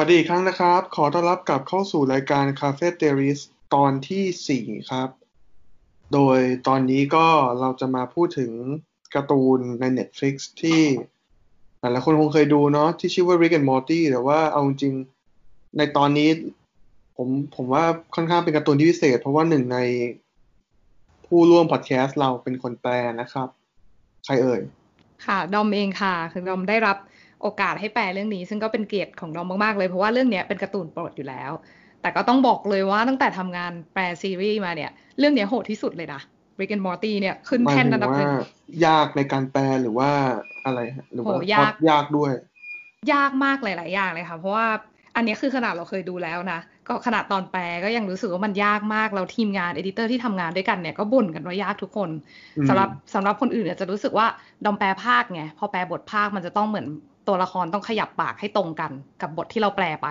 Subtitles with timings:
[0.00, 3.38] วัสดีอีกครั้งนะครับ ขอต้อนรับกลับเข้าสู่รายการ Cafe t e r i s
[3.74, 5.08] ตอนที่ 4 ครับ
[6.12, 6.38] โดย
[6.68, 7.26] ตอนนี้ก็
[7.60, 8.52] เราจะมาพูดถึง
[9.14, 10.82] การ์ตูนใน Netflix ที่
[11.80, 14.94] หลายคนคงเคยดูเนาะที่ชื่อว่า Rick and Morty แต่ว่าเอาจริง
[15.78, 16.28] ในตอนนี้
[17.16, 17.84] ผมผมว่า
[18.14, 19.78] ค่อนข้างเป็นการ์ตูนที่พิเศษ เพราะว่าหนึ่งใน
[21.26, 23.48] ผู้ร่วมพอดแคสต์เราเป็นคนแปลนะครับ
[24.24, 24.60] ใครเอ่ย
[25.26, 26.96] ค่ะ ดอมเองค่ะ คือดอมได้รับ
[27.42, 31.52] โอกาสให้แปลเรื่องนี้ ซึ่งก็เป็นเกียรติของดอมมากๆเลยเพราะว่าเรื่องนี้เป็นการ์ตูนโปรดอยู่แล้ว
[32.02, 36.20] แต่ก็ต้องบอกเลยว่าตั้งแต่ทำงานแปลซีรีส์มาเนี่ย เรื่องนี้โหดที่สุดเลยนะ
[36.58, 38.32] Rick and Morty เนี่ยขึ้นแท่นอันดับหนึ่ง
[38.86, 40.10] ยากในการแปลหรือว่า
[40.64, 42.32] อะไรฮะหรือว่าโหยากยากด้วย
[43.12, 44.66] ยากมากหลาย ๆ อย่างเลยค่ะเพราะว่า
[45.16, 52.10] อันนี้คือขนาดเราเคยดูแล้วนะ ก็ขนาดตอนแปลก็ยังรู้สึกว่ามันยากมากแล้วทีมงานเอดิเตอร์ที่ทำงานด้วยกันเนี่ยก็บ่นกันว่ายากทุกคน
[52.58, 54.26] อืมสำหรับสำหรับคนอื่นเนี่ยจะรู้สึกว่า
[54.64, 56.86] ดอมแปลพากย์ไงพอแปลบทพากย์มันจะต้องเหมือน
[57.28, 60.08] ตัวละครต้องขยับปากให้ตรงกันกับบทที่เราแปลไป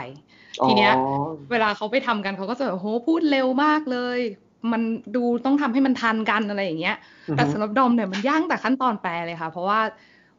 [0.65, 4.19] ทีเนี้ยอ๋อเวลาเขาไปทำกันเขาก็จะแบบโหพูดเร็วมากเลย
[4.71, 4.81] มัน
[5.15, 6.95] ดูต้องทำให้มันทันกันอะไรอย่างเงี้ย
[7.31, 9.81] แต่สำหรับดอมเนี่ยมันยากตั้งแต่ขั้นตอนแปลเลยค่ะ เพราะว่า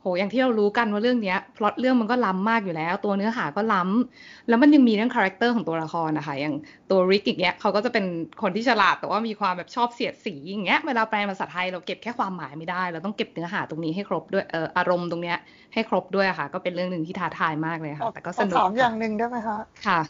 [0.01, 6.55] โหอย่างที่เรารู้กันว่าเรื่องเนี้ยพล็อตเรื่องมันก็ล้ำมากอยู่แล้ว ตัวเนื้อหาก็ล้ำแล้วมันยังมีเรื่อง character ของตัวละครนะคะอย่าง
[6.91, 8.05] ตัวริกอย่างเงี้ยเขาก็จะเป็น
[8.43, 15.37] คนที่ฉลาดแต่ว่ามีความแบบชอบเสียดสีอย่างเงี้ยเวลาแปลภาษาไทยเราเก็บแค่ความหมายไม่ได้ เราต้องเก็บเนื้อหาตรงนี้ให้ครบด้วยเอออารมณ์ตรงเนี้ย
[15.77, 20.01] ให้ครบด้วยอะค่ะ ก็เป็นเรื่องหนึ่งที่ท้าทายมากเลยค่ะ แต่ก็สนุกขอถามอย่างหนึ่งได้ไหมคะค่ะ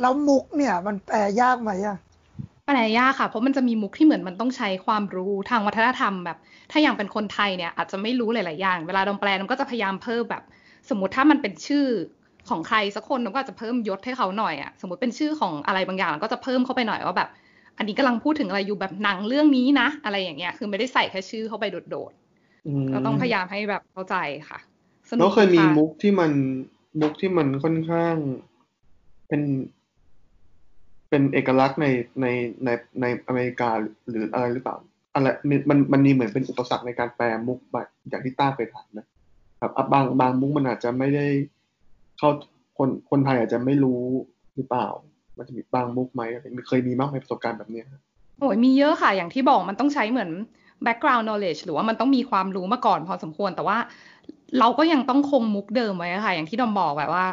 [0.00, 1.98] แล้วมุกเนี่ย มันแปลยากไหมอะ
[2.66, 6.38] แปลยากค่ะ เพราะมันจะมีมุกที่เหมือนมันต้องใช้ความรู้ทางวัฒนธรรมแบบ
[6.70, 10.42] ถ้าอย่างเป็นคนไทยเนี่ย อาจจะไม่รู้หลาย ๆ อย่าง เวลาดอมแปลดอมก็จะพยายามเพิ่มแบบ
[10.90, 11.86] สมมติถ้ามันเป็นชื่อ
[12.48, 17.28] ของใครสักคนดอมก็อาจจะเพิ่มยศให้เขาหน่อยอะสมมติเป็นชื่อของอะไรบางอย่างก็จะเพิ่มเข้าไปหน่อยว่าแบบ
[17.78, 22.29] อันนี้กำลังพูดถึงอะไรอยู่แบบหนังเรื่องนี้นะ อะไรอย่างเงี้ย คือไม่ได้ใส่แค่ชื่อเข้าไปโดดอืมๆ
[22.94, 24.16] ก็ต้องพยายามให้แบบเข้าใจ
[24.50, 24.58] ค่ะ
[25.08, 26.32] สนุแล้วเคยมีะมุกที่มัน
[27.00, 28.16] มุกที่มันค่อนข้าง
[29.28, 29.42] เป็น
[31.08, 31.86] เป็นเอกลักษณ์ใน
[32.20, 32.26] ใน
[32.64, 32.68] ใน
[33.00, 33.70] ในอเมริกา
[34.08, 34.76] หรืออะไรหรือเปล่า
[35.14, 39.06] อะไรมันมันมันมีเหมือนเป็นอุปสรรคในการแปลมุกแบบอย่างที่ต้าเคยถามนะ
[39.60, 41.26] ครับอะบางบางมุกมันอาจจะไม่ได้
[42.18, 42.28] เข้า
[42.78, 44.02] คนคนไทยอาจจะไม่รู้
[44.56, 44.86] หรือเปล่า
[45.38, 47.86] มันจะมีบางมุกไหมอะไรเคยมีมากไหมประสบการณ์แบบเนี้ย
[48.38, 50.30] โอ้ยมีเยอะค่ะ อย่างที่บอกมันต้องใช้เหมือน
[50.86, 53.78] background knowledge หรือว่ามันต้องมีความรู้มาก่อนพอสมควร แต่ว่า
[54.58, 57.26] เราก็ยังต้องคงมุกเดิมไว้อะค่ะ อย่างที่ดอมบอกแบบว่า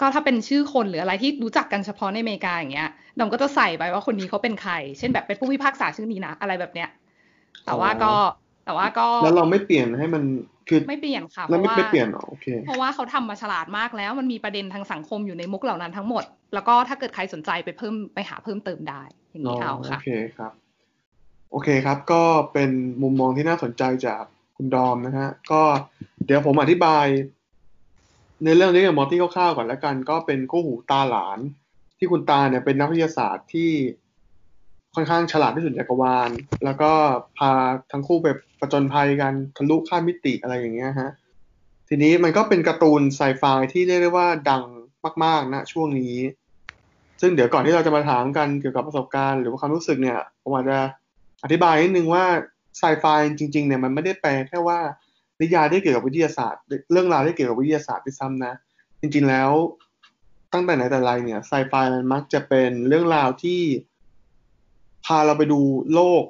[0.00, 6.88] ก็ถ้าเป็นชื่อคนหรืออะไรที่รู้จักกันเฉพาะในอเมริกาอย่างเงี้ยดอมก็จะใส่ไปว่าคนนี้เขาเป็นใคร เช่นแบบเป็นผู้พิพากษาชื่อนี้นะอะไรแบบเนี้ย
[7.66, 8.12] แต่ว่าก็
[8.64, 10.22] แต่ว่าก็แล้วเราไม่เปลี่ยนให้มัน
[10.68, 16.24] คือไม่เปลี่ยนค่ะเพแล้วไม่ราะว่าไม่เปลี่ยนเหรอโอเคเพราะว่าเขาทำมาฉลาดมากแล้ว มันมีประเด็นทางสังคมอยู่ในมุกเหล่านั้นทั้งหมด
[16.54, 20.06] แล้วก็ถ้าเกิดใครสนใจไปเพิ่มไปหาเพิ่มเติมได้อย่างนี้เอาโอค่ะเค
[20.36, 20.52] ครับ
[21.50, 22.22] โอเคครับ ก็
[22.52, 22.70] เป็น
[23.02, 24.22] มุมมองที่น่าสนใจจาก
[24.56, 25.62] คุณดอมนะฮะ ก็
[26.26, 27.06] เดี๋ยวผมอธิบาย
[28.44, 31.38] ในเรื่องนี้กับมอร์ตี้คร่าวๆก่อนแล้วกัน ก็เป็นคู่หูตาหลาน
[31.98, 33.70] ที่คุณตาเนี่ยเป็นนักวิทยาศาสตร์ที่
[34.94, 36.30] ค่อนข้างฉลาดที่สุดจักรวาล
[36.64, 36.92] แล้วก็
[37.38, 37.52] พา
[37.92, 38.26] ทั้งคู่ไป
[38.60, 41.10] ประจนภัยกันทะลุข้ามมิติอะไรอย่างเงี้ยฮะ
[41.88, 44.64] ทีนี้มันก็เป็นการ์ตูนไซไฟที่เรียกได้ว่าดัง
[45.24, 46.16] มากๆนะช่วงนี้
[47.20, 50.78] ซึ่งเดี๋ยวก่อนที่เราจะมาถามกันเกี่ยวกับประสบการณ์หรือว่าความรู้สึกเนี่ยผมอาจจะ
[51.42, 52.24] อธิบายนิดนึงว่า
[52.78, 53.04] ไซไฟ
[53.38, 54.78] จริงๆเนี่ยมันไม่ได้แปลแค่ว่า
[55.40, 56.62] นิยายที่เกี่ยวกับวิทยาศาสตร์
[56.92, 58.54] เรื่องราวที่เกี่ยวกับวิทยาศาสตร์ด้วยซ้ำนะ
[59.00, 59.50] จริงๆแล้ว
[60.52, 63.60] ตั้งแต่ไหนแต่ไรเนี่ยไซไฟมันมักจะเป็นเรื่องราวที่
[65.04, 65.60] พาเราไปดู
[65.94, 66.24] โลก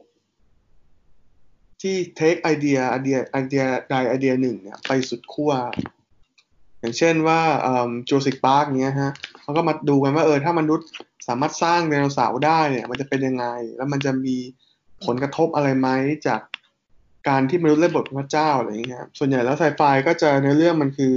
[1.83, 5.53] ที่ take ไอเดียไอเดียไอเดียใดไอเดียหนึ่งเนี่ยไปสุดขั้ว
[6.81, 7.41] อย่างเช่นว่า
[8.09, 10.89] Jurassic Park เนี้ยฮะเขาก็มาดูกันว่าเออถ้ามนุษย์
[11.29, 13.47] สามารถสร้างไดโนเสาร์ได้เนี่ย มันจะเป็นยังไง
[13.77, 14.37] แล้วมันจะมี
[15.07, 15.89] ผลกระทบอะไรไหม
[16.27, 16.41] จาก
[17.29, 21.15] การที่มนุษย์เล่นบทพระเจ้าอะไรอย่างเงี้ยส่วนใหญ่แล้วไซไฟก็จะในเรื่องมันคือ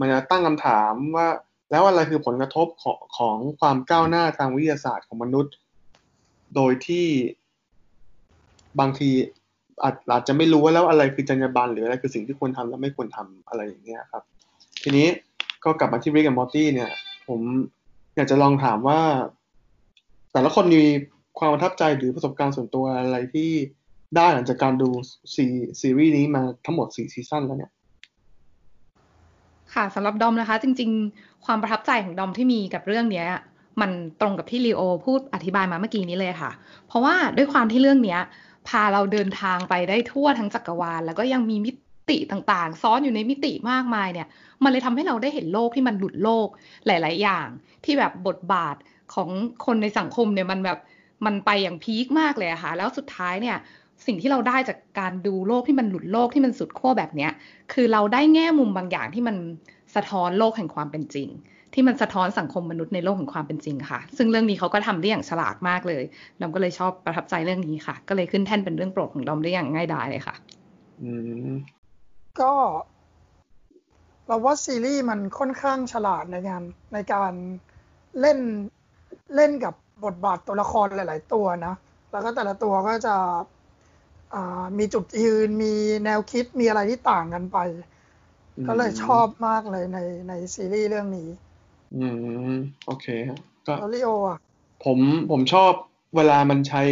[0.00, 1.28] มันจะตั้งคำถามว่า
[1.70, 5.54] แล้วอะไรคือผลกระทบของของความก้าวหน้าทางวิทยาศาสตร์ของมนุษย์
[6.54, 7.06] โดยที่
[8.80, 9.10] บางที
[9.82, 14.22] อาจอาจจะไม่รู้ว่าแล้วอะไรคือจรรยาบรรณหรืออะไรคือสิ่งที่ควรทำและไม่ควรทำอะไรอย่างเงี้ยครับ
[14.82, 15.08] ทีนี้
[15.64, 16.90] ก็กลับมาที่ริกกับมอร์ตี้เนี่ย
[17.28, 17.40] ผม
[18.16, 19.00] อยากจะลองถามว่า
[20.32, 20.82] แต่ละคนมี
[21.38, 23.50] ความประทับใจหรือประสบการณ์ส่วนตัวอะไรที่
[24.16, 24.88] ได้หลังจากการดู
[25.34, 25.44] ซี
[25.80, 27.72] ซีรีส์นี้มาทั้งหมดสี่ซีซั่นแล้วเนี่ย
[29.74, 33.26] ค่ะสำหรับดอมนะคะ จริง ๆ ความประทับใจของดอมที่มีกับเรื่องเนี้ย
[33.80, 33.90] มัน
[34.20, 36.50] ตรงกับที่ลีโอพูดอธิบายมาเมื่อกี้นี้เลยค่ะ
[36.86, 38.20] เพราะว่าด้วยความที่เรื่องเนี้ย
[38.68, 41.72] พาเราเดินทางไปได้ทั่วทั้งจักรวาล แล้วก็ยังมีมิ
[42.10, 44.28] ติต่างๆ ซ้อนอยู่ในมิติมากมายเนี่ย
[44.62, 46.48] มันเลยทำให้เราได้เห็นโลกที่มันหลุดโลก
[46.86, 47.46] หลาย ๆ อย่าง
[47.84, 48.76] ที่แบบบทบาท
[49.14, 49.28] ของ
[49.66, 50.78] คนในสังคมเนี่ยมันแบบ
[51.26, 53.56] มันไปอย่างพีคมากเลยอะค่ะ แล้วสุดท้ายเนี่ย
[54.06, 57.30] สิ่งที่เราได้จากการดูโลกที่มันหลุดโลกที่มันสุดขั้วแบบเนี้ย
[57.72, 59.36] คือเราได้แง่มุมบางอย่างที่มัน
[59.94, 61.28] สะท้อนโลกแห่งความเป็นจริง
[61.74, 66.02] ที่มันสะท้อนสังคมมนุษย์ในโลกของความเป็นจริงค่ะ ซึ่งเรื่องนี้เขาก็ทำได้อย่างฉลาดมากเลย
[66.40, 70.34] ดอมก็เลยชอบประทับใจเรื่องนี้ค่ะ ก็เลยขึ้นแท่นเป็นเรื่องโปรดของดอมได้อย่างง่ายดายเลยค่ะ
[71.02, 71.12] อื
[71.48, 71.52] ม
[72.40, 72.52] ก็
[74.26, 77.32] เราว่าซีรีส์มันค่อนข้างฉลาดในงานในการ
[78.20, 78.38] เล่น
[79.36, 81.74] เล่นกับบทบาทตัวละครหลาย ๆ ตัวนะ
[82.10, 83.16] แล้วก็แต่ละตัวก็จะ
[84.34, 85.74] อ่ามีจุดยืนมี
[86.04, 87.58] แนวคิดมีอะไรที่ต่างกันไป
[88.56, 89.98] อืมก็เลยชอบมากเลยใน
[90.28, 91.28] ในซีรีส์เรื่องนี้
[91.96, 92.06] อื
[92.52, 92.54] ม
[92.86, 94.38] โอเคครับก็แล้วลิโออะ
[94.84, 94.98] ผม
[95.30, 95.72] ผมชอบ
[96.16, 96.82] เวลามันใช้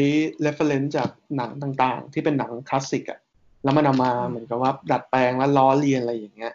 [0.45, 3.21] reference จากหนังต่างๆ ที่เป็นหนังคลาสสิกอะ
[3.65, 6.53] แล้วมันเอามาเหมือนกับว่าดัดแปลงแล้วล้อเลียนอะไรอย่างเงี้ย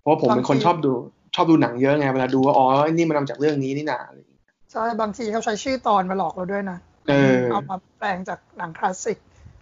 [0.00, 0.92] เพราะว่าผมเป็นคนชอบดู
[1.34, 4.33] ชอบดูหนังเยอะไง เวลาดูว่าอ๋อไอ้นี่มันมาจากเรื่องนี้นี่นาอะไรอย่างเงี้ย
[4.74, 6.78] ใช่บางทีเขาใช้ชื่อตอนมาหลอกเราด้วยนะ
[7.08, 9.18] เออเอามาแปลงจากหนังคลาสสิก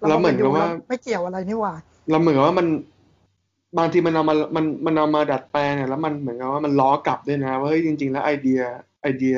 [0.08, 1.74] แล้วเหมือนกับว่ารไปดูแล้ไม่เกี่ยวอะไรนี่หว่า
[2.10, 2.66] เราเหมือนกับว่ามัน
[3.78, 8.60] บางทีมันเอามา มันมันเอามาดัดแปลงเนี่ยแล้วมันเหมือนกับว่ามันล้อกลับด้วยนะว่าเฮ้ยจริง ๆ แล้วไอเดีย
[9.02, 9.36] ไอเดีย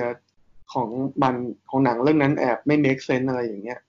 [0.73, 0.89] ของ
[1.23, 1.35] มัน
[1.71, 3.81] ของหนังเรื่องนั้นแอบไม่ make sense อะไรอย่างเงี้ย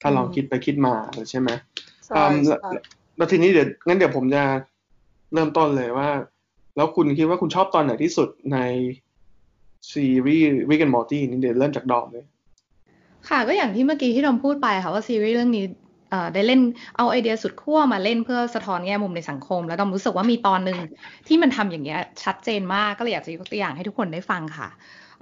[0.00, 0.94] ถ้าลองคิดไปคิดมา
[1.30, 1.48] ใช่ไหม
[2.06, 2.82] ใช่อืมใช่แล้ว
[3.16, 4.42] แล้วทีนี้เดี๋ยวงั้นเดี๋ยวผมจะ
[5.34, 6.08] เริ่มต้นเลยว่า
[6.76, 8.58] แล้วคุณคิดว่าคุณชอบตอนไหนที่สุดใน
[9.92, 12.24] ซีรีส์ Rick and Morty นี่เดี๋ยวเริ่มจากดอมเลย
[13.28, 15.64] ค่ะก็อย่างที่เมื่อกี้ที่ดอมพูดไปค่ะว่าซีรีส์เรื่องนี้
[16.10, 16.60] เอ่อได้เล่น
[16.96, 20.78] เอาไอเดียสุดขั้วมาเล่นเพื่อสะท้อนแง่มุมในสังคม แล้วดอมรู้สึกว่ามีตอนหนึ่ง
[21.28, 24.68] ที่มันทำอย่างเงี้ยชัดเจนมากก็เลยอยากจะยกตัวอย่างให้ทุกคนได้ฟังค่ะ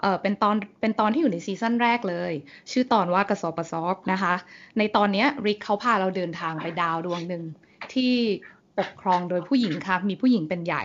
[0.00, 2.32] เอ่อเป็นตอนเป็นตอนที่อยู่ในซีซั่นแรกเลย
[2.70, 4.34] ชื่อตอนว่ากระสอบกระสอบนะคะ
[4.78, 7.42] ในตอนเนี้ยริกเขาพาเราเดินทางไปดาวดวงหนึ่ง
[7.94, 8.14] ที่
[8.78, 10.84] ปกครองโดยผู้หญิงค่ะมีผู้หญิงเป็นใหญ่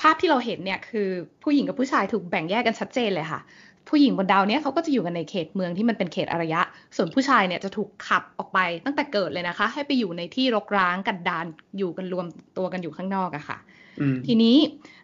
[0.00, 1.08] ภาพที่เราเห็นเนี่ยคือ
[1.42, 3.40] ผู้หญิงกับผู้ชายถูกแบ่งแยกกันชัดเจนเลยค่ะ
[3.88, 6.60] ผู้หญิงบนดาวเนี้ยเขาก็จะอยู่กันในเขตเมืองที่มันเป็นเขตอารยะ
[6.96, 11.46] ส่วนผู้ชายเนี่ยจะถูกขับออกไปตั้งแต่เกิดเลยนะคะ ให้ไปอยู่ในที่รกร้างกันดาน
[11.78, 12.26] อยู่กันรวม
[12.56, 13.58] ตัวกันอยู่ข้างนอกอะค่ะ
[14.00, 14.56] อืมทีนี้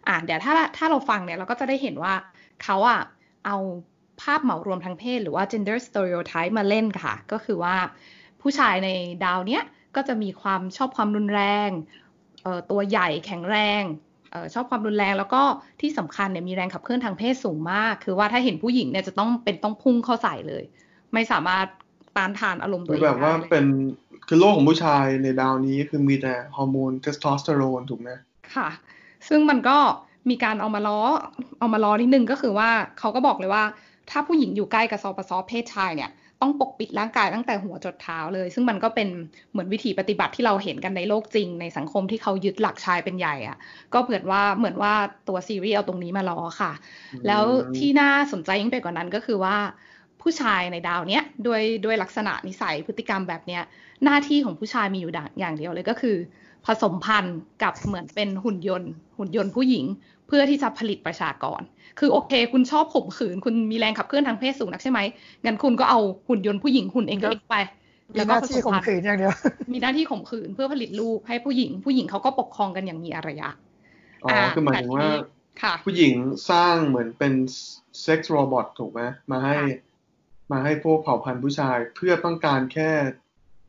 [0.07, 2.13] อ่าเดี๋ยวถ้าถ้าเราฟังเนี่ยเราก็จะได้เห็นว่า
[2.63, 3.01] เขาอะ
[3.45, 3.57] เอา
[4.21, 7.75] ภาพเหมารวมทางเพศหรือว่า gender stereotype มาเล่นค่ะ ก็คือว่า
[8.41, 8.89] ผู้ชายใน
[9.25, 9.63] ดาวเนี้ย
[9.95, 11.69] ก็จะมีความชอบความรุนแรง
[12.43, 14.12] เอ่อตัวใหญ่แข็งแรงเอ่อ
[14.53, 15.41] ชอบความรุนแรง แล้วก็
[15.81, 20.63] ที่สำคัญเนี่ยมีแรงขับเคลื่อนทางเพศสูงมาก คือว่าถ้าเห็นผู้หญิงเนี่ยจะต้องเป็นต้องพุ่งเข้าใส่เลย
[21.13, 21.65] ไม่สามารถ
[22.17, 23.65] ต้านทานอารมณ์ตัวเองคือแบบว่าได้เลยเป็น
[24.27, 28.09] คือโลกของผู้ชายในดาวนี้คือมีแต่ฮอร์โมนเทสโทสเตอโรนถูกไหม
[28.55, 28.69] ค่ะ
[29.27, 29.77] ซึ่งมันก็
[30.29, 30.99] มีการเอามาล้อ
[31.59, 32.69] เอามาล้อนิดนึงก็คือว่า
[32.99, 33.63] เขาก็บอกเลยว่า
[34.09, 36.09] ถ้าผู้หญิงอยู่ใกล้กับซอปซอเพศชายเนี่ย
[36.43, 39.09] ต้องปกปิดร่างกายตั้งแต่หัวจดเท้าเลย ซึ่งมันก็เป็น
[39.51, 43.57] เหมือนวิธีปฏิบัติที่เราเห็นกันในโลกจริง ในสังคมที่เขายึดหลักชายเป็นใหญ่อะ
[43.93, 44.93] ก็เผื่อว่าเหมือนว่า
[45.27, 46.71] ตัวซีรีส์เอาตรงนี้มาล้อค่ะ
[47.27, 47.43] แล้ว
[47.77, 49.55] ที่น่าสนใจยิ่งไปกว่านั้นก็คือว่า
[50.21, 53.61] ผู้ชายในดาวเนี้ยด้วยด้วยลักษณะนิสัยพฤติกรรมแบบเนี้ย
[54.03, 56.15] หน้าที่ของผู้ชายมีอยู่อย่างเดียวเลยก็คือ
[56.65, 59.85] ผสมพันธุ์กับเหมือนเป็นหุ่นยนต์ หุ่นยนต์ผู้หญิง
[60.27, 61.61] เพื่อที่จะผลิตประชากร
[61.99, 64.99] คือโอเค คุณชอบข่มขืน คุณมีแรงขับเคลื่อนทางเพศสูงนักใช่ไหม
[65.45, 67.55] งั้นคุณก็เอาหุ่นยนต์ผู้หญิงหุ่นเองเล็กไป
[68.13, 69.33] มีหน้าที่ข่มขืนอย่างเดียว
[69.73, 73.49] มีหน้าที่ข่มขืนเพื่อผลิตลูกให้ผู้หญิง ผู้หญิงเขาก็ปกครองกันอย่างมีอารยะ
[74.23, 75.17] อ๋อคือหมายถึงว่าแต่ทีนี้
[75.61, 76.13] ค่ะผู้หญิง
[76.49, 77.33] สร้างเหมือนเป็น
[78.01, 79.91] เซ็กซ์โรบอทถูกไหมมาให้ค่ะ
[80.51, 82.89] มาให้พวกเผ่าพันธุ์ผู้ชายเพื่อต้องการแค่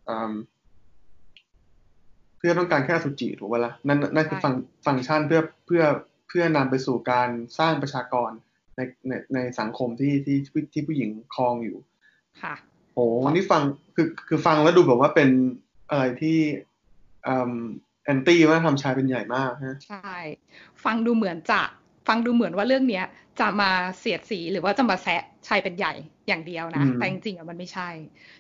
[0.09, 0.33] อืม
[2.39, 4.55] เพื่อต้องการแค่อสุจิถูกไหมล่ะนั่นนั่นคือฟัง
[4.87, 8.31] ฟังก์ชันเพื่อเพื่อเพื่อนำไปสู่การสร้างประชากร
[8.77, 11.79] ในในในสังคมที่ที่ที่ที่ผู้หญิงครองอยู่
[12.43, 12.55] ค่ะ
[12.95, 13.63] โอ้วันนี้ฟัง
[13.97, 15.31] คือคือฟังแล้วดูแบบว่าเป็น
[15.91, 16.39] อะไรที่
[17.27, 17.55] อืม
[18.05, 20.13] แอนตี้ว่าทำชายเป็นใหญ่มากฮะใช่
[20.85, 21.63] ฟังดูเหมือนจะ
[22.09, 23.05] ฟังดูเหมือนว่าเรื่องเนี้ย
[23.41, 25.93] จะมาเสียดสีหรือว่าจะมาแซะชายเป็นใหญ่
[26.29, 27.89] อย่างเดียวนะอืมแต่จริงๆอะมันไม่ใช่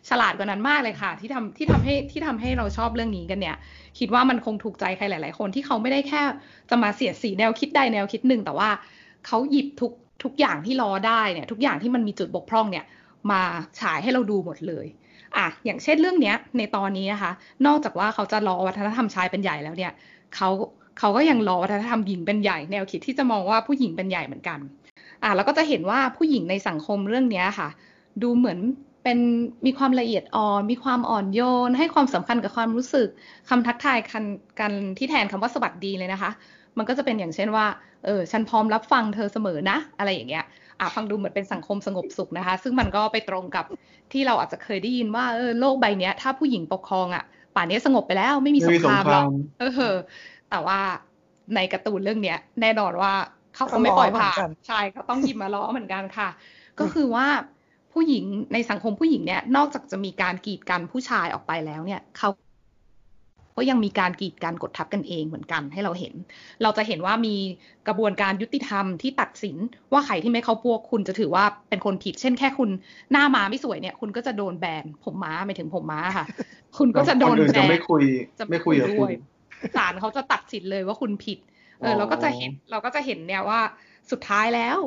[0.08, 3.56] ฉลาดกว่านั้นมากเลยค่ะ ที่ทำที่ทำให้ที่ทำให้เราชอบเรื่องนี้กันเนี่ย
[3.98, 6.22] คิดว่ามันคงถูกใจใครหลาย ๆ คนที่เขาไม่ได้แค่
[6.70, 8.70] จะมาเสียดสีแนวคิดใดแนวคิดหนึ่งแต่ว่า
[9.26, 9.92] เขาหยิบทุก
[10.24, 12.84] ทุกอย่างที่ล้อได้เนี่ย ทุกอย่างที่มันมีจุดบกพร่องเนี่ย
[13.30, 13.42] มา
[13.80, 14.86] ฉายให้เราดูหมดเลย
[15.36, 17.32] อะอย่างเช่นเรื่องเนี้ย ในตอนนี้นะคะ
[17.66, 19.92] นอกจากว่าเขาจะล้อวัฒนธรรมชายเป็นใหญ่แล้วเนี่ย
[20.36, 20.48] เขา
[20.98, 24.58] เขาก็ยังล้อวัฒนธรรมหญิงเป็นใหญ่แนวคิดที่จะมองว่าผู้หญิงเป็นใหญ่เหมือนกัน
[25.22, 27.68] อะแล้วก็จะเห็นว่าผู้หญิงในสังคมเรื่องเนี้ยค่ะ
[28.22, 28.58] ดูเหมือน
[29.04, 29.18] เป็น
[29.66, 33.08] มีความละเอียดอ่อน มีความอ่อนโยน ให้ความสำคัญกับความรู้สึก
[33.48, 34.24] คำทักทายกัน
[34.60, 36.30] กันที่แทนคำว่าสวัสดีเลยนะคะ
[36.78, 37.66] มันก็จะเป็นอย่างเช่นว่า
[38.04, 40.44] เออ ฉันพร้อมรับฟังเธอเสมอนะ อะไรอย่างเงี้ย
[40.80, 43.64] อะฟังดูเหมือนเป็นสังคมสงบสุขนะคะ ซึ่งมันก็ไปตรงกับ
[44.12, 47.24] ที่เราอาจจะเคยได้ยินว่า เออ โลกใบเนี้ย ถ้าผู้หญิงปกครองอะ
[47.54, 49.94] ป่านนี้สงบไปแล้ว ไม่มีสไม่งมีคสงรามคหรราอกมเออ
[50.54, 50.80] แต่ว่า
[51.54, 53.12] ในการ์ตูนเรื่องเนี้ย แน่นอนว่า
[53.54, 56.28] เขาก็ไม่ปล่อยผ่านใช่เขาต้องหยิบมาล้อเหมือนกันค่ะ
[56.80, 57.26] ก็คือว่า
[57.92, 62.28] ผู้หญิงในสังคมผู้หญิงเนี่ย นอกจากจะมีการกีดกันผู้ชายออกไปแล้วเนี่ยเขา
[63.56, 66.14] ก็ยังมีการกีดการกดทับกันเองเหมือนกันให้เราเห็น
[66.62, 67.36] เราจะเห็นว่ามี
[67.88, 69.56] กระบวนการยุติธรรมที่ตัดสิน
[69.92, 72.70] ว่าใครที่ไม่เข้าพวกคุณจะถือว่าเป็นคนผิด เช่นแค่คุณ
[73.12, 76.26] หน้าม้าไม่สวยเนี่ย คุณก็จะโดนแบนผมม้าไม่ถึงผมม้าค่ะ
[76.78, 78.02] คุณก็จะโดนคนอื่นแบจะนไม่คุย
[78.38, 79.12] จะไม่คุยกับคุด้วณย
[79.76, 81.38] ศาลเขาจะตัดสินเลยว่าคุณผิด
[81.80, 83.60] เอออเราก็จะเห็นเราก็จะเห็นเนี่ยว่า
[84.10, 84.78] สุดท้ายแล้ว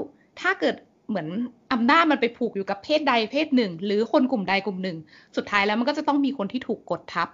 [0.41, 0.75] ถ้าเกิด
[1.09, 1.27] เหมือน
[1.73, 4.97] อำนาจมันไปผูกอยู่กับเพศใดเพศหนึ่ง หรือคนกลุ่มใดกลุ่มหนึ่ง
[5.37, 7.29] สุดท้ายแล้วมันก็จะต้องมีคนที่ถูกกดทับ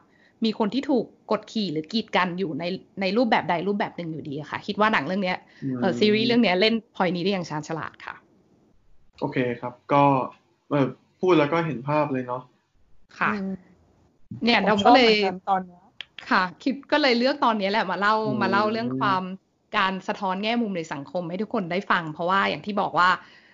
[0.45, 2.63] มีคนที่ถูกกดขี่หรือกีดกันอยู่ใน
[3.01, 5.37] ในรูปแบบใดรูปแบบหนึ่งอยู่ดีอะค่ะ คิดว่าหนังเรื่องเนี้ย
[5.79, 8.15] เออซีรีส์เรื่องเนี้ยเล่นพอยนี้ได้อย่างชาญฉลาดค่ะ
[9.19, 10.03] โอเคครับ ก็
[10.69, 10.85] เออ
[11.19, 12.41] พูดแล้วก็เห็นภาพเลยเนาะ
[13.19, 13.49] ค่ะอืม
[14.43, 15.82] เนี่ยผเรามชก็อบเลเหมืยอนกันตอนเนี้ย
[16.31, 19.23] ค่ะคิดก็เลยเลือกตอนนี้แหละมาเล่าอืมมาเล่าเรื่องความ
[19.77, 23.09] การสะท้อนแง่มุมในสังคมให้ทุกคนได้ฟัง เพราะว่าอย่างที่บอกว่า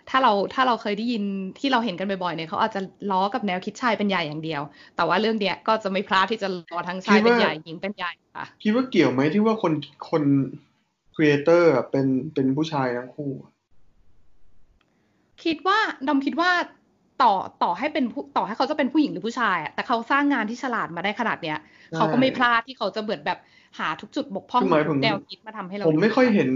[0.10, 1.24] ถ้าเราถ้าเราเคยได้ยิน
[1.60, 4.62] ที่เราเห็นกันบ่อยๆเนี่ยเขาอาจจะล้อกับแนวคิดชายเป็นใหญ่อย่างเดียว
[4.96, 9.74] แต่ว่าเรื่องเนี้ยก็จะไม่พลาดที่จะล้อทั้งชายเป็นใหญ่หญิงเป็นใหญ่ค่ะคิดว่าเกี่ยวไหมที่ว่าคน
[10.10, 10.24] คน
[11.16, 13.52] ครีเอเตอร์เป็นเป็นผู้ชายทั้งคู่อะ
[15.44, 16.52] คิดว่าดอมคิดว่า
[17.22, 17.34] ต่อ
[17.64, 21.58] ต่อให้เป็นผู้ต่อให้เขาจะเป็นผู้หญิงหรือผู้ชายอะแต่เขาสร้างงานที่ฉลาดมาได้ขนาดเนี้ย
[21.96, 23.40] เขาก็ไม่พลาดที่เขาจะเหมือนแบบ
[23.80, 26.50] หาทุกจุดบกพร่องคือหมายทุถึกงแนวคิดมาทำให้เรา ผมไม่ดูค่อยเห็น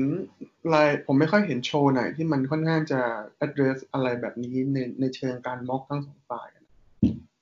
[0.74, 3.02] รายผมไม่ค่อยเห็นโชว์ไหนที่มันค่อนข้างจะ
[3.46, 6.64] address อะไรแบบนี้ในในเชิงการ mock ทั้งสองฝ่ายอะ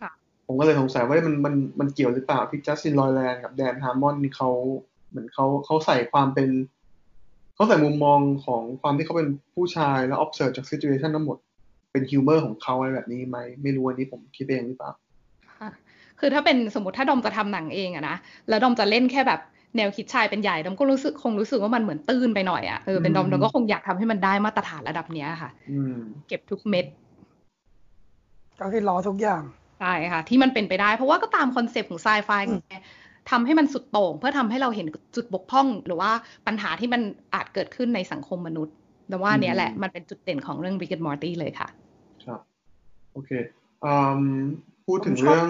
[0.02, 0.12] ค่ะ
[0.48, 4.50] ผมก็เลยสงสัยว่ามันมันมันเกี่ยวหรือเปล่าที่จัสตินรอยแลนด์กับแดนฮาร์มอนนี่เขา
[5.10, 6.50] เหมือนเขาเขาใส่ความเป็น
[7.56, 11.38] เขาใส่มุมมองของความที่เขาเป็นผู้ชายแล้ว observe จาก situation ทั้งหมด
[11.92, 15.01] เป็น humor ของเขาอะไรแบบนี้ไหมไม่รู้อันนี้ผมคิดเองหรือเปล่าค่ะ
[16.22, 18.16] คือถ้าเป็นสมมติถ้าดอมจะทำหนังเองอะนะ
[18.50, 19.40] แล้วดอมจะเล่นแค่แบบ
[19.78, 25.98] แนวคิดชายเป็นใหญ่ดอมก็รู้สึกคงรู้สึกว่ามันเหมือนตื้นไปหน่อยอะเออเป็นดอมอืมดอมก็คงอยากทำให้มันได้มาตรฐานระดับเนี้ยค่ะอืม
[26.28, 26.86] เก็บทุกเม็ด
[28.62, 29.42] ก็คือรอทุกอย่าง
[29.80, 32.76] ใช่ค่ะ ที่มันเป็นไปได้ เพราะว่าก็ตามคอนเซปต์ของไซไฟไง
[33.32, 36.12] ทำให้มันสุดโต่งเพื่อทำให้เราเห็นจุดบกพร่อง หรือว่า
[36.48, 37.02] ปัญหาที่มัน
[37.34, 38.76] อาจเกิดขึ้นในสังคมมนุษย์
[39.10, 41.68] แต่ว่าเนี้ยแหละอืมมันเป็นจุดเด่นของเรื่อง Rick and Morty เลยค่ะ
[42.26, 42.40] ครับ
[43.14, 43.32] โอเค
[43.86, 44.24] อืม
[44.88, 45.50] พูดถึงผมชอบเรื่อง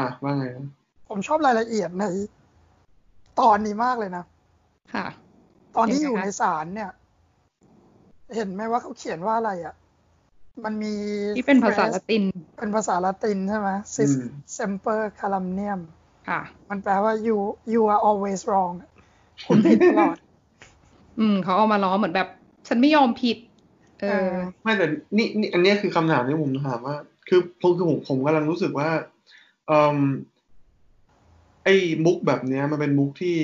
[0.00, 0.68] อะว่าไงนะ
[1.08, 2.04] ผมชอบรายละเอียดใน
[3.40, 4.24] ตอนนี้มากเลยนะ
[4.94, 5.06] ค่ะ
[5.76, 6.90] ตอนที่เห็อนไหมยู่คะในศาลเนี่ย
[8.34, 9.74] เห็นไหมว่าเขาเขียนว่าอะไรอะ
[10.64, 10.94] มันมี
[11.36, 12.22] ที่เป็นภาษาละติน
[12.58, 14.10] เป็นภาษาละตินใช่ไหม sis
[14.56, 15.80] semper calumnium
[16.28, 16.40] ค่ะ
[16.70, 17.36] มันแปลว่า you
[17.72, 18.74] you are always wrong
[19.46, 20.16] คุณผิดตลอด
[21.18, 22.28] อืม เขาเอามาล้อเหมือนแบบ
[22.68, 23.36] ฉันไม่ยอมผิด
[24.00, 24.86] เอเอออไม่แต่
[25.16, 26.96] นี่นี่อันเนี้ยคือคำถามที่ผมถามว่า
[27.28, 28.88] คือผมคือผมผมกำลังรู้สึกว่า
[29.70, 29.98] อืม
[31.64, 33.36] ไอ้มุกแบบเนี้ย มันเป็นมุกที่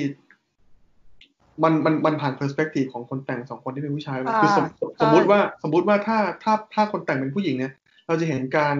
[1.63, 7.73] มันมันมันผ่าน perspective ของคนแต่งสองคนที่เป็นผู้ชายมาอ่าคือสมใช่สมมติว่าสมมติว่าถ้าถ้าถ้าคนแต่งเป็นผู้หญิงเนี่ย
[8.07, 8.75] เราจะเห็นการ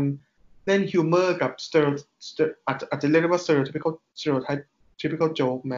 [0.66, 1.90] เล่น humor กับ ster
[2.68, 5.78] อาจจะอาจจะเรียกได้ว่า stereotypical stereotypical joke ไหม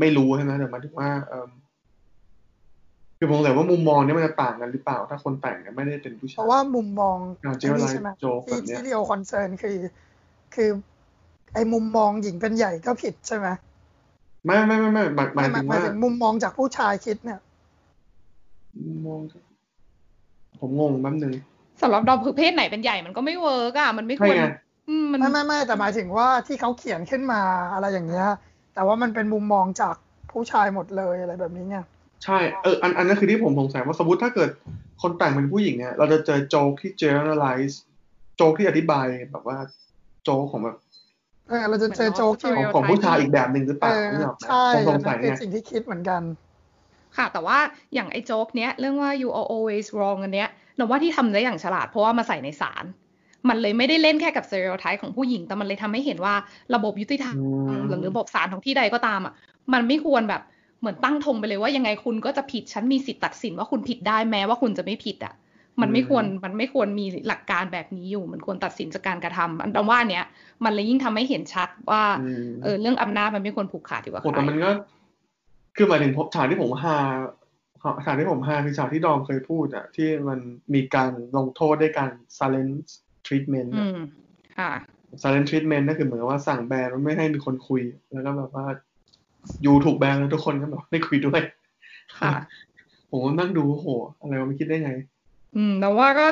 [0.00, 1.50] ไม่รู้ใช่ไหมแต่หมายถึงว่าเอิ่ม
[3.18, 9.76] คือผมเลยว่ามุมมองเนี้ยมันจะต่างกันหรือเปล่าถ้าคนแต่งเนี่ยไม่ได้เป็นผู้ชายเพราะว่ามุมมองอ่าไอ้นี่ generalize ใช่ไหม joke ที่แบบเนี้ยที่เรียว concern คือ
[10.54, 10.70] คือ
[11.54, 13.48] ไอ้มุมมองหญิงเป็นใหญ่ก็ผิดใช่ไหม
[14.44, 17.40] ไม่ไม่ไม่ไม่หมายหมายหมาถึงหมายถึงว่ามุมมองจากผู้ชายคิดเนี่ย
[18.86, 19.20] มุมมอง
[20.60, 21.34] ผมงงแป๊บนึง
[21.82, 24.44] สำหรับดอมคือเพศไหนเป็นใหญ่มันก็ไม่ work อะมันไม่ควรไงใช่
[24.88, 27.40] อืมมันไม่ไม่ไม่แต่หมายถึงว่าที่เขาเขียนขึ้นมา
[27.72, 28.26] อะไรอย่างเงี้ย
[28.74, 29.94] แต่ว่ามันเป็นมุมมองจาก
[30.32, 31.78] ผู้ชายหมดเลยอะไรแบบนี้ไง
[32.24, 34.50] ใช่เอออันอันนั้นคือที่ผมสงสัยว่าสมมติถ้าเกิด
[35.02, 37.74] คนแต่งเป็นผู้หญิงเนี่ยเราจะเจอโจ๊กที่ generalize
[38.36, 39.58] โจ๊กที่อธิบายแบบว่า
[40.24, 40.76] โจ๊กของแบบ
[41.48, 46.22] เออเราจะเจอโจ๊กที่ของของผู้ชายอีกแบบหนึ่งหรือเปเอล่าอไม่ออกไหมใช่ผมสอังนสันั้ยนคือเนี่ยสิ่งที่คิดเหมือนกัน
[47.16, 47.58] ค่ะ แต่ว่า
[47.94, 52.84] อย่างไอ้โจ๊กเนี้ยเรื่องว่า you are always wrong อันเนี้ยนว่าที่ทำได้อย่างฉลาดเพราะว่ามาใส่ในสาร
[53.48, 56.34] มันเลยไม่ได้เล่นแค่กับ stereotype ของผู้หญิง แต่มันเลยทำให้เห็นว่า
[56.74, 57.36] ระบบยุติธรรม
[57.68, 59.32] อืมหรือระบบศาลของที่ใดก็ตามอะ
[59.72, 60.42] มันไม่ควรแบบ
[60.80, 65.34] เหมือนตั้งธงไปเลยว่ายังไงคุณก็จะผิด ฉันมีสิทธิ์ตัดสินว่าคุณผิดได้แม้ว่าคุณจะไม่ผิดอะ
[65.82, 70.24] มันไม่ควรมันไม่ควรมีหลักการแบบนี้อยู่ มันควรตัดสินจากการกระทำอันดอมว่าเนี้ย
[70.64, 74.70] มันเลยยิ่งทำให้เห็นชัดว่าอืมเออเรื่องอำนาจมันไม่ควรผูกขาดอยู่กับโอ้ใครแต่มันก็
[75.76, 76.96] คือหมายถึงผมฉากที่ผมฮา
[78.04, 80.38] ฉากที่ผมฮาคือฉากที่ดอมเคยพูดอะที่มัน
[80.74, 82.74] มีการลงโทษด้วยการ silent
[83.26, 83.98] treatment อือะม
[84.58, 84.70] ค่ะ
[85.22, 88.66] silent treatment นั่นคือเหมือนกับว่าสั่งแบนว่าไม่ให้มีคนคุย แล้วก็แบบว่า
[89.64, 91.40] ยูถูกแบนแล้วทุกคนก็แบบไม่คุยด้วย
[92.20, 92.32] ค่ะ
[93.10, 93.86] ผมก็นั่งดูโอ้โห
[94.20, 94.92] อะไรวะไม่คิดได้ไง
[95.56, 96.26] อืม แต่ว่าก็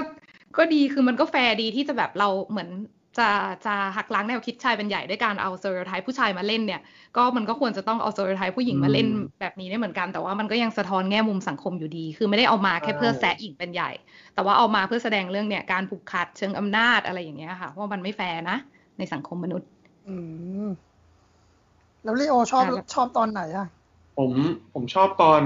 [0.56, 2.70] ก็ดีคือมันก็แฟร์ดีที่จะแบบเราเหมือน
[3.18, 3.28] จะ
[3.66, 6.80] จะหักล้างแนวคิดชายเป็นใหญ่ด้วยการเอา stereotype ผู้ชายมาเล่นเนี่ย
[7.16, 13.90] ก็มันก็ควรจะต้องเอา stereotype ผู้หญิงมาเล่นอืมแบบนี้ได้เหมือนกัน แต่ว่ามันก็ยังสะท้อนแง่มุมสังคมอยู่ดี คือไม่ได้เอามาแค่ใช่เพื่อแซะหญิงเป็นใหญ่
[14.34, 18.56] แต่ว่าเอามาเพื่อแสดงเรื่องเนี่ยการผูกขาดเชิงอำนาจอะไรอย่างเงี้ยค่ะว่ามันไม่แฟร์นะ
[18.98, 19.68] ในสังคมมนุษย์
[20.08, 20.14] อื
[20.66, 20.68] ม
[22.04, 23.66] แล้วลีโอชอบอะแล้วชอบตอนไหนอะ
[24.18, 24.32] ผม
[24.74, 25.42] ผมชอบตอน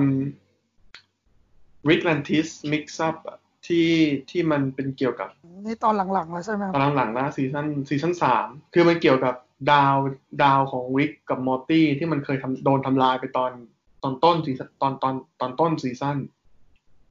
[1.88, 3.88] Ricklantis Mixup อะ ที่
[4.30, 5.28] ที่มันเป็นเกี่ยวกับ
[5.64, 9.34] นี่ตอนหลังๆแล้วใช่ไหมครับตอนหลังๆนะซีซั่นซีซั่นสามคือมันเกี่ยวกับ
[9.72, 9.96] ดาว
[10.42, 13.52] ดาวของริกกับมอร์ตี้ที่มันเคยทำโดนทำลายไปตอน
[14.02, 16.18] ตอนต้นซีซั่นตอนตอนตอนต้นซีซั่น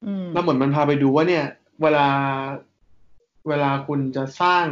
[0.06, 1.46] อืมแล้วเหมือนมันพาไปดูว่าเนี่ย
[1.82, 2.08] เวลา
[3.48, 4.66] เวลาคุณจะสร้าง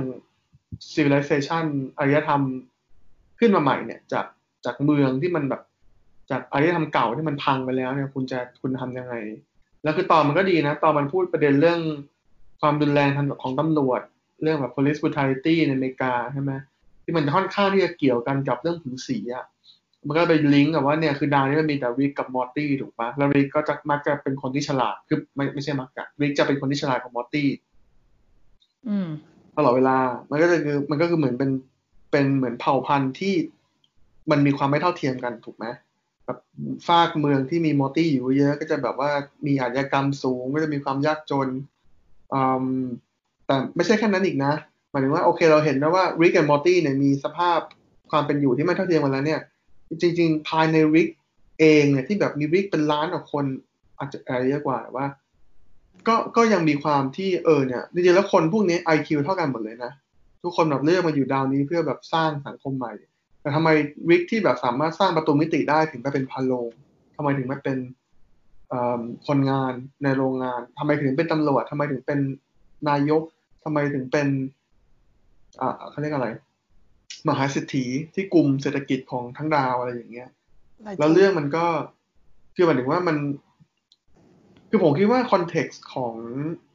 [0.94, 1.66] civilization
[1.98, 2.42] อารยธรรม
[3.40, 4.26] ขึ้นมาใหม่เนี่ย จาก
[4.66, 5.62] จากเมืองที่มันแบบ
[6.32, 9.16] จากอารยธรรมเก่าที่มันพังไปแล้วเนี่ย คุณจะคุณทำยังไง
[9.84, 11.80] แล้วคือตอนมันก็ดีนะ ตอนมันพูดประเด็นเรื่อง
[12.62, 14.02] ความรุนแรงทางของตำรวจ
[14.44, 16.52] เรื่องแบบ police brutality ในอเมริกาใช่ไหม
[17.04, 19.46] ที่มันค่อนข้างที่จะเกี่ยวกันกับเรื่องผิวสีอะ
[20.08, 27.50] มันก็ไปลิงก์กับว่าเนี่ยคือดาวนี้มันมีแต่ริกกับมอร์ตี้ถูกปะแล้วริกก็จะมักจะเป็นคนที่ฉลาดคือไม่ไม่ใช่มักจะริกจะเป็นคนที่ฉลาดกว่ามอร์ตี้
[28.88, 29.08] อืม
[29.58, 29.98] ตลอดเวลา
[30.30, 31.52] มันก็จะคือมันก็คือเหมือนเป็น
[32.12, 33.34] เป็นเหมือนเผ่าพันธุ์ที่
[34.32, 35.66] มันมีความไม่เท่าเทียมกันถูกไหม
[36.26, 36.40] แบบ
[36.88, 39.12] ฟากเมืองที่มีมอร์ตี้อยู่เยอะก็จะแบบว่า
[39.48, 41.48] มีอาชญากรรมสูงก็จะมีความยากจน
[42.34, 42.66] อืม
[43.46, 44.54] แต่ไม่ใช่แค่นั้นอีกนะ
[44.92, 47.60] หมายถึงว่าโอเคเราเห็นนะว่าริกกับมอร์ตี้เนี่ยมีสภาพ
[48.12, 49.42] ความเป็นอยู่ที่ไม่เท่าเทียมกันแล้วเนี่ย
[50.02, 51.08] จริง ๆ ภายในริก
[51.60, 53.46] เองเนี่ยที่แบบมีริกเป็นล้านกว่าคน
[54.00, 55.08] อาจจะอะไรเยอะกว่าแต่ว่า
[56.08, 59.92] ก็ก็ยังมีความที่เออเนี่ยจริงๆแล้วคนพวกนี้ IQ เท่ากันหมดเลยนะ
[60.44, 62.94] ทุกคนแบบเลือกมาอยู่ดาวนี้เพื่อแบบสร้างสังคมใหม่
[63.44, 63.70] แต่ทำไม
[64.10, 66.70] ริกที่แบบสามารถสร้างประตูมิติได้ถึงไปเป็นพาโลง
[67.16, 67.78] ทำไมถึงไม่เป็น
[68.70, 69.74] เอ่อคนงาน
[70.04, 72.20] ในโรงงานทำไมถึงเป็นตำรวจทำไมถึงเป็น
[72.90, 73.24] นายก
[73.64, 74.28] ทำไมถึงเป็น
[75.62, 76.28] อ่าเขาเรียกอะไร
[77.28, 80.30] มหาเศรษฐีที่กลุ่มเศรษฐกิจของทั้งดาวอะไรอย่างเงี้ย
[80.84, 81.66] ในแล้วเรื่องมันก็
[82.56, 83.18] คือหมายถึงว่ามัน
[84.70, 86.16] คือผมคิดว่าคอนเท็กซ์ของ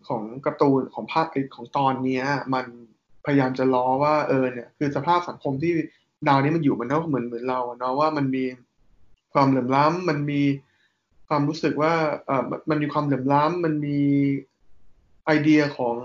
[0.08, 2.66] ของการ์ตูนของภาคของตอนเนี้ย มัน
[3.24, 5.72] พยายามจะล้อว่าเออเนี่ย คือสภาพสังคมที่
[6.26, 8.44] ดาวนี้มันอยู่มันก็เหมือนเหมือนเราอะเนาะว่ามันมี
[9.32, 10.42] ความเหลื่อมล้ำมันมี
[11.28, 11.94] ความรู้สึกว่า
[12.26, 14.00] เออมันมันมีความเหลื่อมล้ำมันมี
[15.26, 15.96] ไอเดียของ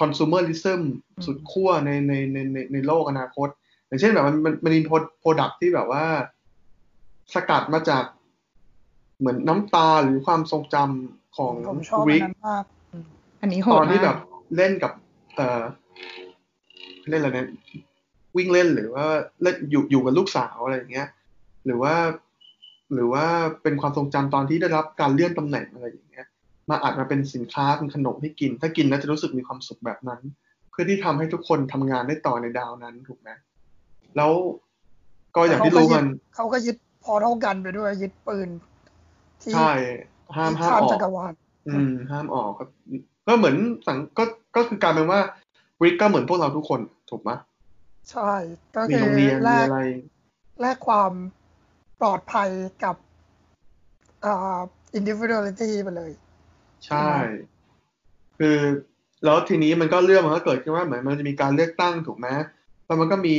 [0.00, 0.80] consumerism
[1.26, 3.48] สุดขั้วในในในในในโลกอนาคต
[3.86, 4.80] อย่างเช่นแบบมันมันมันมี
[5.20, 6.04] โปรดักที่แบบว่า
[7.34, 8.04] สกัดมาจาก
[9.18, 12.64] เหมือนน้ำตาหรือความทรงจำของผมชอบอัรินกนั้นมาก
[13.40, 14.16] อันนี้โหตดอนที่มาแบกบ
[14.56, 14.92] เล่นกับ
[15.36, 15.62] เอ่อ
[17.08, 17.48] เล่นอะไรเนี่ย
[18.36, 19.06] วิ่งเล่นหรือว่า
[19.42, 21.08] เล่นอยู่อยู่กับลูกสาวอะไรอย่างเงี้ย
[21.66, 21.94] หรือว่า
[22.94, 23.24] หรือว่า
[23.62, 26.26] เป็นความทรงจำตอนที่ได้รับการเลื่อนตำแหน่งอะไรอย่างเงี้ย
[26.70, 30.20] มาอัดมาเป็นสินค้าเป็นขนมให้กิน ถ้ากินแล้วจะรู้สึกมีความสุขแบบนั้น
[30.70, 33.30] เพื่อที่ทำให้ทุกคนทำงานได้ต่อในดาวนั้นถูกไหม
[34.16, 34.32] แล้ว
[35.36, 38.48] ก็อย่างที่รู้กันเขาก็ยึดพอเท่ากันไปด้วยยึดปืน
[39.42, 39.72] ที่ใช่
[40.36, 41.32] ห้ามห้ามข้ามออจักกรวาล
[41.68, 42.68] อืม ห้ามออกครับ
[43.26, 44.24] ก็เหมือนสังก็
[44.56, 45.20] ก็คือการเป็นว่า
[45.82, 47.30] ริกก็เหมือนพวกเราทุกคนถูกไหม
[48.10, 48.32] ใช่
[48.74, 49.80] ก็มีคือโรงเรียนแลมีกอะไร
[50.60, 51.12] แลกความ
[52.00, 52.48] ปลอดภัย
[52.84, 52.96] กับ
[54.24, 54.60] อ่า
[54.98, 56.12] individuality ไปเลย
[56.86, 57.08] ใช่
[58.38, 58.58] คือ
[59.24, 62.28] แล้วทีนี้มันก็เรื่องมันก็เกิดขึ้นว่าเหมือนมันจะมีการเลือกตั้งถูกไหม
[62.86, 63.36] แล้วมันก็มี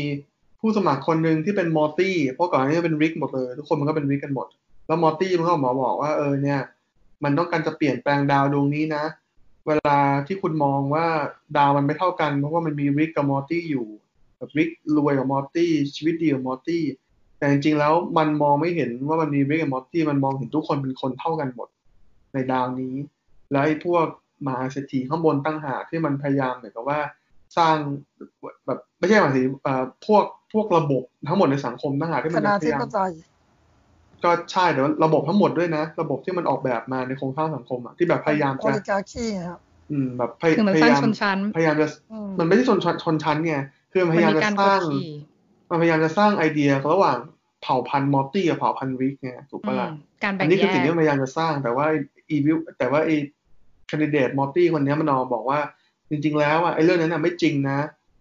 [0.59, 4.47] ผู้สมัครคนหนึ่งที่เป็นมอร์ตี้เพราะก่อนหน้านี้เป็นริกหมดเลย ทุกคนมันก็เป็นริกกันหมด
[4.87, 6.59] แล้วมอร์ตี้มันก็ออกมาบอกว่าเออเนี่ย
[7.23, 9.03] มันต้องการจะเปลี่ยนแปลงดาวดวงนี้นะ
[9.67, 9.97] เวลา
[10.27, 11.05] ที่คุณมองว่า
[11.57, 13.87] ดาวมันไม่เท่ากัน เพราะว่ามันมีริกกับมอร์ตี้อยู่
[14.43, 16.83] แบบริกรวยกับมอร์ตี้ชีวิตดีกับมอร์ตี้
[17.37, 21.67] แต่จริงๆแล้วมันมองไม่เห็นว่ามันมีริกกับมอร์ตี้มันมองเห็นทุกคนเป็นคนเท่ากันหมด
[22.33, 22.95] ในดาวนี้
[23.51, 24.05] แล้วไอ้พวก
[24.45, 26.99] มหาเศรษฐีข้างบนตั้งหากที่มันพยายามเหมือนกับว่า
[27.57, 27.75] สร้าง
[28.65, 32.99] แบบไม่ใช่มหาเศรษฐีเอ่อพวกพวกระบบทั้งหมดในสังคมตั้งหากที่คมันณะพที่ยายามเข้าใจ
[34.23, 39.59] ก็ใช่แต่ว่าระบบทั้งหมดด้วยนะ ระบบที่มันออกแบบมาในโครงสร้างสังคมอะที่แบบพยายามโอจะลิการคีครับ
[39.91, 43.55] อืมแบบพยคือมันพสร้างยายามชนชั้นพยายามจะอืมมันไม่ใช่ชนชั้นชนชั้นไง
[43.93, 45.09] คือมันพมันยายามมีจะการสกดร้างขี่
[45.69, 47.17] มันพยายามจะสร้างไอเดียระหว่าง
[47.61, 49.89] เผ่าพันธุ์มอร์ตี้กับเผ่าพันธุ์ริกไงถูกอืปะมล่ะ
[50.23, 51.85] การแบ่อังนนี้แยคือสิ่งกที่มันพยายามจะสร้าง แต่ว่า
[52.29, 53.15] อีวิวแต่ว่าไอ้
[53.87, 55.59] แคนดิเดตมอร์ตี้คนเนี้ยมันออกบอกว่า
[56.09, 57.77] จริง ๆ แล้วอะไอ้เรื่องนั้นน่ะไม่จริงนะ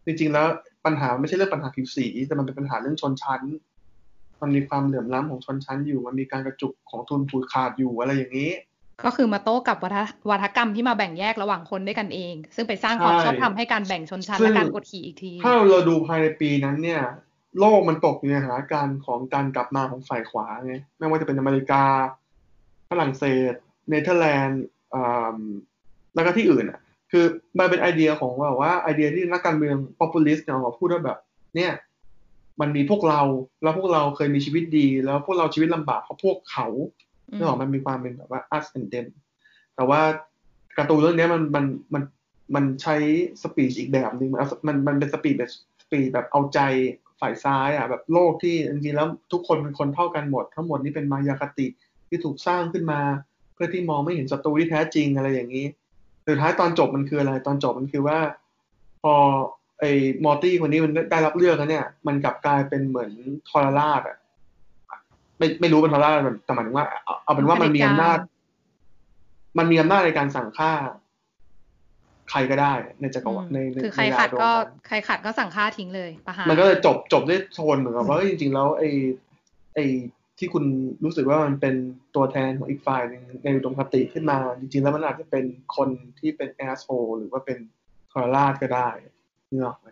[0.07, 0.47] จริง ๆ แล้ว
[0.85, 3.43] ปัญหาไม่ใช่เรื่องปัญหาผิวสี แต่มันเป็นปัญหาเรื่องชนชั้น
[4.43, 8.51] มันมีความเหลื่อมล้ำของชนชั้นอยู่ มันมีการกระจุกของทุนผูกขาดอยู่อะไรอย่างนี้
[9.05, 9.97] ก็คือมาโต้กับวัฒ
[10.31, 17.03] วัฒกรรมที่มาแบ่งแยกระหว่างคนด้วยกันเอง ซึ่งไปสร้างความใช่ชอบธรรมให้การแบ่งชนชั้นซึ่และงการกดขี่อีกที ถ้าเราดูภายในปีนั้นเนี่ย
[17.59, 21.83] โลกมันตกอยู่ในสถานการณ์ของการกลับมาของฝ่ายขวาไงไม่ว่าจะเป็นอเมริกา
[22.91, 23.53] ฝรั่งเศส
[23.91, 25.39] เนเธอร์แลนด์อ่า
[26.15, 27.25] แล้วก็ที่อื่นอะ คือ
[27.59, 31.19] มันเป็นไอเดียของแบบว่าไอเดียที่นักการเมือง populist เนี่ยออกมาพูดว่าแบบ
[31.57, 31.73] เนี่ย
[32.61, 33.23] มันมีพวกเรา
[33.63, 39.07] แล้วพวกเราเคยมีชีวิตดี แล้วพวกเราชีวิตลำบากเพราะพวกเขาอืม เรื่องของมันมีความเป็นแบบว่า us and them
[39.77, 40.01] แต่ว่า
[40.79, 41.65] การ์ตูนเรื่องนี้มันมัน
[41.95, 42.03] มัน
[42.55, 42.97] มันใช้
[43.43, 45.51] สปีชอีกแบบหนึ่งมันเอามันมันเป็นสปีชแบบ
[45.83, 46.61] สปีชแบบเอาใจ
[47.21, 51.67] ฝ่ายซ้ายอะแบบโลกที่จริงๆแล้วทุกคนเป็นคนเท่ากันหมด ทั้งหมดนี่เป็นมายาคติ
[52.09, 53.01] ที่ถูกสร้างขึ้นมา
[53.55, 55.67] เพื่อที่มองไม่เห็นศัตรูที่แท้จริงอะไรอย่างนี้
[56.27, 58.19] สุดท้ายตอนจบมันคืออะไร ตอนจบมันคือว่า
[59.03, 59.15] พอ
[59.81, 59.93] ไอ้
[60.25, 63.11] มอร์ตี้คนนี้มันได้รับเลือกแล้วเนี่ย มันกลับกลายเป็นเหมือน
[63.49, 64.17] ทรราชอะ
[65.43, 68.19] ไม่ไม่รู้เป็นทรราชแต่หมายถึงว่าเอาเอาเป็นว่ามันมีอำนาจ
[69.59, 70.73] มันมีอำนาจในการสั่งฆ่า
[72.31, 78.91] ใครก็ได้ ในจักรวาลในในคือใครในขัดดาวก็ดวงนั้นใครขัดก็สั่งฆ่าทิ้งเลยประหารมันก็เลยจบจบด้วยโทนเหมือนกับว่าเอ้ยจริงๆแล้วไอ้
[79.75, 79.85] ไอ้
[80.39, 80.65] ที่คุณ
[81.05, 81.75] รู้สึกว่ามันเป็น
[82.15, 85.45] ตัวแทนของอีกฝ่ายหนึ่งในอุดมคติขึ้นมา จริงๆแล้วมันอาจจะเป็น
[85.77, 87.59] คนที่เป็นแอสโ e หรือว่าเป็น
[88.13, 88.89] ทรราชก็ได้
[89.51, 89.89] นี่หรอกไหม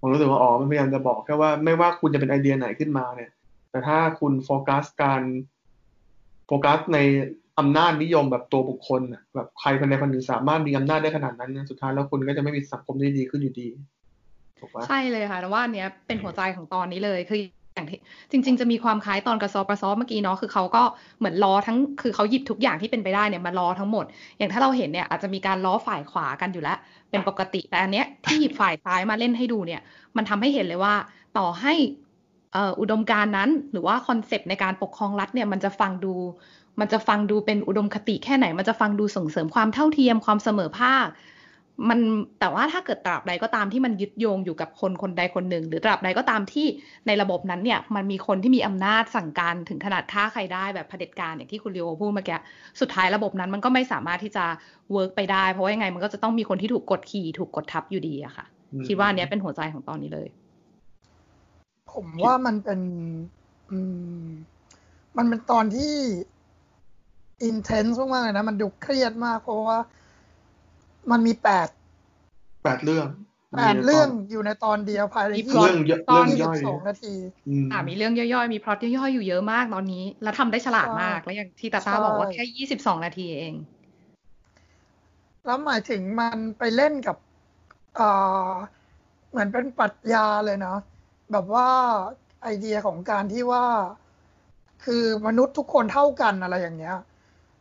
[0.00, 3.30] ผมรู้สึกว่าอ๋อมันพยายามจะบอกแค่ว่าไม่ว่าคุณจะเป็นไอเดียไหนขึ้นมาเนี่ย
[3.70, 5.22] แต่ถ้าคุณโฟกัสการ
[6.46, 6.98] โฟกัสใน
[7.58, 9.02] อำนาจนิยมแบบตัวบุคคล
[9.34, 13.68] แบบใครคนใดคนหนึ่งสามารถมีอำนาจได้ขนาดนั้น สุดท้ายแล้วคุณก็จะไม่มีสังคมที่ดีขึ้นอยู่ดี
[14.60, 17.40] ถูกปะใช่เลยค่ะแต่ว่าเนี้ยเป็นหัวใจของตอนนี้เลยคือ
[17.74, 18.00] อย่างที่
[18.30, 20.82] จริง ๆ จะมีความคล้ายตอนกระซอประซอเมื่อกี้เนาะคือเขาก็
[21.18, 24.04] เหมือนล้อทั้งคือเขาหยิบทุกอย่างที่เป็นไปได้เนี่ยมาล้อทั้งหมด
[24.38, 26.78] อย่างถ้าเราเห็นเนี่ยอาจจะมีการล้อฝ่ายขวากันอยู่แล้ว
[27.10, 29.80] เป็นปกติแต่อันเนี้ยที่หยิบฝ่ายซ้ายมาเล่นให้ดูเนี่ย
[30.16, 30.94] มันทำให้เห็นเลยว่า
[31.38, 31.74] ต่อให้
[32.54, 36.14] อ่ออุดมการณ์นั้น หรือว่าคอนเซปต์ในการปกครองรัฐเนี่ยมันจะฟังดู
[36.80, 41.08] มันจะฟังดูเป็นอุดมคติแค่ไหน มันจะฟังดูส่งเสริมความเท่าเทียมความเสมอภาค
[41.88, 42.00] มัน
[42.40, 46.66] แต่ว่าถ้าเกิดตราบใดก็ตามที่มันยึดโยงอยู่กับคนคนใดคนหนึ่ง หรือตราบใดก็ตามที่
[47.06, 52.38] ในระบบนั้นเนี่ยมันมีคนที่มีอำนาจสั่งการถึงขนาดฆ่าใครได้แบบเผด็จการอย่างที่คุณลีโอพูดเมื่อกี้
[52.80, 54.44] สุดท้ายระบบนั้นมันก็ไม่สามารถที่จะ
[54.92, 60.28] work ไปได้ เพราะว่ายังไงมันก็จะต้องมีคนที่ถูกกดขี่ถูกกดทับอยู่ดีอะค่ะอืมคิดว่าอันเนี้ยเป็นหัวใจของตอนนี้เลย
[61.96, 62.80] ผมว่ามันเป็น
[63.70, 63.78] อื
[64.26, 64.28] ม
[65.16, 65.94] มันเป็นตอนที่
[67.48, 69.78] intense มากๆเลยนะ มันดูเครียดมากเพราะว่า
[71.10, 71.68] มันมีแปด
[72.64, 73.06] แปดเรื่อง
[73.58, 77.14] แปดเรื่องอยู่ในตอนเดียวภายในมีที่พล็ตเรื่องเยอะตอนเรื่องยี่ย่สิอยบสองนาที
[77.48, 83.54] อืมอ่ามีเรื่องย่อยๆ มีพล็อตย่อยๆ อยู่เยอะมากตอนนี้ แล้วทำได้ฉลาดมากใช่แล้วอย่างที่ตาตาใช่บอกว่าแค่ยี่สิบสองนาทีเอง
[85.44, 87.16] แล้วหมายถึงมันไปเล่นกับ
[87.98, 88.52] อ่า
[89.30, 90.78] เหมือนเป็นปรัชญาเลยเนาะ
[91.32, 91.68] แบบว่า
[92.42, 93.64] ไอเดียของการที่ว่า
[94.84, 96.96] คือมนุษย์ทุกคนเท่ากันอะไรอย่างเงี้ย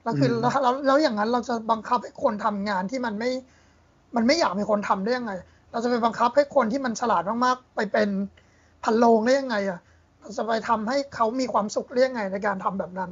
[0.03, 3.31] แล้วคืออืมแล้วแล้วแล้วอย่างนั้นเราจะบังคับให้คนทำงานที่มันไม่
[4.15, 5.31] มันไม่อยากมีคนทำได้ยังไง
[5.71, 8.09] เราจะไปบังคับให้คนที่มันฉลาดมากๆ ไปเป็น
[8.83, 9.79] พันโลงได้ยังไงอะ
[10.21, 13.11] เราจะไปทำให้เขามีความสุขได้ยังไงในการทำแบบนั้น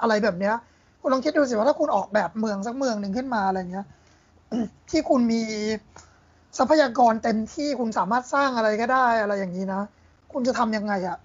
[0.00, 0.54] อะไรแบบเนี้ย
[1.00, 3.86] คุณลองคิดดูสิว่าถ้าคุณออกแบบเมืองสักเมืองหนึ่งขึ้นมาอะไรเงี้ย
[4.90, 5.42] ที่คุณมี
[6.58, 9.82] ทรัพยากรเต็มที่คุณสามารถสร้างอะไรก็ได้อะไรอย่างนี้นะ
[10.32, 11.18] คุณจะทำยังไงอะ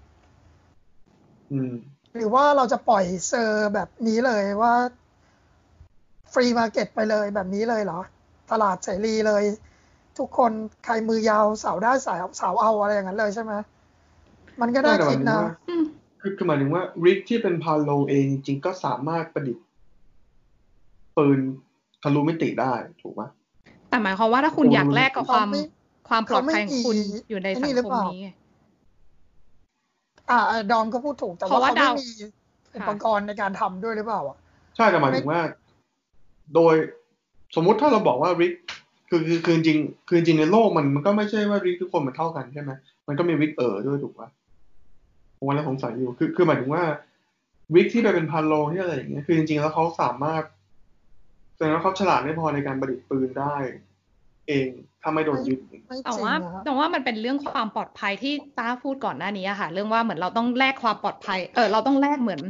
[1.52, 1.72] อืม
[2.14, 4.72] หรือว่าเราจะปล่อยเซอร์แบบนี้เลยว่า
[6.32, 8.00] free market ไปเลยแบบนี้เลยเหรอ
[8.50, 9.44] ตลาดเสรีเลย
[10.18, 10.52] ทุกคน
[10.84, 13.52] ใครมือยาวสาวได้สาวสาวเอาอะไรอย่างนั้นเลยใช่ไหม
[14.60, 15.84] มันก็ได้แต่หคิมาดยถึงนะว่าอืม
[16.20, 19.64] คือคือหมายถึงว่าริกที่เป็นพาโลงเองจริงๆก็สามารถประดิษฐ์
[21.16, 21.38] ปืน
[22.02, 23.22] ทะลุมิติได้ถูกไหม
[23.88, 25.62] แต่หมายความว่าถ้าคุณโอ้อยากแลกกับความเขาไม่
[26.08, 28.28] ความปลอดภัยของคุณเขาไม่มีอยู่ในไอ้สันี่งหรือคมเปล่านี้ไง
[30.30, 32.06] อ่าดอมก็พูดถูกแต่เพราะว่าว่าเขาไม่ดาวมี
[32.76, 34.36] อุปกรณ์ในการทำด้วยหรือเปล่าอะ
[34.76, 35.40] ใช่แต่หมายถึงว่า
[36.54, 36.74] โดย
[37.56, 38.52] สมมุติถ้าเราบอกว่าริก
[39.08, 42.70] คือคือคือจริงคือจริงในโลกมันมันก็ไม่ใช่ว่าริกทุกคนมันเท่ากันใช่ไหม
[43.08, 44.28] มันก็มีริกเออด้วยถูกปะ
[45.38, 46.82] ผมว่าแล้วสงสัยอยู่คือคือหมายถึงว่า
[47.74, 50.42] ริกที่ไปเป็นพันโลงที่อะไรอย่างเงี้ยคือจริงๆแล้วเขาสามารถ
[51.58, 53.56] แสดงว่าเขาฉลาดไม่พอในการประดิษฐ์ปืนได้
[54.48, 54.68] เอง
[55.02, 62.40] ถ้าไม่โดนยึดไม่แต่จริงว่านะฮะแต่ว่ามันเป็นเรื่องความปลอดภัยที่ต้าพูดก่อนหน้านี้อะค่ะ เรื่องว่าเหมือนเราต้องแลกความปลอดภัยเออเราต้องแลกเหมือน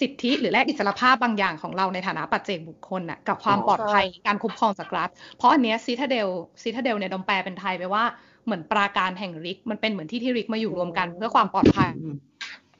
[0.00, 6.28] สิทธิหรือแลกอิสรภาพบางอย่างของเราในฐานะปัจเจกบุคคลน่ะกับความอ๋อปลอดภัยการคุ้มครองจากรัฐ เพราะอันเนี้ยซีทาเดล
[6.62, 8.04] ซีทาเดลเนี่ยดอมแปลเป็นไทยไปว่า
[8.44, 12.16] เหมือนปราการแห่งริก มันเป็นเหมือนที่ที่ริกมาอยู่รวมกันเพื่อความปลอดภัยอืม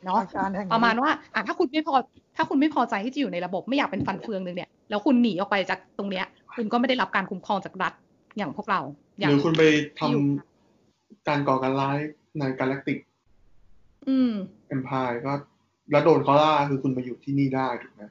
[0.05, 1.95] เนาะอาการแห่งประมาณว่าอะถ้าคุณไม่พอ
[2.37, 7.93] ถ้าคุณไม่พอใจที่จะอยู่ในระบบไม่อยากเป็นฟันเฟืองหนึ่งเนี่ย แล้วคุณหนีออกไปจากตรงเนี้ย คุณก็ไม่ได้รับการคุ้มครองจากรัฐ
[8.37, 8.81] อย่างพวกเรา
[9.19, 9.63] อหย่างรือคุณไป
[9.99, 10.23] ทำที่อยู่
[11.29, 11.99] การก่อการร้าย
[12.39, 12.99] ในกาแล็กติก
[14.09, 14.33] อืม
[14.69, 15.33] เอ็มพายก็
[15.91, 18.03] แล้วโดนเขาล่าคือคุณมาอยู่ที่นี่ได้ถูกไหม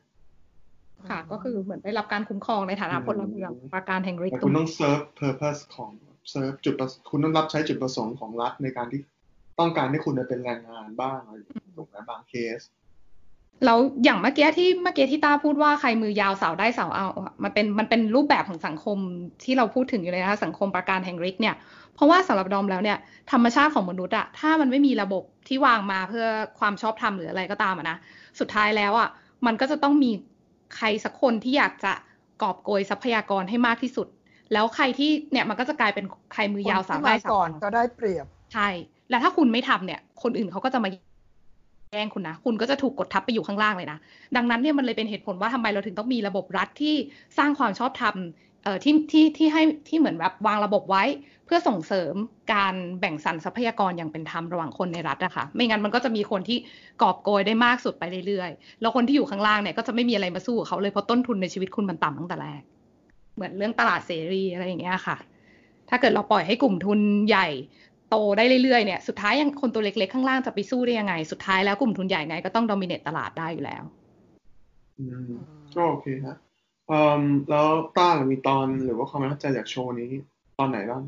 [1.09, 5.91] ค่ะ ก็คือเหมือนได้รับการคุ้มครองในฐานะอืมพลเมืองประการแห่งฤทแต่ธิ์ตรคุณงต้องเซิร์ฟเพอร์เพสของ
[6.31, 8.99] เซิร์ฟจุดประคุณต้องรับใช้จุดประสงค์ของรัฐในการที่
[9.59, 12.61] ต้องการให้คุณไปเป็นแรงงานบ้างอะไรอย่างเงี้ยถูกไหมบางเคส
[13.65, 18.97] แล้วอย่างเมื่อกี้ที่เมื่อกี้ที่ต้าพูดว่าใครมือยาวสาวได้สาวเอาอะมันเป็นมันเป็นรูปแบบของสังคม
[19.43, 21.55] ที่เราพูดถึงอยู่เลยนะคะสังคมประการแห่งฤทธิ์เนี่ย
[21.95, 22.97] เพราะว่าสำหรับดอมแล้วเนี่ย
[23.31, 26.25] ธรรมชาติของมนุษย์อะถ้ามันไม่มีระบบที่วางมาเพื่อ
[26.59, 27.97] ความชอบธรรมหรืออะไรก็ตามอะนะ
[28.39, 29.09] สุดท้ายแล้วอะ
[29.45, 30.11] มันก็จะต้องมี
[30.75, 31.93] ใครสักคนที่อยากจะ
[32.41, 34.07] กอบโกยทรัพยากรให้มากที่สุด
[34.53, 38.67] แล้วใครที่เนี่ยมันก็จะกลายเป็นใครมือยาวคนสาวที่ได้มาสาวก่อนเอาก็ได้เปรียบใช่
[39.09, 40.89] และถ้าคุณไม่ทำเนี่ย คนอื่นเขาก็จะมา
[41.93, 43.99] แย่งคุณนะ คุณก็จะถูกกดทับไปอยู่ข้างล่างเลยนะ
[44.35, 46.95] ดังนั้นเนี่ยมันเลยเป็นเหตุผลว่าทำไมเราถึงต้องมีระบบรัฐที่
[47.37, 48.15] สร้างความชอบธรรม
[48.63, 51.03] เอ่อที่ที่ที่ให้ที่เหมือนแบบวางระบบไว้
[51.45, 52.13] เพื่อส่งเสริม
[52.53, 56.57] การแบ่งสรรทรัพยากรอย่างเป็นธรรมระหว่างคนในรัฐอะคะไม่งั้นมันก็จะมีคนที่
[57.01, 62.61] กอบโกยได้มากสุดไปเรื่อยๆ แล้วคนที่อยู่ข้างล่างเนี่ยก็จะไม่มีอะไรมาสู้เขาเลยเพราะต้นทุนในชีวิตคุณมันต่ำตั้งแต่แรก
[63.35, 65.17] เหมือนเรื่องตลาดเสรีอะไรอย่างเงี้ยค่ะ
[65.89, 67.47] ถ้าเกิดเราปล่อยให้กลุ่มทุนใหญ่
[68.09, 73.83] โตได้เรื่อยๆเนี่ยสุดท้ายยังคนตัวเล็กๆข้างล่างจะไปสู้ได้ยังไง สุดท้ายแล้วกลุ่มทุนใหญ่ไงก็ต้องดอมิเนตตลาดได้อยู่แล้ว
[74.99, 75.31] อืม
[75.75, 76.37] ก็โอเคฮะ
[76.87, 77.67] เอ่อแล้ว
[77.97, 80.11] ต้ามีตอนหรือว่าความประทับใจจากโชว์นี้
[80.57, 81.03] ตอนไหนบ้าง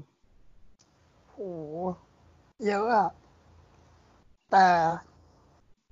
[1.32, 1.38] โห
[2.68, 3.10] เยอะอะ
[4.52, 4.68] แต่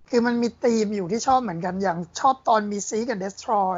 [0.10, 3.78] คือมันมีธีมอยู่ที่ชอบเหมือนกันอย่างชอบตอนมีซีกับ destroy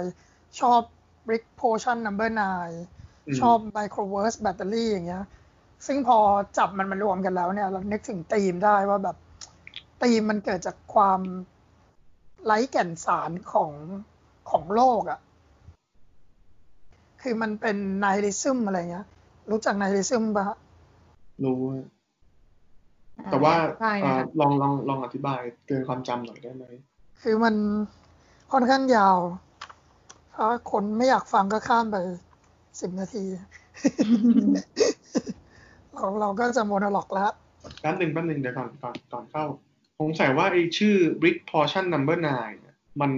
[0.60, 0.82] ชอบ
[1.28, 2.80] brick potion number nine
[3.28, 5.24] อืมชอบ microverse battery อย่างเงี้ย
[5.86, 6.18] ซึ่งพอ
[6.58, 9.18] จับมันมารวมกันแล้วเนี่ย เรานึกถึงธีมได้ว่าแบบ
[10.02, 11.20] ธีมมันเกิดจากความ
[12.46, 13.72] ไร้แก่นสารของ
[14.50, 15.20] ของโลกอะ่ะ
[17.22, 19.08] คือมันเป็นไนริซึมอะไรเงี้ย
[19.52, 20.58] รู้จักไนริซึมปะฮะ
[21.44, 21.88] รู้ฮะ
[23.32, 26.66] แต่ว่าใช่เอ่อค่ะลองลองลองอธิบายเกินความจำหน่อยได้ไหม
[27.22, 27.56] คือมัน
[28.52, 29.18] ค่อนข้างยาว
[30.36, 31.96] ถ้าคนไม่อยากฟังก็ข้ามไป
[32.82, 33.26] สิบนาที
[36.00, 37.32] เราเราก็จะโมโนล็อกแล้ว
[37.82, 39.46] แป๊บหนึ่งแป๊บหนึ่งเดี๋ยวก่อนก่อนก่อนเข้า
[40.00, 43.12] สงสัยว่าไอ้ชื่อ brick portion number nine เนี่ยมัน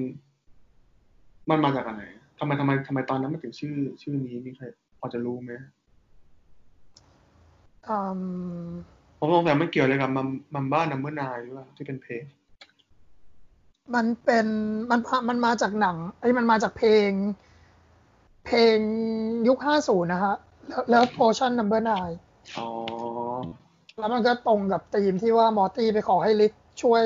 [1.50, 2.02] มันมาจากอะไร
[2.40, 4.66] ทำไมทำไมทำไมตอนนั้นมันถึงชื่อ ชื่อนี้มีใคร
[5.00, 5.52] พอจะรู้ไหม
[7.88, 8.70] อืม
[9.20, 12.24] ผมสงสัยมันเกี่ยวอะไรกับมัมมัมบ้า number nine หรือเปล่าที่เป็นเพลง
[13.96, 14.48] มันเป็น
[14.92, 17.10] มันมันมาจากหนังไอ้ยมันมาจากเพลง
[18.46, 18.78] เพลง
[19.48, 20.36] ยุคห้าศูนย์นะฮะ
[20.90, 22.16] แล้ว Potion Number Nine
[22.58, 22.68] อ๋อ
[23.98, 27.02] แล้วมันก็ตรงกับธีมที่ว่ามอร์ตี้ไปขอให้ลิกช่วย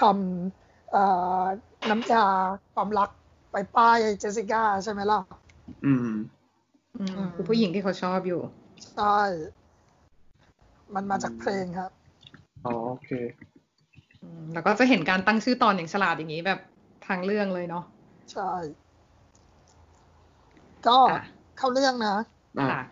[0.00, 1.04] ทำเอ่
[1.40, 1.42] อ
[1.90, 2.26] น้ำยา
[2.74, 3.10] ความรัก
[3.52, 5.20] ไปป้ายเจสสิก้าใช่ไหมล่ะ
[5.84, 6.08] อืม
[6.98, 8.40] อืมคือผู้หญิงที่เขาชอบอยู่
[8.94, 9.18] ใช่
[10.94, 11.90] มันมาจากเพลงครับ
[12.66, 13.10] อ๋อ โอเค
[14.22, 16.60] อืมแล้วก็จะเห็นการตั้งชื่อตอนอย่างฉลาดอย่างนี้แบบ
[17.06, 17.84] ทางเรื่องเลยเนาะ
[18.32, 18.50] ใช่
[20.86, 21.22] ก็ค่ะ
[21.58, 22.16] เข้าเรื่องนะ
[22.58, 22.82] อ่าค่ะ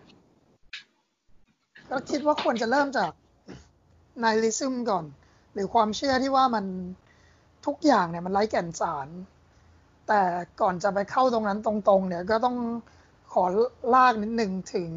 [1.95, 3.11] ก็คิดว่าควรจะเริ่มจาก
[4.19, 5.05] ไนลิซึมก่อน
[5.53, 6.65] หรือความเชื่อที่ว่ามัน
[7.65, 9.07] ทุกอย่างเนี่ยมันไร้แก่นสาร
[10.07, 10.21] แต่
[10.61, 12.57] ก่อนจะไปเข้าตรงนั้นตรงๆ เนี่ยก็ต้อง
[13.33, 13.43] ขอ
[13.93, 14.91] ลากนิดหนึ่งถึง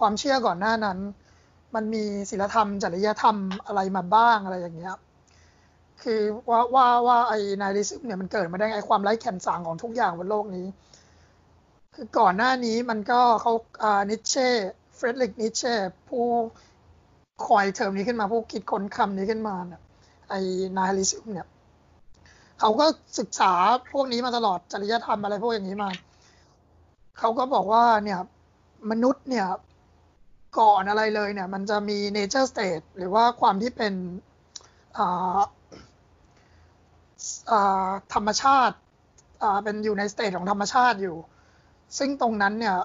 [0.00, 0.98] ความเชื่อก่อนหน้านั้น
[1.74, 3.36] มันมีศีลธรรม จริยธรรม
[3.66, 4.94] อะไรมาบ้างอะไรอย่างเงี้ย
[6.02, 10.66] คือว่าว่าว่าไอ้ nihilism เนี่ยมันเกิดมาได้ไงความไร้แก่นสารของทุกอย่างบนโลกนี้
[11.94, 14.50] คือก่อนหน้านี้มันก็เขาอ่านีตเช่
[14.96, 15.74] เฟรดริกนีตเช่
[16.08, 16.24] ผู้
[17.46, 19.82] coin term นี้ขึ้นมา ผู้คิดค้นคำนี้ขึ้นมาเนี่ย
[20.28, 20.40] ไอ้
[20.76, 21.48] nihilism เนี่ย
[22.60, 22.86] เขาก็
[23.18, 23.52] ศึกษา
[23.92, 25.90] พวกนี้มาตลอดจริยธรรมอะไรพวกอย่างนี้มา
[27.18, 28.20] เขาก็บอกว่าเนี่ย
[28.90, 29.46] มนุษย์เนี่ย
[30.58, 33.94] ก่อนอะไรเลยเนี่ย มันจะมี nature state หรือว่าความที่เป็น
[38.14, 38.76] ธรรมชาติ
[39.64, 41.16] เป็นอยู่ในสเตทของธรรมชาติอยู่
[41.98, 42.76] ซึ่งตรงนั้นเนี่ย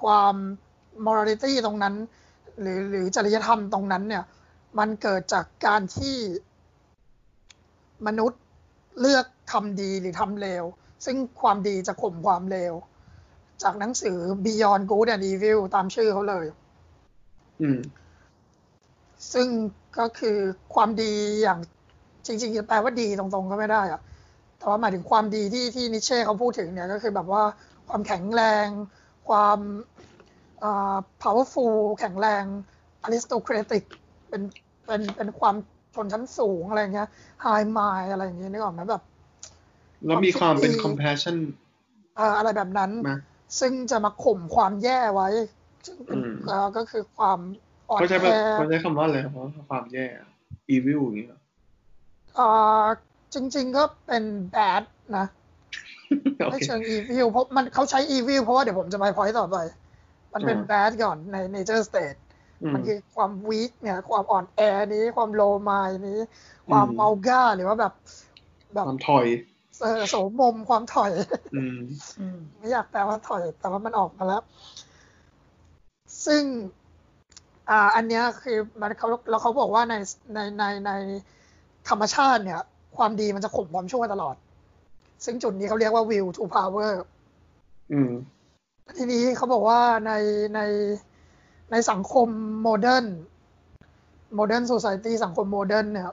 [0.00, 0.34] ความ
[1.06, 1.94] morality ตรงนั้น
[2.60, 4.24] หรือหรือจริยธรรมตรงนั้นเนี่ย
[4.78, 6.16] มันเกิดจากการที่
[8.06, 8.40] มนุษย์
[9.00, 10.64] เลือกทำดีหรือทำเลว
[11.04, 12.74] ซึ่งความดีจะข่มความเลว
[13.62, 16.46] จากหนังสือ Beyond Good and Evil ตามชื่อเขาเลย
[17.62, 17.80] อืม
[19.32, 19.48] ซึ่ง
[19.98, 20.38] ก็คือ
[20.74, 21.58] ความดีอย่าง
[22.26, 24.00] จริงๆจะแปลว่าดีตรงๆก็ไม่ได้อะ
[24.58, 27.42] แต่ว่าหมายถึงความดีที่ที่นิเช่เขาพูดถึงเนี่ยก็คือแบบว่า
[27.88, 28.66] ความแข็งแรง
[29.28, 29.58] ความ
[29.93, 29.93] อ่า
[31.22, 32.44] powerful แข็งแรง
[33.06, 33.82] aristocratic
[34.28, 34.42] เป็น
[34.86, 35.54] เป็นเป็นความ
[35.94, 37.08] ชนชั้นสูงอะไรเงี้ย
[37.44, 39.02] high mind อะไรอย่างเงี้ยนึกออกไหมแบบ
[40.06, 41.36] แล้วมีความเป็นความคิดดี compassion
[42.16, 43.16] เอ่ออะไรแบบนั้นมา
[43.60, 45.28] ซึ่งจะมาข่มความแย่ไว้
[45.86, 47.38] ซึ่งเป็นอืมเอ่อก็คือความ
[47.90, 49.32] อ่อนเขาใช้แอเขาใช้คำว่าอะไรครับ
[49.70, 50.06] ความแย่
[50.74, 51.38] evil อย่างนี้เหรอ
[52.36, 52.46] เอ่
[52.82, 52.84] อ
[53.34, 54.82] จริง ๆ ก็เป็น bad
[55.16, 55.26] นะ
[56.36, 59.56] โอไม่เคเชิง evil เพราะมันเขาใช้ evil เพราะว่าเดี๋ยวผมจะไป point ต่อไป
[60.34, 62.18] มันเป็นอ่า bad ก่อนใน nature state
[62.62, 64.60] อืมมันคือความ weak เนี่ย ความอ่อนแอ
[64.94, 66.20] นี้ ความ low mind นี้
[66.70, 67.92] ความอืมเมาก้าหรือว่าแบบ
[68.74, 69.26] แบบความถอย
[69.82, 71.12] เออโสมมความถอย
[71.54, 71.78] อืม
[72.20, 74.42] อืมไม่อยากแปลว่าถอย แต่ว่ามันออกมาแล้ว
[76.26, 76.42] ซึ่ง
[77.70, 79.94] อ่า อันเนี้ยคือมันเขาแล้วเขาบอกว่าใน
[80.34, 80.92] ในในใน
[81.88, 82.60] ธรรมชาติเนี่ย
[82.96, 84.36] ความดีมันจะข่มความชั่วตลอด
[85.24, 86.92] ซึ่งจุดนี้เขาเรียกว่า will to power
[87.92, 88.12] อืม
[88.96, 90.12] ทีนี้เขาบอกว่าใน
[90.54, 90.60] ใน
[91.70, 92.28] ในสังคม
[92.62, 93.06] โมเดิร์น
[94.34, 96.10] โมเดิร์นโซซ i ตี้สังคมโมเดิร์นเนี่ย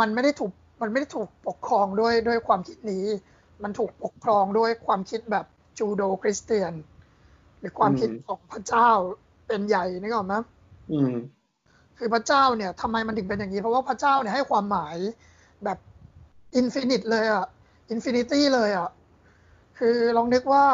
[0.00, 3.04] มันไม่ได้ถูกมันไม่ได้ถูกปกครองด้วยด้วยความคิดนี้
[3.62, 5.46] มันถูกปกครองด้วยความคิดแบบ
[5.78, 6.72] Judeo-Christian
[7.58, 8.90] หรือความคิดของพระเจ้า
[9.46, 10.34] เป็นใหญ่นึกออกไหม
[10.92, 11.14] อืม
[11.98, 14.96] คือพระเจ้าเนี่ยทำไมมันถึงเป็นอย่างนี้ เพราะว่าพระเจ้าเนี่ยให้ความหมาย
[15.64, 15.78] แบบ
[16.56, 17.46] infinite เลยอะ
[17.90, 18.88] infinity เลยอะ
[19.78, 20.64] คือลองนึกว่า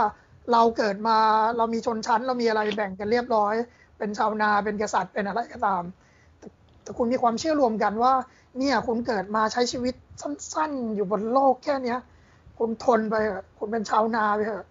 [0.53, 1.19] เราเกิดมา
[1.57, 3.55] เรามีชนชั้น เรามีอะไรแบ่งกันเรียบร้อย
[3.99, 5.83] เป็นชาวนาเป็นกษัตริย์เป็นอะไรก็ตาม
[6.39, 6.49] แต่
[6.83, 8.13] แต่คุณมีความเชื่อรวมกันว่า
[8.59, 11.99] เนี่ยคุณเกิดมาใช้ชีวิตสั้น ๆ อยู่บนโลกแค่เนี้ย
[12.59, 14.67] คุณทนไปเถอะคุณเป็นชาวนาไปเถอะ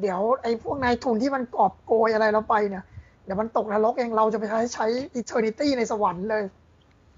[0.00, 2.84] เดี๋ยวไอ้พวกนายทุนที่มันกอบโกยอะไรเราไปเนี่ย
[3.24, 4.86] เดี๋ยวมันตกนรกเองเราจะไปใช้ใช้
[5.20, 6.44] eternity ในสวรรค์เลย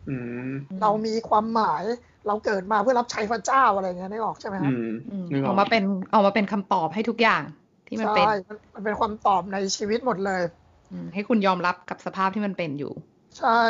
[0.09, 0.17] อื
[0.51, 0.53] ม
[0.83, 1.85] เรามีความหมาย
[2.27, 7.43] เราเกิดมาเพื่อรับใช้พระเจ้าอะไรเงี้ยนึกออกใช่ไหมอืฮะมอืมนึกออออกกมาเป็นออกมาเป็นคำตอบให้ทุกอย่าง
[7.89, 10.43] ที่มันเป็นใช่มันมันเป็นความตอบในชีวิตหมดเลย
[10.91, 12.93] อืมให้คุณยอมรับกับสภาพที่มันเป็นอยู่
[13.39, 13.61] ใช่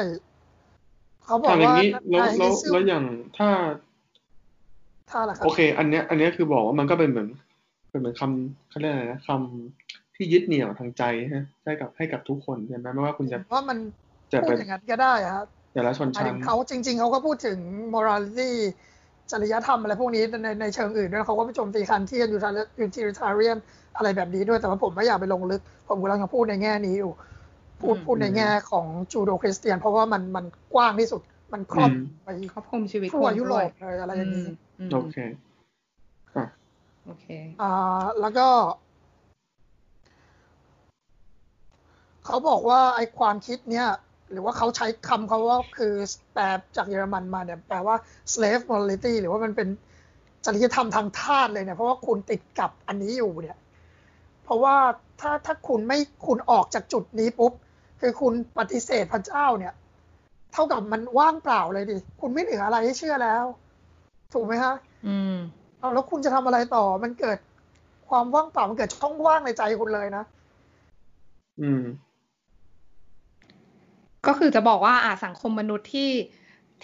[1.25, 3.05] เขาบออะกอย่างว่านี้แล้วนายแล้วซิลแล้วอย่าง
[3.39, 3.49] ถ้า
[5.11, 7.29] ท่าละครับโอเค อันเนี้ย อันเนี้ยคือบอกว่ามันก็เป็นเหมือน
[7.91, 11.03] เป็นเหมือนคำเขาเรียกอะไรนะคำที่ยึดเหนี่ยวทางใจ
[11.35, 13.79] ฮะให้กับให้กับทุกคนใช่ไหมไม่ว่าคุณจะว่ามัน
[14.33, 17.59] จะพูเป็ดนอย่างนั้นก็ได้อะครับ แต่ละชนหมายชั้ถึนงเขาจริง ๆเขาก็พูดถึง
[17.95, 18.51] morality
[19.31, 23.57] จริยธรรมอะไรพวกนี้ในในเชิงอื่นด้วยเขาก็ไปโจมตีคันที่ยูทายูทิริทาเรียน
[23.97, 27.13] อะไรแบบนี้ด้วยแต่ว่าผมไม่อยากไปลงลึก ผมกำลังจะพูดในแง่นี้อยู่
[27.81, 34.47] พูดอืมพูดในแง่ของจูโดคริสเตียน เพราะว่ามันมันกว้างที่สุดมันครอบอืมไปครอบคลุมชีวิตทั่วคนยุโรด้วยปเลยอะไรอย่างนี้
[34.79, 35.17] อืมโอเค
[36.37, 36.45] อะ
[37.07, 37.27] โอเค
[37.63, 38.49] อ่าแล้วก็
[42.25, 43.89] เขาบอกว่าไอ้ความคิดเนี้ย
[44.33, 45.95] หรือว่าเขาใช้คำเขาว่าคือ
[46.33, 46.45] แปล
[46.77, 47.97] จากเยอรมันมาเนี่ยแปลว่า
[48.33, 49.69] slave morality หรือว่ามันเป็น
[50.45, 53.57] จริยธรรมทางทาสเลยเนี่ยเพราะว่าคุณติดกับอันนี้อยู่เนี่ย
[54.45, 54.77] เพราะว่า
[55.21, 57.53] ถ้าถ้าคุณไม่คุณออกจากจุดนี้ปุ๊บ
[58.01, 59.75] คือคุณปฏิเสธพระเจ้าเนี่ย
[60.53, 63.45] เท่ากับมันว่างเปล่าเลยดิ คุณไม่เหลืออะไรให้เชื่อแล้ว
[64.33, 64.75] ถูกไหมฮะ
[65.07, 65.37] อืม
[65.79, 67.39] เอาแล้วคุณจะทำอะไรต่อ มันเกิด
[68.09, 70.25] ความว่างเปล่า มันเกิดช่องว่างในใจคุณเลยนะ
[71.61, 71.83] อืม
[74.27, 76.11] ก็คือจะบอกว่าอ่าสังคมมนุษย์ที่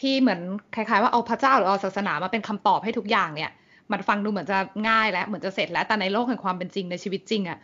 [0.01, 0.41] ที่เหมือน
[0.75, 3.51] คล้ายๆว่าเอาพระเจ้าหรือเอาศาสนามาเป็นคำตอบให้ทุกอย่างเนี่ย
[3.93, 7.59] มันฟังดูเหมือนจะง่ายแล้วเหมือนจะเสร็จแล้วแต่ในโลกแห่งความเป็นจริงในชีวิตจริงอะ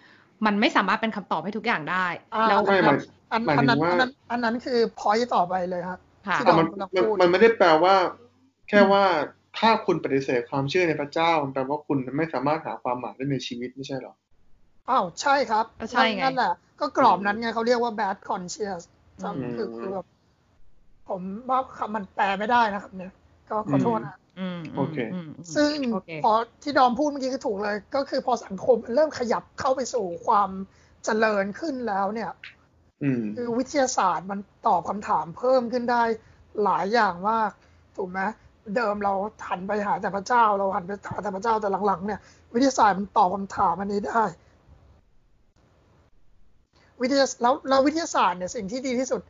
[0.47, 2.99] มันไม่สามารถเป็นคำตอบให้ทุกอย่างได้อ่าแล้วไม่หมาย
[3.33, 7.95] อันหมายอันถึนั้นงว่าอันนั้นอันนั้นคือพอยต์ต่อไปเลยครับค่ะที่แต่เรามันกำลังมันพูดมันไม่ได้แปลว่า
[8.69, 9.05] แค่ว่า
[9.59, 14.15] ถ้าคุณปฏิเสธความเชื่อในพระเจ้ามันแปลว่าคุณไม่สามารถหาความหมายได้ในชีวิตไม่ใช่หรอ
[14.91, 18.17] อ้าวใช่ครับก็ใช่ไงนั่นแหละก็กรอบนั้นไงเขาเรียกว่า bad
[19.23, 20.07] conscious อืมคือคือแบบ
[21.09, 23.13] ผมว่าคำมันแปลไม่ได้นะครับ เนี่ย
[23.51, 30.51] ก็ขอโทษนะอืมโอเคมมซึ่งโอเคพอที่ดอมพูดเมื่อกี้คือถูกเลย ก็คือพอสังคมเริ่มขยับเข้าไปสู่ความ
[31.05, 32.31] เจริญขึ้นแล้วเนี่ย
[33.03, 36.03] อืมคือวิทยาศาสตร์มันตอบคำถามเพิ่มขึ้นได้
[36.65, 37.51] หลายอย่างมาก
[37.97, 38.21] ถูกไหม
[38.77, 39.15] เดิมเรา
[39.49, 42.21] หันไปหาแต่พระเจ้า เราหันไปหาแต่พระเจ้าแต่หลังๆเนี่ย
[42.55, 44.25] วิทยาศาสตร์มันตอบคำถามอันนี้ได้
[47.05, 49.21] วิทยาแล้วแล้ววิทยาศาสตร์เนี่ยสิ่งที่ดีที่สุด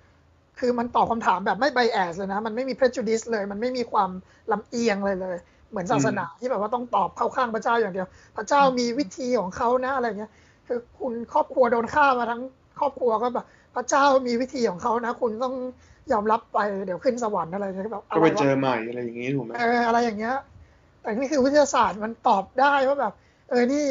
[0.61, 4.11] คือมันตอบคำถามแบบไม่ไบแอสเลยนะ มันไม่มี prejudice เลย มันไม่มีความ
[4.53, 5.37] ลำเอียงเลยเลย
[5.71, 8.07] เหมือนศาสนาที่แบบว่าต้องตอบเข้าข้างพระเจ้าอย่างเดียว
[8.37, 10.31] พระเจ้ามีวิธีของเขานะอะไรเงี้ย
[10.67, 12.43] คือคุณครอบครัวโดนฆ่ามาทั้ง
[12.81, 15.55] ครอบครัวก็แบบพระเจ้ามีวิธีของเขานะ คุณต้อง
[16.13, 20.37] ยอมรับไปเดี๋ยวขึ้นสวรรค์อะไรเงี้ยแบบอะก็ไรไปวะเจอใหม่อะไรอย่างงี้ถูกไหมเอออะไรอย่างเงี้ย
[21.01, 23.13] แต่นี่คือวิทยาศาสตร์มันตอบได้ว่าแบบ
[23.51, 23.85] เออนี่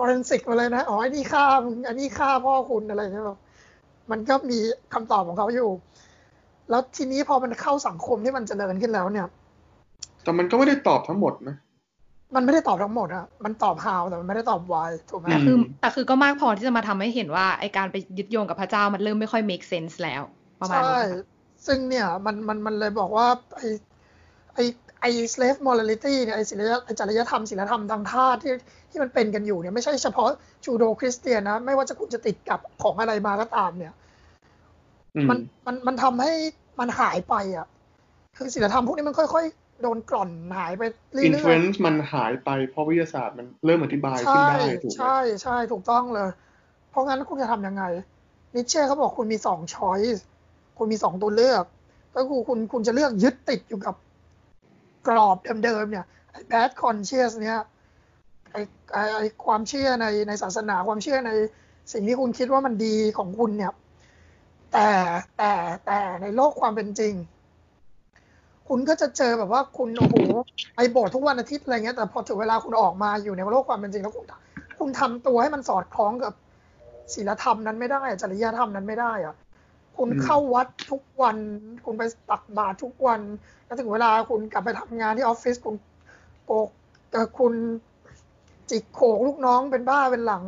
[0.00, 3.38] forensic มาเลยนะ อ๋อไอ้นี่ฆ่ามึงอันนี้ฆ่าพ่อคุณอะไรอย่างเงี้ยแบบ
[4.10, 4.58] มันก็มี
[4.94, 5.70] คำตอบของเขาอยู่
[6.70, 9.26] แล้วทีนี้พอมันเข้าสังคมที่มันเจริญขึ้นแล้วเนี่ย
[10.22, 11.56] แต่มันก็ไม่ได้ตอบทั้งหมดนะ
[12.34, 20.22] มันไม่ได้ตอบทั้งหมดอะมันตอบ how แต่มันไม่ได้ตอบ why ถูกไหมแต่คืออืมแต่คือก็มากพอที่จะมาทำให้เห็นว่าไอการไปยึดโยงกับพระเจ้ามันเริ่มไม่ค่อย make sense แล้ว
[20.60, 21.20] ประมาณใช่นี้ค่ะ
[21.66, 23.60] ซึ่งเนี่ยมันมันมันเลยบอกว่าไอ
[24.54, 24.58] ไอ
[25.00, 28.52] ไอ slave morality เนี่ยไอศิลยไอจริยธรรมศิลธรรมทางทาสที่
[28.90, 30.28] ที่มันเป็นกันอยู่เนี่ยไม่ใช่เฉพาะ
[30.64, 33.92] จูโดคริสเตียนนะ ไม่ว่าจะคุณจะติดกับของอะไรมาก็ตามเนี่ย
[35.16, 36.32] อืมมันมันมันทำให้
[36.80, 37.66] มันหายไปอะ
[38.36, 46.28] คือศิลธรรมพวกนี้มันค่อย ๆ โดนกล่อนหายไปเรื่อินฟลูอเอยนซ์มันหายไปเพราะวิทยาศาสตร์มันเริ่มอธิบายๆขึ้นใช่ได้ถูกไหมใช่ใช่ถูกต้องเลย
[46.90, 47.84] เพราะงั้นคุณจะทำยังไง
[48.54, 50.24] นิเช่เขาบอกคุณมีสองช้อยส์
[50.78, 51.64] คุณมีสองตัวเลือก
[52.16, 53.94] ก็คือคุณคุณจะเลือกยึดติดอยู่กับ
[55.06, 57.58] กรอบเดิมๆเนี่ยไอ้ bad conscious เนี่ย
[58.52, 58.60] ไอ้
[58.92, 61.30] ไอ้ไอความเชื่อในในศาสนาความเชื่อใน
[61.92, 63.72] สิ่งที่คุณคิดว่ามันดีของคุณเนี่ย
[64.72, 64.88] แต่
[65.36, 65.52] แต่
[65.86, 67.14] แต่ในโลกความเป็นจริง
[68.68, 70.16] คุณก็จะเจอแบบว่าคุณโอ้โห
[70.76, 74.26] ไปโบสถ์ทุกวันอาทิตย์อะไรเงี้ยแต่พอถึงเวลาคุณออกมาอยู่ในโลกความเป็นจริงแล้วคุณ
[74.78, 76.32] คุณทำตัวให้มันสอดคล้องกับ
[77.14, 79.34] ศีลธรรมนั้นไม่ได้จริยธรรมนั้นไม่ได้อะ
[79.96, 81.36] คุณเข้าวัดทุกวัน
[81.84, 83.20] คุณไปตักบาตรทุกวัน
[83.66, 85.74] แล้วถึงเวลาคุณกลับไปทำงานที่ออฟฟิศคุณ
[86.46, 86.68] โกก
[87.12, 87.54] เอ่คุณ
[88.70, 90.44] จิกโขกลูกน้องเป็นบ้าเป็นหลัง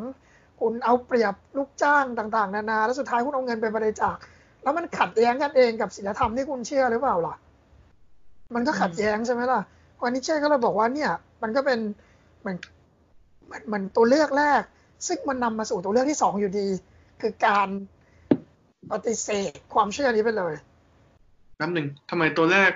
[0.61, 4.17] คุณเอาเปรียบลูกจ้างต่าง ๆ นานา แล้วสุดท้ายคุณเอาเงินไปบริจาค
[4.63, 7.35] แล้วมันขัดแย้งกันเองกับศีลธรรมที่คุณเชื่อหรือเปล่าล่ะ
[8.55, 9.61] มันก็ขัดแย้งใช่ไหมล่ะ
[10.03, 11.11] วันนี้เช่ก็เลยบอกว่าเนี่ย
[11.43, 11.79] มันก็เป็น
[12.41, 12.57] เหมือน
[13.47, 14.63] เหมือนเหมือนตัวเลือกแรก
[15.07, 16.69] ซึ่งมันนำมาสู่ตัวเลือกที่สองอยู่ดี
[17.21, 17.69] คือการ
[18.91, 20.55] ปฏิเสธความเชื่อนี้ไปเลย
[21.61, 22.73] น้ำหนึ่งทำไมตัวแรก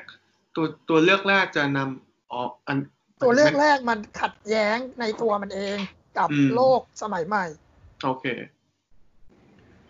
[0.56, 2.78] ตัวตัวเลือกแรกจะนำอ๋ออัน
[3.22, 5.76] ตัวเลือกแรกมันขัดแย้งในตัวมันเอง
[6.18, 7.44] กับอืมโลกสมัยใหม่
[8.04, 8.24] โอเค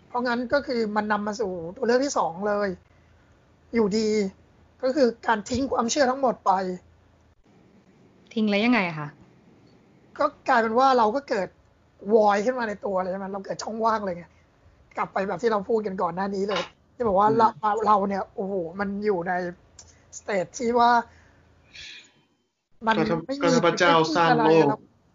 [0.07, 2.69] เพราะงั้นก็คือมันนำมาสู่ตัวเลือกที่สองเลย
[3.73, 4.09] อยู่ดี
[4.83, 6.51] ก็คือการทิ้งความเชื่อทั้งหมดไป
[8.33, 9.09] ทิ้งแล้วยังไงอะคะ
[10.17, 11.47] ก็กลายเป็นว่าเราก็เกิด
[12.15, 14.25] วอยขึ้นมาในตัวเลยใช่ไหมเราเกิดช่องว่างเลยไง
[14.97, 16.63] กลับไปแบบที่เราพูดกันก่อนหน้านี้เลย
[16.95, 17.47] ที่บอกว่าอืมเรา
[17.85, 19.33] เราเนี่ยโอ้โหมันอยู่ใน
[20.17, 20.91] stage ที่ว่า
[22.87, 24.73] มันก็ถ้าไม่ก็มีถ้าพระเจ้าสร้างโลกอะไร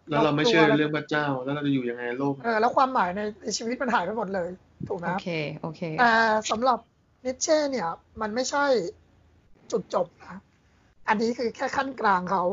[0.09, 4.49] แล้วเราไม่เชื่อในเรื่องพระเจ้า แล้วเราจะอยู่ยังไงในโลกเออแล้วความหมายในในชีวิตมันหายไปหมดเลย
[4.87, 5.29] ถูกไหมโอเค
[5.61, 6.11] โอเคแต่
[6.51, 6.77] สำหรับ
[7.25, 7.89] นิเช่เนี่ย
[8.21, 8.65] มันไม่ใช่
[9.71, 10.37] จุดจบนะ
[11.07, 12.43] อันนี้คือแค่ขั้นกลางเขา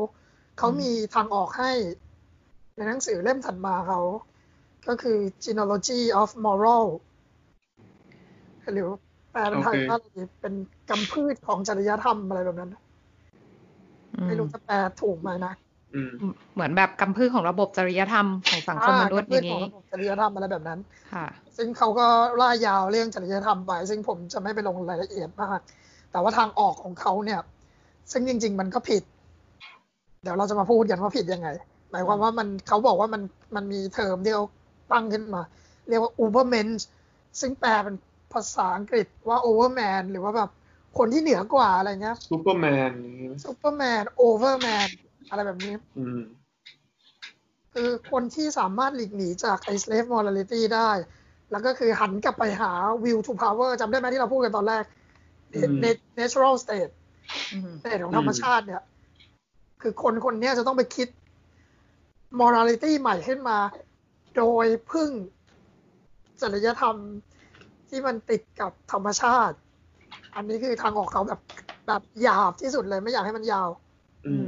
[0.57, 1.71] เขามีทางออกให้
[2.75, 4.01] ในหนังสือเล่มถัดมาเขา
[4.87, 6.85] ก็คือ genealogy of moral
[8.73, 8.87] หรือ
[9.31, 10.53] แปลเป็นไทยโอเคว่าอะไรดีเป็น
[10.89, 12.75] กำพืชของจริยธรรมอะไรแบบนั้น
[14.27, 15.53] ไม่รู้จะแปลถูกไหมนะ
[15.95, 16.11] อืม
[16.53, 20.79] เหมือนแบบกำพืชของระบบจริยธรรมของสังคมมนุษย์ออ่ากำพืชย่างของนี้ระบจริยธรรมอะไรแบบนั้น
[21.13, 21.25] ค่ะ
[21.57, 22.05] ซึ่งเขาก็
[22.41, 25.59] ร่ายยาวเรื่องจริยธรรมไปซึ่งผมจะไม่ไปลงรายละเอียดมาก
[26.11, 27.39] แต่ว่าทางออกของเขาเนี่ย
[28.11, 29.03] ซึ่งจริง ๆ มันก็ผิด
[30.23, 31.49] เดี๋ยวเราจะมาพูดกันว่าผิดยังไง
[31.91, 33.21] หมายความว่ามันเขาบอกว่ามัน
[33.55, 34.45] มันมีเทอมที่เขา
[34.91, 35.41] ตั้งขึ้นมา
[35.89, 36.83] เรียกว่า ubermensch
[37.39, 37.95] ซึ่งแปลเป็น
[38.33, 40.49] ภาษาอังกฤษว่า overman หรือว่าแบบ
[40.97, 44.89] คนที่เหนือกว่าอะไรเงี้ยูเปอร์แมนอย่างนี้ไหม superman overman
[45.29, 46.19] อะไรแบบนี้อืม
[47.73, 50.89] คือคนที่สามารถหลีกหนีจากไอ้ slave morality ได้
[51.51, 52.71] แล้วก็คือหันกลับไปหา
[53.03, 54.83] will to power จำได้ไหมที่เราพูดกันตอนแรก
[55.55, 56.91] อืม Nat- natural state
[57.53, 58.81] อืม state ของธรรมชาติเนี่ย
[59.81, 61.07] คือคนคนเนี้ยจะต้องไปคิด
[62.41, 63.57] morality ใหม่ขึ้นมา
[64.37, 65.09] โดยพึ่ง
[66.41, 66.95] จริยธรรม
[67.91, 69.57] ที่มันติดกับธรรมชาติ
[70.35, 71.39] อันนี้คือทางออกเขาแบบ
[71.87, 73.69] แบบหยาบที่สุดเลยไม่อยากให้มันยาว
[74.25, 74.47] อืม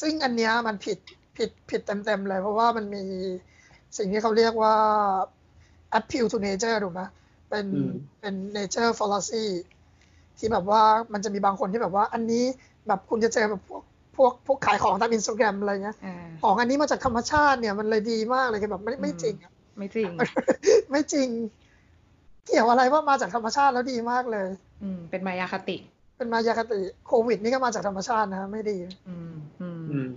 [0.00, 0.98] ซึ่งอันเนี้ยมันผิด
[1.36, 3.02] ผิดผิดเต็มๆเลย เพราะว่ามันมี
[3.96, 4.74] สิ่งที่เขาเรียกว่า
[5.98, 7.02] appeal to nature ถูกไหม
[7.48, 9.44] เป็นอืมเป็น nature fallacy
[10.38, 12.44] ที่แบบว่ามันจะมีบางคนที่แบบว่า อันนี้
[12.86, 13.82] แบบคุณจะเจอแบบพวก
[14.16, 20.10] พวกพวกขายของตามอินสตาแกรมอะไรเงี้ยอ่าของอันนี้มาจากธรรมชาติเนี่ยมันเลยดีมากเลยคือแบบไม่ไม่อืมจริงอะไม่จริง
[20.90, 21.28] ไม่จริง
[22.46, 24.48] เกี่ยวอะไรว่ามาจากธรรมชาติแล้วดีมากเลย
[24.82, 25.76] อืม เป็นมายาคติ
[26.16, 28.78] เป็นมายาคติโควิด นี่ก็มาจากธรรมชาตินะฮะไม่ดี
[29.08, 30.10] อืมอืมอืม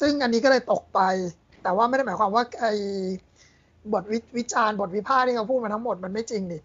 [0.00, 1.00] ซึ่งอันนี้ก็เลยตกไป
[1.62, 2.72] แต่ว่าไม่ได้หมายความว่าไอ้
[3.92, 6.58] บทวิวิจารณ์บทวิพากษ์ที่เขาพูดมาทั้งหมดมันไม่จริงดิ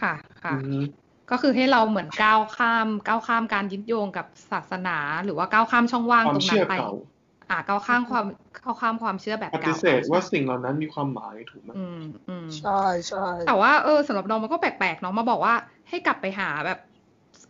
[0.00, 0.84] ค่ะค่ะอืม
[1.30, 6.92] ก็คือให้เราเหมือนก้าวข้าม ก้าวข้ามการยึดโยงกับศาสนา หรือว่าก้าวข้ามช่องว่างความตรงนั้เชื่นอไปเก่า
[7.50, 8.26] อ่าก้าวข้ามความ
[8.64, 15.54] ก้าวข้ามความเชื่อแบบปเก่าฏิเสธว่าสิ่งเหล่านั้นมีความหมายถูกไหมอืมอืมใช่ใช่แต่ว่าเออสำหรับน้องมันก็แปลกๆเนาะมาบอกว่า
[15.88, 16.78] ให้กลับไปหาแบบ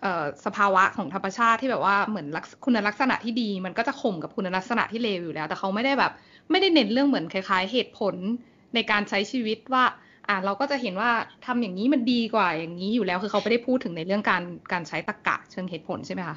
[0.03, 6.12] เอ่อสภาวะของธรรมชาติที่แบบว่าเหมือนลักษคุณลักษณะที่ดี มันก็จะข่มกับคุณลักษณะที่เลวอยู่แล้ว แต่เขาไม่ได้แบบ
[6.51, 8.14] ไม่ได้เน้นเรื่องเหมือนคล้าย ๆ เหตุผล
[8.74, 9.84] ในการใช้ชีวิตว่า
[10.28, 11.11] อ่าเราก็จะเห็นว่า
[11.47, 14.42] ทำอย่างนี้มันดีกว่าอย่างนี้อยู่แล้วคือเขาไม่ได้พูดถึงในเรื่องการ
[14.72, 16.36] การใช้ตรรกะเชิงเหตุผลใช่ไหมคะ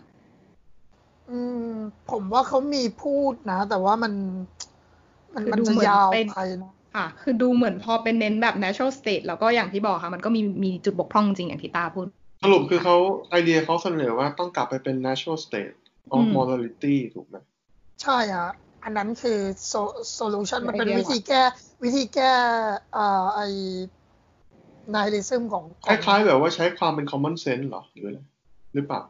[1.30, 1.72] อืม
[2.12, 4.14] ผมว่าเขามีพูดนะ แต่ว่ามัน
[5.36, 12.08] มันคือมันดูจะเหมือนยาวเป็นไปนะอะ คือดูเหมือนพอเป็นเน้นแบบ natural state แล้วก็อย่างที่บอกค่ะ มันก็มีมีจุดบกพร่องจริงอย่างที่ตาพูด
[12.44, 12.96] สรุปคือเขา
[13.30, 17.36] ไอเดียเขาเสนอว่าต้องกลับไปเป็น natural state of ม morality ถูกไหม
[18.04, 18.52] ใช่ฮะ
[18.84, 19.74] อันนั้นคือโซ
[20.14, 21.42] โซลูชันคือมันเป็นไอเดียวิธีแก้
[21.84, 22.32] วิธีแก้
[22.96, 23.42] อ่าไอ
[24.96, 28.20] nihilism ของขคองล้ายๆแบบว่าใช้ความเป็น common sense เหรอหรืออะไร
[28.74, 29.02] หรือเปล่า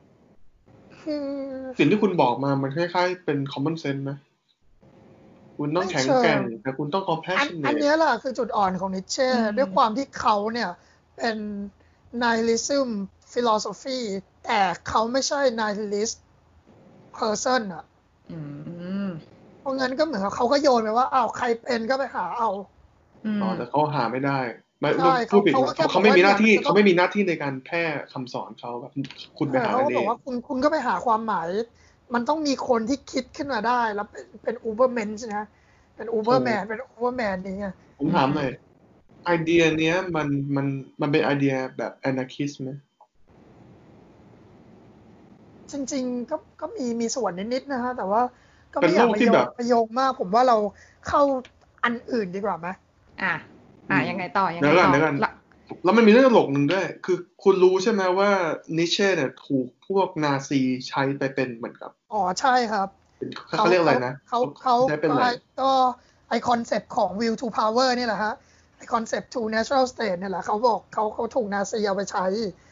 [1.08, 1.26] คือ
[1.78, 4.12] สิ่งที่คุณบอกมามันคล้ายๆ เป็น common sense ไหม
[5.58, 10.70] คุณต้องแข็งแกร่งแต่คุณต้องอันอัน compassionate เนี้ยแหละคือจุดอ่อนของนิเช่อืมด้วยความที่เขาเนี่ย
[11.18, 11.38] เป็น
[12.24, 12.88] nihilism
[13.34, 14.00] philosophy
[14.46, 16.18] แต่เขาไม่ใช่ nihilist
[17.18, 17.84] person อะ
[18.32, 18.40] อื
[19.06, 19.08] ม
[19.60, 22.50] เพราะงั้นก็เหมือนกับเขาก็โยนไปว่าอ้าวใครเป็นก็ไปหาเอา
[23.26, 24.40] อืมอ๋อแต่เขาหาไม่ได้
[24.80, 28.92] ไม่ใช่พูดผิดเขาเขาแค่เขาไม่มีหน้าที่บอกว่าเนี่ยมันจะต้องเขาไม่มีหน้าที่ในการแพร่คำสอนเขาแบบ
[29.38, 31.48] คุณไปเออหาเขาก็เอบองกว่าคุณคุณก็ไปหาความหมาย
[32.14, 35.48] มันต้องมีคนที่คิดขึ้นมาได้ แล้วเป็นเป็น Uberman นะ
[35.96, 37.68] เป็น Uberman เป็น Uberman นี่ไง
[38.00, 38.50] ผมถามหน่อย
[39.26, 40.68] ไอเดียเนี้ยมันมัน
[41.02, 42.70] มันเป็นไอเดียแบบ anarchist ไหม
[45.72, 48.22] จริง ๆ ก็ก็มีมีส่วนนิดๆนะฮะแต่ว่า
[48.74, 50.58] ก็เป็นไม่อโลยากกไปที่โยแบงบไปโยงมาก ผมว่าเรา
[51.08, 51.22] เข้า
[51.84, 52.68] อันอื่นดีกว่าไหม
[53.22, 53.34] อะ
[53.90, 55.34] อะอืมยังไงต่อยังไงเดี๋ยวก่ต่อนอเดี๋ยวก่อนละ
[55.84, 58.30] แล้วมันมีเรื่องตลกหนึ่งด้วย คือคุณรู้ใช่ไหมว่า
[58.78, 65.28] นิเช่เนี่ยถูกพวกนาซีใช้ไปเป็นเหมือนกับ อ๋อใช่ครับเป็นเขาเรียกอะไรนะเขาเขาใช้เป็นอะไร
[65.62, 65.72] ก็
[66.30, 68.34] ไอคอนเซปต์ของ will to power นี่แหละฮะ
[68.78, 72.26] ไอคอนเซปต์ to natural state เนี่ยแหละเขาบอกเขาเขาถูกนาซีเอาไปใช้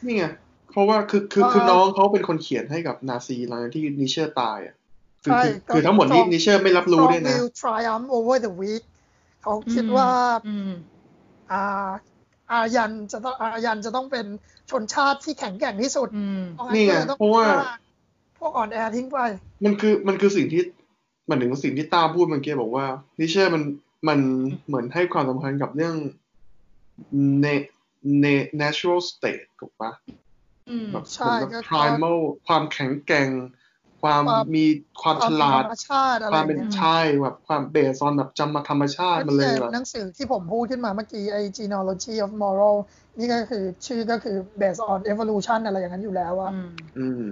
[0.04, 0.24] นี่ไง
[0.72, 4.74] เพราะว่าคือคือเอ่อคือน้องเขาเป็นคนเขียนให้กับนาซีหลังจากที่นิเช่ตายอะ
[5.22, 8.84] คือใช่คือก็คือทั้งหมดนี้ก็นิเช่ไม่รับรู้ strong ด้วยนะ will triumph over the weak
[9.42, 10.08] เขาคิดอืมว่า
[11.52, 11.88] อืมอ่า
[12.52, 14.26] อายันจะต้องอายันจะต้องเป็น
[14.70, 17.46] ชนชาติที่แข็งแกร่งที่สุดอืมเพราะนี่ไงงั้นก็ลยต้องเพราะว่า
[18.38, 19.18] พวกอ่อนแอทิ้งไป
[19.64, 20.62] มันคือมันคือสิ่งที่
[21.30, 22.86] มันถึงสิ่งที่ต้าพูดเมื่อกี้บอกว่า
[23.18, 23.62] นิเช่มัน
[24.08, 24.18] มัน
[24.66, 25.96] เหมือนให้ความสำคัญกับเรื่อง
[27.42, 27.68] na-
[28.22, 29.92] na- natural state ถูกปะ
[30.70, 32.16] อืมแบบใช่แบบก็ primal
[32.46, 33.28] ความแข็งแกร่ง
[34.02, 34.64] ความความมี
[35.02, 42.76] ความฉลาดธรรมชาติอะไรความเป็นเงี้ยใช่แบบความเบสออนแบบจำมาธรรมชาติมันเลยก็แบนี่บหนังสือที่ผมพูดขึ้นมาเมื่อกี้ไอ้ genealogy of moral
[43.18, 47.22] นี่ก็คือชื่อก็คือ based on evolution อะไรอย่างนั้นอยู่แล้วอะอืมอืม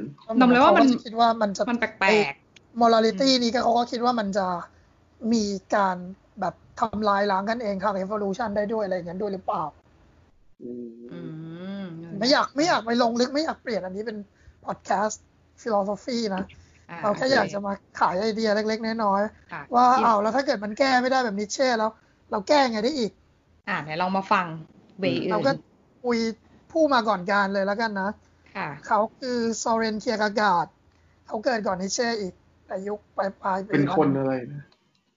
[0.41, 2.35] นำเลยว่ามันขก็จะคิดว่ามันจะมันแปลก
[2.81, 4.47] morality นี้ก็เขาก็คิดว่ามันจะ
[5.33, 5.45] มี
[5.77, 5.97] การ
[6.41, 9.65] แบบทำลายล้างกันเองทาง evolution ได้ด้วยอะไรอย่างนั้นด้วยหรือเปล่า
[10.63, 11.19] อืมๆอื
[11.85, 11.87] ม
[12.19, 14.17] ไม่อยากไม่อยากไปลงลึกไม่อยากเปลี่ยนอันนี้เป็น
[15.59, 16.45] podcast philosophy นะ
[16.91, 19.23] อะเราแค่โคอยากจะมาขายไอเดียเล็ก ๆ น้อยๆ
[19.53, 21.91] ค่ะว่าเอ้าแล้วถ้าเกิดมันแก้ไม่ได้แบบนิเช่แล้ว
[22.31, 23.13] เราแก้ไงได้อีก
[23.69, 24.47] อะเดี๋ยวลองมาฟัง
[24.99, 25.53] way อื่นเราก็
[26.05, 26.19] คุย
[26.73, 28.11] ผู้มาก่อนการเลยแล้วกันนะ
[28.57, 30.67] ค่ะเขาคือ Søren Kierkegaard
[31.27, 32.35] เขาเกิดก่อนนิเช่อีก
[32.67, 34.63] แต่ยุคปลายปลายๆปีเป็นคนอะไรนะ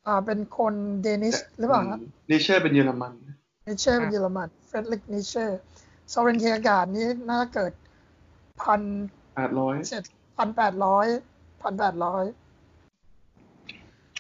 [0.07, 3.13] อ่าเป็นคนDanish หรือเปล่าครับนิเช่เป็นเยอรมัน
[3.67, 5.45] นิเช่เป็นเยอรมันเฟรดริกนิเช่
[6.13, 7.73] Søren Kierkegaard นี้น่าเกิด
[8.61, 8.81] พัน
[9.35, 10.03] แปดร้อยเจ็ด
[10.37, 11.07] พันแปดร้อย
[11.63, 12.23] พันแปดร้อย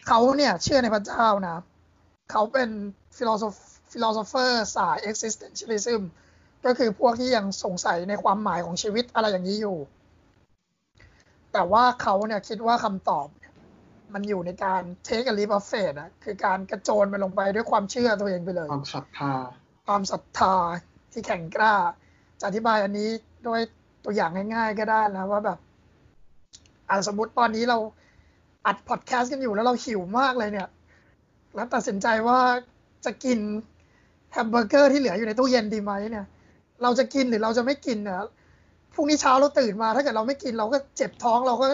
[0.07, 1.57] เขาเนี่ยเชื่อในพระเจ้านะ
[2.31, 2.69] เขาเป็น
[3.15, 3.43] philoso-
[3.91, 6.01] philosopher สาย existentialism
[6.65, 9.77] ก็คือพวกที่ยังสงสัยในความหมายของชีวิตอะไรอย่างนี้อยู่
[11.53, 13.53] แต่ว่าเขาเนี่ยคิดว่าคำตอบเนี่ย
[14.13, 19.33] มันอยู่ในการ take a leap of faith อะคือการกระโจนมันลงไปด้วยความเชื่อตัวเองไปเลย ความศรัทธา
[19.87, 20.55] ความศรัทธา
[21.11, 21.73] ที่แข็งกล้า
[22.39, 23.09] จะอธิบายอันนี้
[23.47, 23.61] ด้วย
[24.05, 25.59] ตัวอย่างง่ายๆก็ได้นะว่าแบบ
[26.89, 27.77] อ่าสมมติตอนนี้เรา
[28.65, 30.67] อัดพอดแคสต์กันอยู่แล้วเราหิวมากเลยเนี่ย
[31.55, 32.39] แล้วตัดสินใจว่า
[33.05, 33.39] จะกิน
[34.31, 36.25] แฮมเบอร์เกอร์ที่เหลืออยู่ในตู้เย็นดีไหมเนี่ย
[36.83, 38.17] เราจะกินหรือเราจะไม่กินเนี่ย
[38.93, 41.67] พรุ่งนี้เช้าเราตื่นมา ถ้าเกิดเราไม่กินเราก็เจ็บท้องเราก็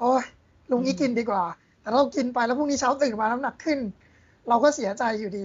[0.00, 0.24] โอ้ย
[0.70, 1.44] รู้งี้กินดีกว่า
[1.80, 3.78] แต่ถ้าเรากินไปแล้วพรุ่งนี้เช้าตื่นมาน้ำหนักขึ้น
[4.48, 5.44] เราก็เสียใจอยู่ดี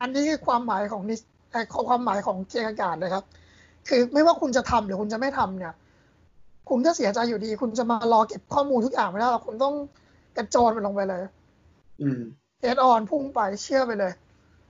[0.00, 1.20] อันนี้คือความหมายของนิส
[1.50, 3.24] เอ่อความหมายของ Kierkegaard เลยครับ
[3.88, 5.74] คือไม่ว่าคุณจะทำหรือคุณจะไม่ทำเนี่ย
[6.68, 9.74] คุณก็เสียใจอยู่ดี คุณจะมารอเก็บข้อมูลทุกอย่างไม่ได้หรอกคุณต้อง
[10.36, 11.22] กระโจนมันลงไปเลย
[12.02, 12.20] อืม
[12.60, 14.12] head-on พุ่งไปเชื่อไปเลย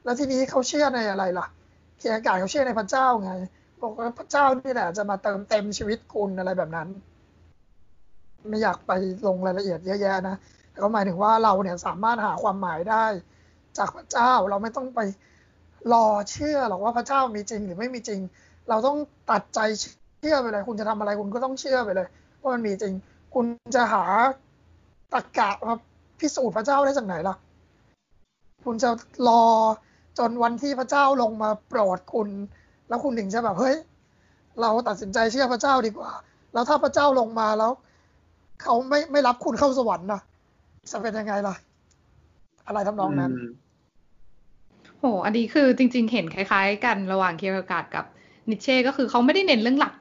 [0.04, 1.46] แล้วทีนี้เขาเชื่อในอะไรล่ะ
[1.98, 3.32] Kierkegaard เขาเชื่อในพระเจ้าไง
[3.82, 6.88] บอกว่าพระเจ้านี่แหละจะมาเติมเต็มชีวิตคุณอะไรแบบนั้น
[8.48, 8.92] ไม่อยากไป
[9.26, 10.36] ลงรายละเอียดเยอะแยะนะ
[10.70, 13.04] แต่ก็หมายถึงว่าเราเนี่ยสามารถหาความหมายได้
[13.78, 15.00] จากพระเจ้าเราไม่ต้องไป
[15.92, 18.20] รอเชื่อหรอกว่าพระเจ้ามีจริงหรือไม่มีจริง
[18.68, 18.98] เราต้อง
[19.30, 22.06] ตัดใจเชื่อไปเลย คุณจะทำอะไรคุณก็ต้องเชื่อไปเลย
[22.40, 22.94] ว่ามันมีจริง
[23.34, 24.04] คุณจะหา
[25.12, 25.74] ตรรกะมา
[26.20, 27.36] พิสูจน์พระเจ้าได้จากไหนล่ะ
[28.64, 28.90] คุณจะ
[29.28, 29.44] รอ
[30.18, 32.28] จนวันที่พระเจ้าลงมาโปรดคุณ
[32.88, 33.76] แล้วคุณถึงจะแบบเฮ้ย
[34.60, 36.10] เราตัดสินใจเชื่อพระเจ้าดีกว่า
[36.52, 37.72] แล้วถ้าพระเจ้าลงมาแล้ว
[38.62, 40.20] เขาไม่ไม่รับคุณเข้าสวรรค์นะ
[40.92, 41.54] จะเป็นยังไงล่ะ
[42.66, 43.50] อะไรทำนองนั้นอืม
[44.98, 48.04] โห อันนี้คือจริง ๆ เห็นคล้าย ๆ กันระหว่างเคียร์กาดกับ
[48.50, 49.94] นิเช่ก็คือเขาไม่ได้เน้นเรื่องหลัก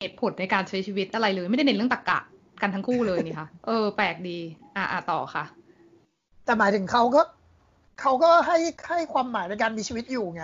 [0.00, 2.18] เหตุผลในการใช้ชีวิตอะไรเลย ไม่ได้เน้นเรื่องตรรกะ
[2.62, 4.38] กันทั้งคู่เลยนี่ค่ะ เออ แปลกดี
[4.76, 5.44] อะอะต่อค่ะ
[6.44, 7.22] แต่หมายถึงเขาก็
[8.00, 10.42] เขาก็ให้ให้ความหมายในการมีชีวิตอยู่ไง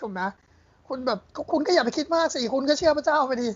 [0.00, 0.20] ถูกไหม
[0.88, 1.18] คุณแบบ
[1.52, 3.48] คุณก็อย่าไปคิดมากสิคุณก็เชื่อพระเจ้าไปดิ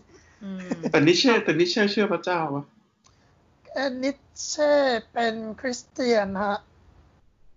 [0.42, 2.64] อืมแต่นิเช่แต่นิเช่เชื่อพระเจ้าปะ
[3.72, 4.10] เอ็นนิ
[4.48, 4.72] เช่
[5.12, 6.58] เป็นคริสเตียนฮะ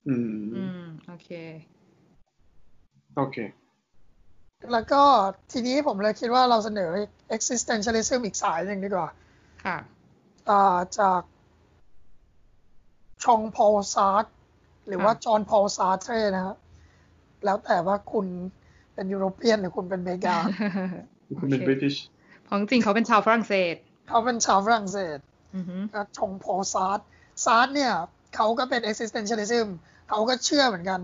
[0.07, 1.29] อืม อืม โอเค
[3.15, 3.37] โอเค
[4.71, 5.01] แล้วก็
[5.51, 6.91] ทีนี้ผมเลยคิดว่าเราเสนอ
[7.35, 9.09] existentialism อีกสายหนึ่งดีกว่า
[9.65, 9.77] ค่ะ
[10.49, 11.21] อ่าจาก
[13.23, 14.25] ฌองพอลซาร์ต
[14.87, 16.57] หรือว่าค่ะจอห์นพอลซาร์เทรนะครับ
[17.45, 18.25] แล้วแต่ว่าคุณ
[18.93, 20.35] เป็น European หรือคุณเป็นเมกา
[21.39, 21.95] คุณเป็นโอเค British
[22.43, 23.75] เพราะจริงๆเขาเป็นชาวฝรั่งเศส
[24.09, 25.17] เขาเป็นชาวฝรั่งเศส
[25.55, 26.99] อือฮึก็ฌองพอลซาร์ต
[27.45, 27.93] ซาร์ตเนี่ย
[28.35, 29.67] เขาก็เป็น existentialism
[30.09, 30.99] เขาก็เชื่อเหมือนกัน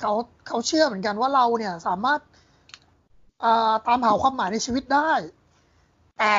[0.00, 0.12] เขา
[0.46, 2.20] เขาเชื่อเหมือนกันว่าเราเนี่ยสามารถ
[3.86, 5.10] ตามหาความหมายในชีวิตได้
[6.18, 6.34] แต่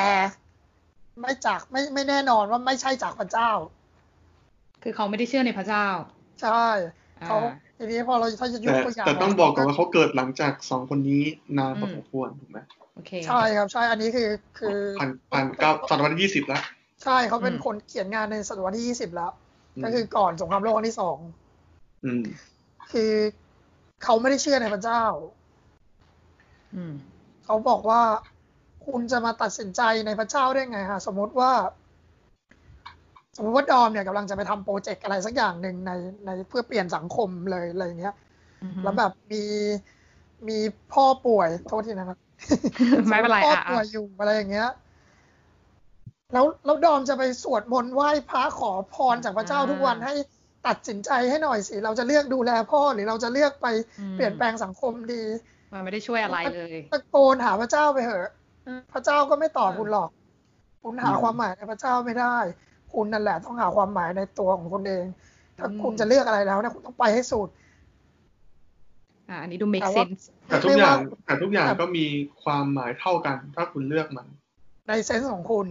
[1.20, 3.50] ไม่จากไม่ไม่แน่นอนว่าไม่ใช่จากพระเจ้า
[4.82, 5.86] คือเขาไม่ได้เชื่อในพระเจ้า
[6.42, 6.62] ใช่
[7.26, 7.38] เขา
[7.76, 11.22] ทีนี้พอเราถ้าจะยกตัวอย่างแต่ต้องบอกก่อนว่าเขาเกิดหลังจากสองคนนี้
[11.58, 12.58] นานพอสมควรถูกไหม
[12.94, 14.28] โอเคใช่ครับใช่อันนี้คือ
[14.58, 16.62] คือพันพันเก้าศตวรรษที่ยี่สิบแล้ว
[17.04, 19.32] ใช่เขาเป็นคนเขียนงานในศตวรรษที่ยี่สิบแล้ว
[19.84, 21.18] ก็คือก่อนสงครามโลกครั้งที่สอง
[22.92, 23.12] คือ
[24.04, 25.02] เขาไม่ได้เชื่อในพระเจ้า
[27.44, 28.02] เขาบอกว่า
[28.86, 31.52] คุณจะมาตัดสินใจในพระเจ้าได้ไงฮะสมมติว่า
[33.36, 35.92] สมมติว่าดอมเนี่ยกำลังจะไปทำโปรเจกต์อะไรสักอย่างหนึ่งใน
[36.26, 38.14] ในเพื่อเปลี่ยนสังคมเลยอะไรเงี้ย
[38.82, 39.44] แล้วแบบมี
[40.48, 40.58] มี
[40.92, 42.18] พ่อป่วยโทษทีนะครับ
[43.08, 44.70] ไม่เป็นไรพ่อป่วยอยู่อะไรอย่างเงี้ย
[46.32, 50.14] แล้วแล้วดอมจะไปสวดมนต์ไหว้พระขอพรจากพระเจ้าทุกวันให้
[50.66, 53.66] ตัดสินใจให้หน่อยสิ เราจะเลือกดูแลพ่อหรือเราจะเลือกไป
[54.14, 55.22] เปลี่ยนแปลงสังคมดี
[55.72, 58.32] มันไม่ได้ช่วยอะไรเลยตะโกนหาพระเจ้าไปเถอะ
[58.92, 60.10] พระเจ้าก็ไม่ตอบคุณหรอก
[60.82, 62.36] คุณหาความหมายในพระเจ้าไม่ได้
[62.94, 65.04] คุณนั่นแหละต้องหาความหมายในตัวของคุณเอง
[65.58, 67.48] ถ้าคุณจะเลือกอะไรแล้วเนี่ยคุณต้องไปให้สุด
[69.28, 70.96] อ่าอันนี้ดู make sense แต่ทุกอย่าง
[71.26, 72.06] แต่ทุกอย่างก็มี
[72.42, 74.26] ความหมายเท่ากัน ถ้าคุณเลือกมัน
[74.88, 75.66] ในเซนส์ของคุณ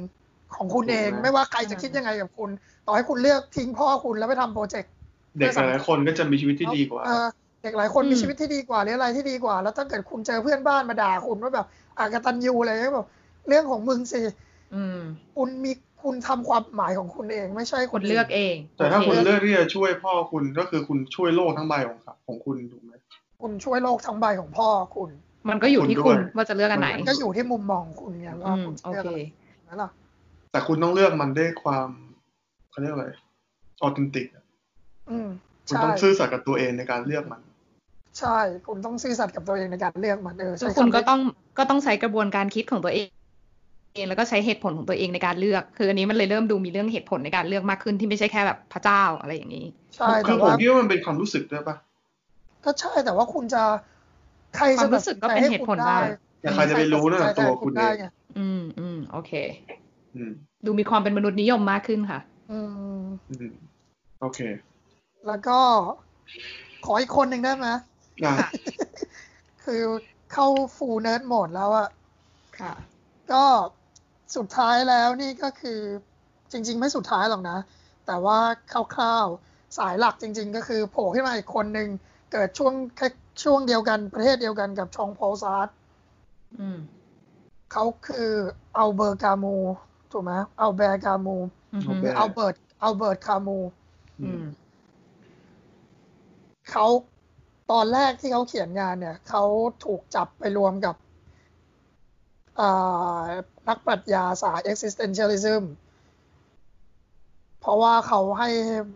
[0.56, 2.50] ของคุณเอง ไม่ว่าใครจะคิดยังไงกับคุณ
[2.88, 4.92] ต่อให้คุณเลือกทิ้งพ่อคุณแล้วไปทำโปรเจกต์
[5.38, 13.08] เด็กหลายคนก็จะมีชีวิตที่ดีกว่าเด็กหลายคนมีชีวิตที่ดีกว่าหรืออะไรที่ดีกว่า แล้วถ้าเกิดคุณเจอเพื่อนบ้านมาด่าคุณว่าแบบอากตันยูอะไรก็แบบ
[13.48, 14.22] เรื่องของมึงสิ
[15.36, 15.72] คุณมี
[16.04, 21.98] คุณทำความหมายของคุณเองไม่ใช่คนเลือกเอง แต่ถ้าคุณเลือกที่จะช่วยพ่อคุณก็คือคุณช่วยโลกทั้งใบของ
[22.28, 22.94] ของคุณถูกไหม
[23.42, 25.10] คุณช่วยโลกทั้งใบของพ่อคุณ
[25.50, 29.20] มันก็อยู่ที่คุณว่าจะเลือกอันไหนก็อยู่ที่มุมมองคุณไงว่าคุณเลือกอะไร
[29.68, 29.90] นั่นหรอ
[30.52, 31.88] แต่คุณต้องเลือกมันด้วยความ
[32.72, 33.08] เขาเรียกอะไร
[33.82, 34.28] ออเทนติก
[35.68, 37.42] คุณต้องซื่อสัตย์กับตัวเองในการเลือกมัน
[38.20, 38.38] ใช่
[38.68, 41.20] คุณต้องซื่อสัตย์กับตัวเองในการเลือกมันเออคุณก็ต้อง
[41.58, 43.08] ก็ต้องใช้กระบวนการคิดของตัวเอง
[43.96, 51.76] เองแล้วก็ใช้เหตุผลของตัวเองในการเลือก คืออันนี้มันเลยเริ่มดูมีเรื่องเหตุผลในการเลือกมากขึ้นที่ไม่ใช่แค่แบบพระเจ้าอะไรอย่างนี้ ใช่แต่ผมคิดว่ามันเป็นความรู้สึกด้วยปะ
[52.66, 53.64] ก็ใช่แต่ว่าคุณจะ
[54.56, 55.98] ใครจะรู้สึกก็เป็นเหตุผลได้
[56.42, 57.96] แต่ใครจะไปรู้นะตัวคุณเอง
[58.38, 59.32] อืมอืมโอเค
[60.66, 62.20] ดูมีความเป็นมนุษย์นิยมมากขึ้นค่ะ
[62.52, 62.60] อื
[62.98, 63.02] ม
[64.22, 64.40] โอเค
[65.28, 65.58] แล้วก็
[66.86, 67.68] ขออีกคนหนึ่งได้ไหม
[69.64, 69.82] คือ
[70.34, 71.90] เข้า full nerd mode แล้วอะ
[72.60, 72.74] ค่ะ
[73.32, 73.44] ก็
[74.36, 75.80] สุดท้ายแล้วนี่ก็คือ
[76.52, 77.58] จริง ๆ ไม่สุดท้ายหรอกนะ
[78.06, 78.40] แต่ว่า
[78.96, 81.90] คร่าวๆสายหลักจริง ๆ ก็คือโผล่ขึ้นมาอีกคนหนึ่ง
[82.32, 83.08] เกิดช่วงแค่
[83.44, 85.70] ช่วงเดียวกันประเทศเดียวกันกับฌองพอลซาร์ต
[87.72, 88.32] เขาคือ
[88.78, 89.58] อัลแบร์กามู
[90.12, 91.38] ถูกไหมอัลแบร์กามู
[92.20, 93.60] อัลเบิร์ตอัลเบิร์ตคามู
[96.70, 96.86] เขา
[97.72, 99.44] ตอนแรกที่เขาเขียนงานเนี่ยเขา
[99.86, 100.96] ถูกจับไปรวมกับ
[103.68, 105.64] นักปรัชญาสาย existentialism
[107.60, 108.50] เพราะว่าเขาให้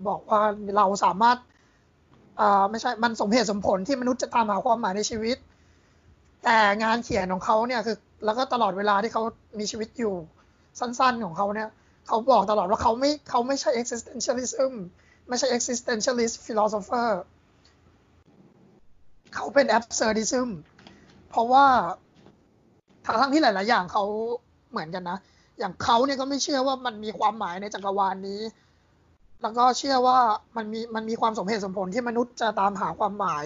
[0.07, 0.41] บอกว่า
[0.77, 1.37] เราสามารถ
[2.69, 5.37] ไม่ใช่มันสมเหตุสมผลที่มนุษย์จะตามหาความหมายในชีวิต
[6.43, 9.23] แต่งานเขียนของเขาเนี่ยคือแล้วก็ตลอดเวลาที่เขา
[9.59, 10.13] มีชีวิตอยู่
[10.79, 11.69] สั้นๆของเขาเนี่ย
[12.07, 14.73] เขาบอกตลอดว่าเขาไม่เขาไม่ใช่ existentialism
[15.27, 20.49] ไม่ใช่ existentialist philosopher เขาเป็น absurdism
[21.29, 21.65] เพราะว่า
[23.05, 24.03] ทั้งที่หลาย ๆ อย่างเขา
[24.71, 25.17] เหมือนกันนะ
[25.59, 28.41] อย่างเขาเนี่ยก็ไม่เชื่อว่ามันมีความหมายในจักรวาลนี้
[29.41, 30.17] แล้วก็เชื่อว่า
[30.57, 33.45] มันมีมันมีความสมเหตุสมผลที่มนุษย์จะตามหาความหมาย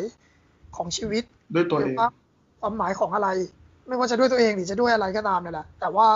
[0.75, 1.23] ของชีวิต
[1.55, 1.95] ด้วยตัวเอง
[2.61, 3.29] ความหมายของอะไร
[3.87, 6.07] ไม่ว่าจะด้วยตัวเองหรือจะด้วยอะไรก็ตามนี่แหละแต่ว่า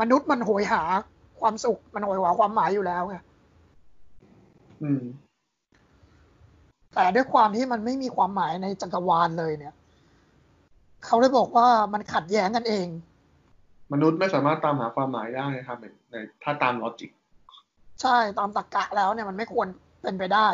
[0.00, 0.82] มนุษย์มันโหยหา
[1.40, 3.16] ความสุขมันโหยหาความหมายอยู่แล้วไง
[6.96, 9.74] แต่ด้วยความที่มันไม่มีความหมายในจักรวาลเลยเนี่ย
[11.04, 12.88] เขาได้บอกว่ามันขัดแย้งกันเอง
[13.92, 15.78] มนุษย์ไม่สามารถตามหาความหมายได้ครับ
[16.10, 17.10] ในถ้าตาม logic
[18.02, 19.66] ใช่ตามตรรกะแล้วเนี่ยมันไม่ควร
[20.02, 20.48] เป็นไปได้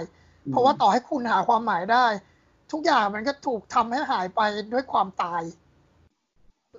[0.51, 2.07] เพราะว่าต่อให้คุณหาความหมายได้
[2.72, 4.40] ทุกอย่างมันก็ถูกทำให้หายไป
[4.72, 5.43] ด้วยความตาย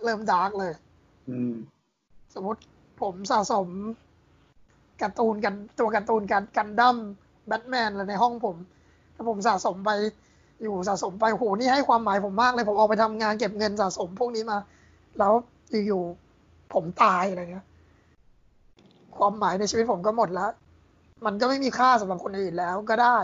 [0.04, 0.74] เริ่ม dark เลย
[1.30, 1.54] อืม
[2.34, 2.62] สมมติ
[3.02, 3.68] ผมสะสม
[5.02, 6.98] การ์ตูนกันตัวการ์ตูนกันกันดั้ม
[7.48, 8.58] แบทแมนอะไรในห้องผม
[9.16, 9.92] ถ้าผมสะสมไป
[10.64, 14.58] อยู่สะสมไปโหนี่ให้ความหมายผมมากเลยผมออกไปทำงานเก็บเงินสะสมพวกนี้มา
[15.20, 15.34] แล้ว
[15.88, 17.66] อยู่ๆผมตายอะไรเงี้ย
[19.18, 20.52] ความหมายในชีวิตผมก็หมดแล้ว
[21.26, 23.18] มันก็ไม่มีค่าสำหรับคนอื่นแล้วก็ได้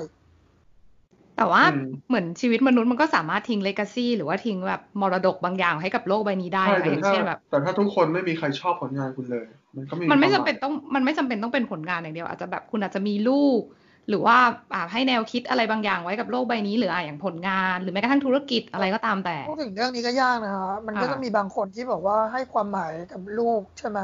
[1.38, 1.64] แต่ว่า
[2.08, 13.62] เหมือนชีวิตมนุษย์มันก็สามารถทิ้งเลกาซีหรือว่าทิ้งแบบมรดกบางอย่างให้กับโลกใบนี้ได้อย่างเช่นแบบแต่ถ้าทุกคนไม่มีใครชอบผลงานคุณเลย มันก็มันไม่จำเป็นต้องมันไม่จำเป็นต้องเป็นผลงานอย่างเดียว อาจจะแบบคุณอาจจะมีลูก
[14.10, 14.38] หรือว่า
[14.74, 24.00] อ่าให้แนวคิดอะไรบางอย่างไว้กับโลกใบนี้ หรืออ่าอย่างผลงาน หรือแม้กระทั่งธุรกิจอะไรก็ตามแต่พูดถึงเรื่องนี้ก็ยากนะฮะมันก็จะมีบางคนที่บอกว่าให้ความหมายกับลูกใช่ไหม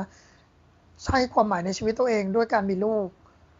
[1.06, 3.08] ใช้ความหมายในชีวิตตัวเองด้วยการมีลูก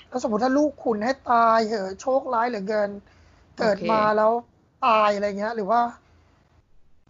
[0.10, 2.90] แล้วสมมติถ้าลูกคุณให้ตายเหอะโชคร้ายเหลือเกิน
[3.60, 4.32] เกิดมาแล้ว
[4.86, 5.80] ตายอะไรเงี้ย หรือว่า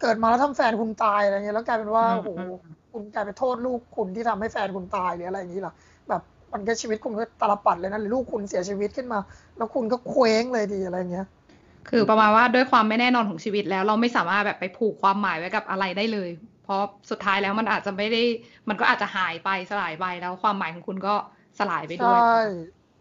[0.00, 2.30] เกิดมาแล้วทำแฟนคุณตายอะไรเงี้ยแล้วกลายเป็นว่าโอ้โห
[2.92, 5.74] คุณกลายไปโทษลูกคุณที่ทำให้แฟนคุณตายหรืออะไรอย่างนี้หรอแบบ
[6.56, 9.18] มันก็ชีวิตคุณก็ตลปัดเลยนะหรือลูกคุณเสียชีวิตขึ้นมา
[9.56, 11.26] แล้วคุณก็เคว้งเลยดีอะไรเงี้ย
[11.88, 16.30] คือประมาณว่าด้วยความไม่แน่นอนของชีวิตแล้ว เราไม่สามารถแบบไปผูกความหมายไว้กับอะไรได้เลย
[16.64, 18.22] เพราะสุดท้ายแล้วมันอาจจะไม่ได้
[18.68, 21.14] มันก็อาจจะหายไปสลายไปแล้วความหมายของคุณก็
[21.58, 22.38] สลายไปด้วยใช่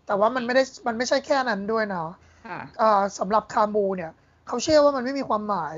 [0.08, 2.10] แต่ว่ามันไม่ได้มันไม่ใช่แค่นั้นด้วยเนาะ
[3.20, 4.12] สำหรับคามูเนี่ย
[4.48, 5.76] เขาเชื่อว่ามันไม่มีความหมาย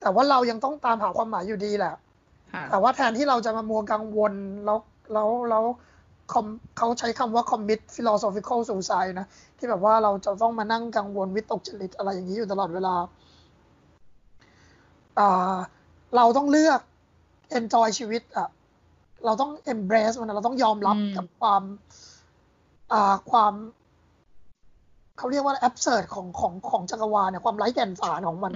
[0.00, 1.94] แต่ว่าเรายังต้องตามหาความหมายอยู่ดีแหละ
[2.70, 4.32] แต่ว่าแทนที่เราจะมามัวกังวล
[4.64, 4.78] แล้ว
[5.12, 5.64] แล้วแล้ว
[6.78, 9.26] เขาใช้คำว่า commit philosophical suicide นะ
[9.58, 12.94] ที่แบบว่าเราจะต้องมานั่งกังวลวิตกจริตอะไรอย่างนี้อยู่ตลอดเวลา
[16.16, 16.80] เราต้องเลือก
[17.58, 18.48] enjoy ชีวิตอะ
[19.24, 21.62] เราต้อง embrace มันเราต้องยอมรับกับความ
[23.30, 23.52] ความ
[25.18, 28.52] เขาเรียกว่า absurd ของของของจักรวาลเนี่ยความไร้แก่นสารของมัน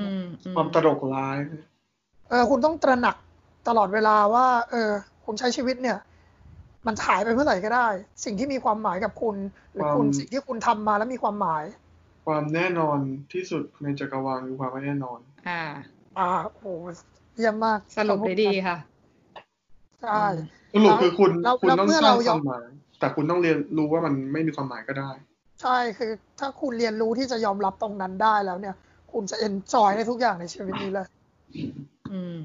[0.56, 1.36] ความตลกร้าย
[2.28, 3.16] เออ คุณต้องตระหนัก
[3.68, 4.90] ตลอดเวลาว่า เออ
[5.24, 5.98] คุณใช้ชีวิตเนี่ย
[6.86, 7.88] มันหายไปเมื่อไหร่ก็ได้
[8.24, 9.36] สิ่งที่มีความหมายกับคุณ
[9.72, 11.64] หรือคุณสิ่งที่คุณทำมาแล้วมีความหมาย
[12.26, 12.98] ความแน่นอน
[13.32, 15.18] ที่สุดในจักรวาลคือความไม่แน่นอน
[15.48, 15.62] อ่า
[16.18, 16.72] อ่าโอ้
[17.36, 18.76] เยี่ยมมากสรุปได้ดีค่ะ
[20.02, 20.24] ใช่
[20.74, 21.30] สรุปคือคุณ
[21.62, 22.66] คุณต้องสร้างความหมาย
[23.00, 25.10] แต่คุณต้องเรียนรู้ว่ามันไม่มีความหมายก็ได้
[25.62, 28.74] ใช่คือถ้าคุณเรียนรู้ที่จะยอมรับตรงนั้นได้แล้วเนี่ย
[29.12, 31.06] คุณจะเอนจอยในทุกอย่างในชีวิตนี้เลย
[32.12, 32.36] อืม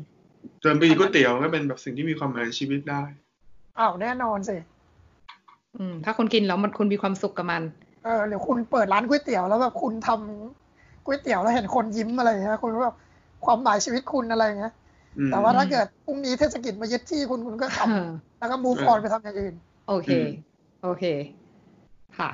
[0.61, 3.03] เดินไปกินก๋วยเตี๋ยวก็เป็นแบบสิ่งที่มีความหมายในชีวิตได้
[3.79, 4.57] อ้าวแน่นอนสิ
[5.77, 7.63] อืม ถ้าคุณกินแล้วมันคุณมีความสุขกับมัน
[8.03, 12.95] เออหรือคุณเปิดร้านก๋วยเตี๋ยวแล้วแบบคุณทำก๋วยเตี๋ยวแล้วเห็นคนยิ้มอะไรเงี้ยคุณแบบ
[13.45, 14.73] ความหมายชีวิตคุณอะไรเงี้ย
[15.29, 19.55] แต่ว่าถ้าเกิดพรุ่งนี้เทศกิจมายึดที่คุณคุณก็ทำแล้วก็มูฟออนไปทำอย่างอื่น
[19.87, 20.09] โอเค
[20.83, 21.03] โอเค
[22.17, 22.29] ค่ะ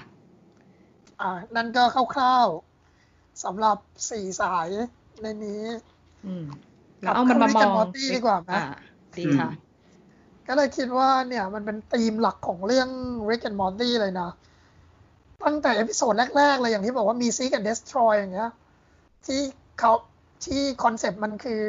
[1.22, 1.84] อ่า นั่นก็
[2.16, 3.78] คร่าวๆสำหรับ
[4.10, 4.68] สี่สาย
[5.22, 5.64] ในนี้
[6.26, 6.46] อืม
[7.02, 8.52] แล้วเอามันมามองดีกว่าไหม
[9.18, 9.50] ดีค่ะ
[10.48, 12.90] ก็เลยคิดว่าเนี่ยมันเป็นธีมหลักของเรื่อง
[13.30, 14.30] Rick and Morty เลยนะ
[15.44, 18.52] ตั้งแต่ episode แรก ๆ เลยอย่างที่บอกว่ามี Seek and Destroy อย่างเงี้ย
[19.26, 19.42] ที่
[19.80, 19.94] เขา
[20.46, 21.62] ที่ concept มันคือ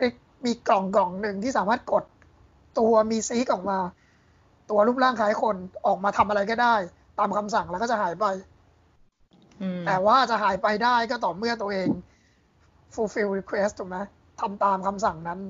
[0.00, 0.14] Rick
[0.44, 2.04] มีกล่องกล่องหนึ่งที่สามารถกด
[2.78, 3.78] ตัวมีซีกออกมา
[4.70, 5.56] ตัวรูปร่างคล้ายคน
[5.86, 6.74] ออกมาทำอะไรก็ได้
[7.18, 8.26] ตามคำสั่งแล้วก็จะหายไป
[9.86, 11.88] แต่ว่าจะหายไปได้ก็ต่อเมื่อตัวเอง
[12.94, 13.98] fulfill request ถูกไหม
[14.40, 15.40] ทำตามคำสั่งนั้น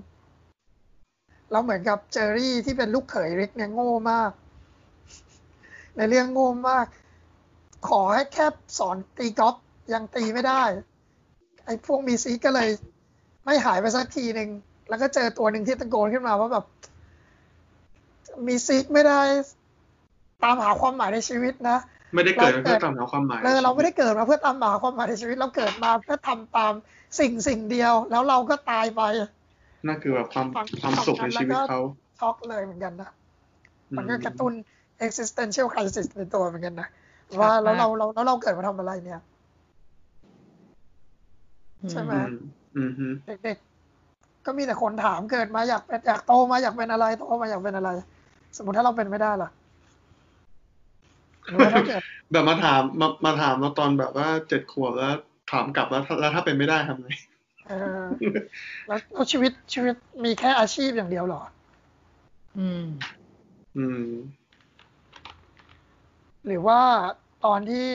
[1.50, 4.30] เราเหมือนกับเจอรี่ที่เป็นลูกเขยริกเนี่ยโง่มาก
[5.96, 6.86] ในเรื่องโง่มาก
[7.88, 8.46] ขอให้แค่
[8.78, 9.54] สอนตีกอล์ฟ
[9.92, 10.62] ยังตีไม่ได้
[11.66, 12.68] ไอ้พวกมีซีก็เลย
[13.44, 14.50] ไม่หายไปสักทีหนึ่ง
[14.88, 16.64] แล้วก็เจอตัวหนึ่งที่ตะโกนขึ้นมาว่าแบบ
[18.46, 19.20] มีซีไม่ได้
[20.42, 21.78] ตามหาความหมายในชีวิตนะ
[22.14, 26.72] ไม่ได้เกิดเพื่อตามหาความหมายเออเราไม่ได้เกิดมาเพื่อตามหาความหมายในชีวิต เราเกิดมาเพื่อทำตาม
[27.20, 29.02] สิ่งสิ่งเดียว แล้วเราก็ตายไป
[29.88, 30.46] นั่นคือแบบความ
[30.82, 31.80] ความสุขในชีวิตเขา
[32.20, 33.10] ช็อกเลยเหมือนกันนะ
[33.96, 34.52] มันก็กระตุ้น
[35.06, 36.88] existential crisis ในตัวเหมือนกันนะ
[37.40, 39.20] ว่าแล้วเราเราแล้วเราเกิดมาทำอะไรเนี่ย
[41.90, 42.12] ใช่ไหม
[43.44, 47.90] เด็กๆก็มีแต่คนถามเกิดมาอยากเป็นอยากโตมาอยากเป็นอะไรโตมาอยากเป็นอะไร
[48.56, 49.50] สมมติถ้าเราเป็นไม่ได้ล่ะ
[52.30, 55.14] แบบมาถามมามาถามเราตอนแบบว่าเจ็ดขวบแล้ว
[55.52, 57.08] ถามกลับแล้วแล้วถ้าเป็นไม่ได้ทำไง
[57.68, 58.04] เออ
[58.86, 58.98] แล้ว
[59.32, 59.94] ชีวิตชีวิต
[60.24, 61.42] มีแค่อาชีพอย่างเดียวหรอ
[62.58, 62.84] อืม
[63.76, 64.08] อืม
[66.46, 66.80] หรือว่า
[67.44, 67.88] ตอนที่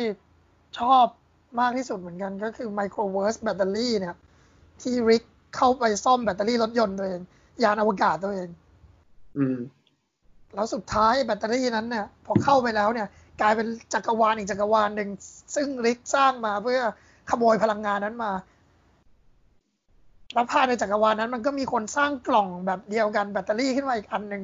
[0.80, 1.05] ชอบ
[1.59, 4.15] มากที่สุดเหมือนกันก็คือ microverse battery เนี่ย
[4.82, 5.24] ที่ริก
[5.55, 7.22] เข้าไปซ่อมแบตเตอรี่รถยนต์ตัวเอง
[7.63, 8.49] ยานอวกาศตัวเอง
[9.38, 9.57] อืม
[10.55, 13.07] แล้วสุดท้ายแบตเตอรี่นั้นเนี่ย พอเข้าไปแล้วเนี่ย
[13.41, 15.09] กลายเป็นจักรวาลอีกจักรวาลหนึ่ง
[15.55, 16.82] ซึ่งริกสร้างมาเพื่อ
[17.30, 18.32] ขโมยพลังงานนั้นมา
[20.34, 24.43] แล้วภายในจักรวาลนั้นมันก็มีคนสร้างกล่องแบบเดียวกันแบตเตอรี่ขึ้นมาอีกอันหนึ่ง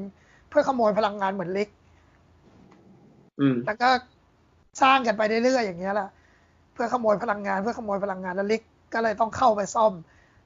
[0.50, 1.70] เพื่อขโมยพลังงานเหมือนลิก
[3.66, 3.90] แล้วก็
[4.82, 6.10] สร้างกันไปเรื่อยๆอย่างเงี้ยแหละ
[6.74, 8.62] เพื่อขโมยพลังงานเพื่อขโมยพลังงานแล้วลิก
[8.94, 9.94] ก็เลยต้องเข้าไปซ่อม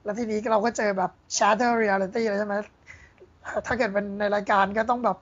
[0.03, 2.55] แล้วทีนี้เราก็เจอแบบ shatter reality เลยใช่ไหม
[3.65, 5.17] ถ้าเกิดเป็นในรายการก็ต้องแบบ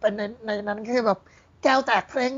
[0.00, 1.18] เป็นในในนั้นคือแบบ
[1.62, 2.32] แก้วแตกเพลง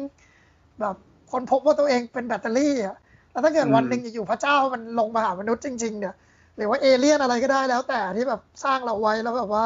[0.80, 0.96] แบบ
[1.32, 2.96] คนพบว่าตัวเองเป็นแบตเตอรี่อะ
[3.30, 6.14] แล้วถ้าเกิดวันหนึ่งอยู่พระเจ้ามันลงมาหามนุษย์จริง ๆ เนี่ย
[6.60, 9.64] หรือว่าเอเลี่ยนอะไรก็ได้แล้วแต่ที่แบบสร้างเราไว้แล้วแบบว่า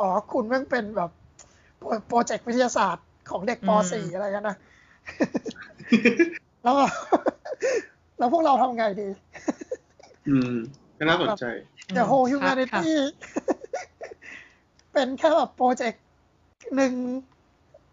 [0.00, 1.10] อ๋อคุณแม่งเป็นแบบ
[2.06, 4.56] โปรเจกต์วิทยาศาสตร์ของเด็กป .4 อะไรกันนะ
[6.62, 6.74] แล้ว
[8.18, 9.08] แล้วพวกเราทำไงดี
[10.28, 10.54] อืม
[10.98, 11.44] ก็น่าสนใจ
[11.96, 12.88] The whole ค่ะ humanity
[14.92, 16.04] เป็นแค่แบบโปรเจกต์
[16.76, 16.92] หนึ่ง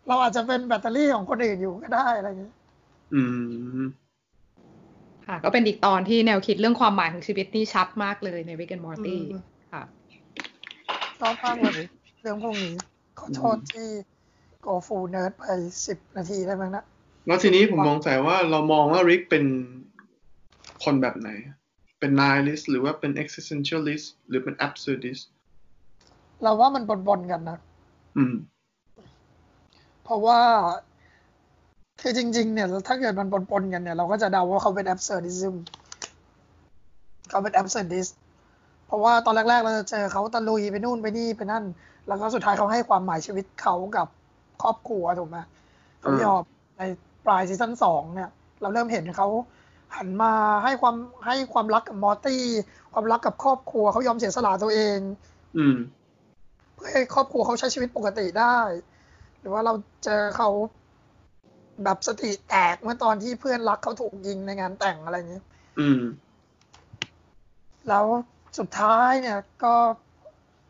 [0.07, 2.53] เราอาจจะเป็นแบตเตอรี่ของคนอื่นอยู่ก็ได้อะไรอย่างเงี้ย
[3.13, 3.21] อื
[3.81, 3.85] ม
[5.30, 9.41] ค่ะ ก็เป็นอีกตอนที่แนวคิดเรื่องความหมายของชีวิตนี่ชัดมากเลยใน Rick and Morty อืม
[9.73, 9.84] ค่ะ
[11.19, 11.86] ชอบมากเลย
[12.21, 12.75] เรื่องพวกนี้
[13.19, 13.89] ขอโทษที่
[14.65, 15.43] go full nerd ไป
[15.88, 16.84] สิบนาทีได้ไหมนะ
[17.27, 19.45] แล้วทีนี้ผมมองใส่ว่าเรามองว่าริกเป็น
[20.84, 21.30] คนแบบไหน
[21.99, 25.23] เป็น nihilist หรือว่าเป็น existentialist หรือเป็น absurdist
[26.43, 27.59] เราว่ามันปนๆกันนะ
[28.17, 28.36] อืม
[30.03, 30.39] เพราะว่า
[32.02, 35.56] คือจริง ๆ เนี่ย ถ้าเกิดมันปนๆกันเนี่ย เราก็จะเดาว่าเขาเป็น absurdism
[37.30, 38.12] เขาเป็น absurdist
[38.88, 41.64] เพราะว่าตอนแรก ๆ เราจะเจอเขาตะลุยไปนู่นไปนี่ไปนั่น
[42.08, 44.08] แล้วก็สุดท้ายเขาให้ความหมายชีวิตเขากับ
[44.62, 45.38] ครอบครัวถูกไหม
[46.02, 46.43] เขายอม
[46.78, 46.82] ใน
[47.26, 48.30] ปลาย season สองเนี่ย
[48.62, 49.28] เราเริ่มเห็นเขา
[49.95, 50.34] หันมา
[50.64, 50.95] ให้ความ
[51.26, 52.43] ให้ความรักกับมอร์ตี้
[52.93, 55.00] ความรักกับครอบครัวเขายอมเสียสละตัวเอง
[55.58, 55.76] อืม
[56.76, 58.58] เพื่อให้ครอบครัวเขาใช้ชีวิตปกติได้
[59.39, 59.74] หรือว่าเรา
[60.04, 60.50] เจอเขา
[61.84, 65.41] แบบสติแตกเมื่อตอนที่เพื่อนรักเขาถูกยิงในงานแต่งอะไรอย่างนี้
[65.80, 66.01] อืม
[67.89, 68.05] แล้ว
[68.57, 69.73] สุดท้ายเนี่ยก็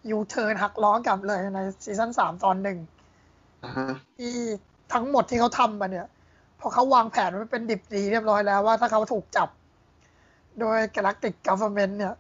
[0.10, 2.78] ยูเทิร์นหักล้อกลับเลยในซีซั่นสามตอนหนึ่ง
[3.64, 4.34] อ่าฮะที่
[4.93, 6.07] ทั้งหมดที่เขาทำมาเนี่ย
[6.60, 9.49] พอเขาวางแผนไว้เป็นดิบดีเรียบร้อยแล้วว่าถ้าเขาถูกจับ
[10.60, 12.14] โดย Galactic Government เนี่ย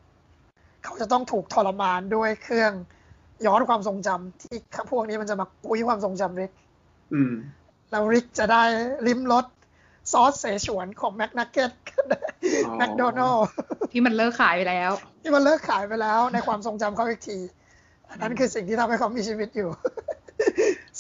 [0.83, 2.71] เขาจะต้องถูกทรมานด้วยเครื่อง
[3.45, 4.57] ย้อนความทรงจำที่
[4.91, 6.51] พวกนี้มันจะมากุยความทรงจำริก
[7.13, 7.33] อืม
[7.91, 8.63] แล้วริกจะได้
[9.07, 9.45] ริมรส
[10.11, 11.71] ซอสเสฉวนของแม c นักเก็ต
[12.65, 13.35] อ๋อแมคโดนัล
[13.91, 14.91] ที่มันเลิกขายไปแล้ว
[15.23, 17.37] ที่มันเลิกขายไปแล้วในความทรงจำเขาอีกที
[18.09, 19.69] อันนั้นคือสิ่งที่ทำให้เขามีชีวิตอยู่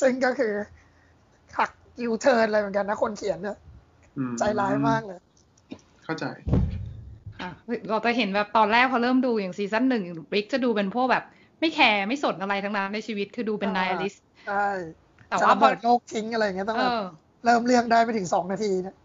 [0.01, 0.53] ซึ่งก็คือ
[1.57, 1.71] หัก
[2.03, 3.57] ยูเทิร์นอะไรเหมือนกันนะคนเขียนเนี่ย
[4.17, 5.19] อืมใจร้ายมากเลย
[6.03, 6.25] เข้าใจ
[7.39, 7.51] ค่ะ
[7.89, 10.03] เราจะเห็นแบบตอนแรกพอเริ่มดูอย่างซีซั่นหนึ่ง
[10.35, 11.23] ริกจะดูเป็นพวกแบบ
[11.59, 14.15] ไม่แคร์ไม่สนอะไรทั้งนั้นในชีวิตคือดูเป็นอ่านายลิส
[14.47, 14.67] ใช่
[15.29, 17.03] แต่จะว่าระพอเบิดโลกทิ้งอะไรอย่างเงี้ยต้องเอแบบอ
[17.45, 18.95] เริ่มเรื่องได้ไม่ถึงสองนาทีนะ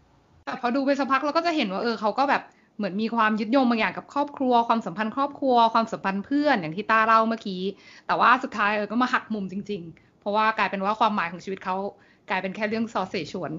[0.45, 2.41] แต่พอดูไปสักพักเราก็จะเห็นว่าเออเขาก็แบบ
[2.77, 7.61] เหมือนมีความยึดโยงบางอย่างกับครอบครัว ความสัมพันธ์ครอบครัว ความสัมพันธ์เพื่อนอย่างที่ตาเล่าเมื่อกี้
[8.07, 11.75] แต่ว่าสุดท้ายเออก็มาหักมุมจริง ๆ เพราะว่ากลายเป็นว่าความหมายของชีวิตเขา
[12.29, 13.51] กลายเป็นแค่เรื่องซอสเสฉวน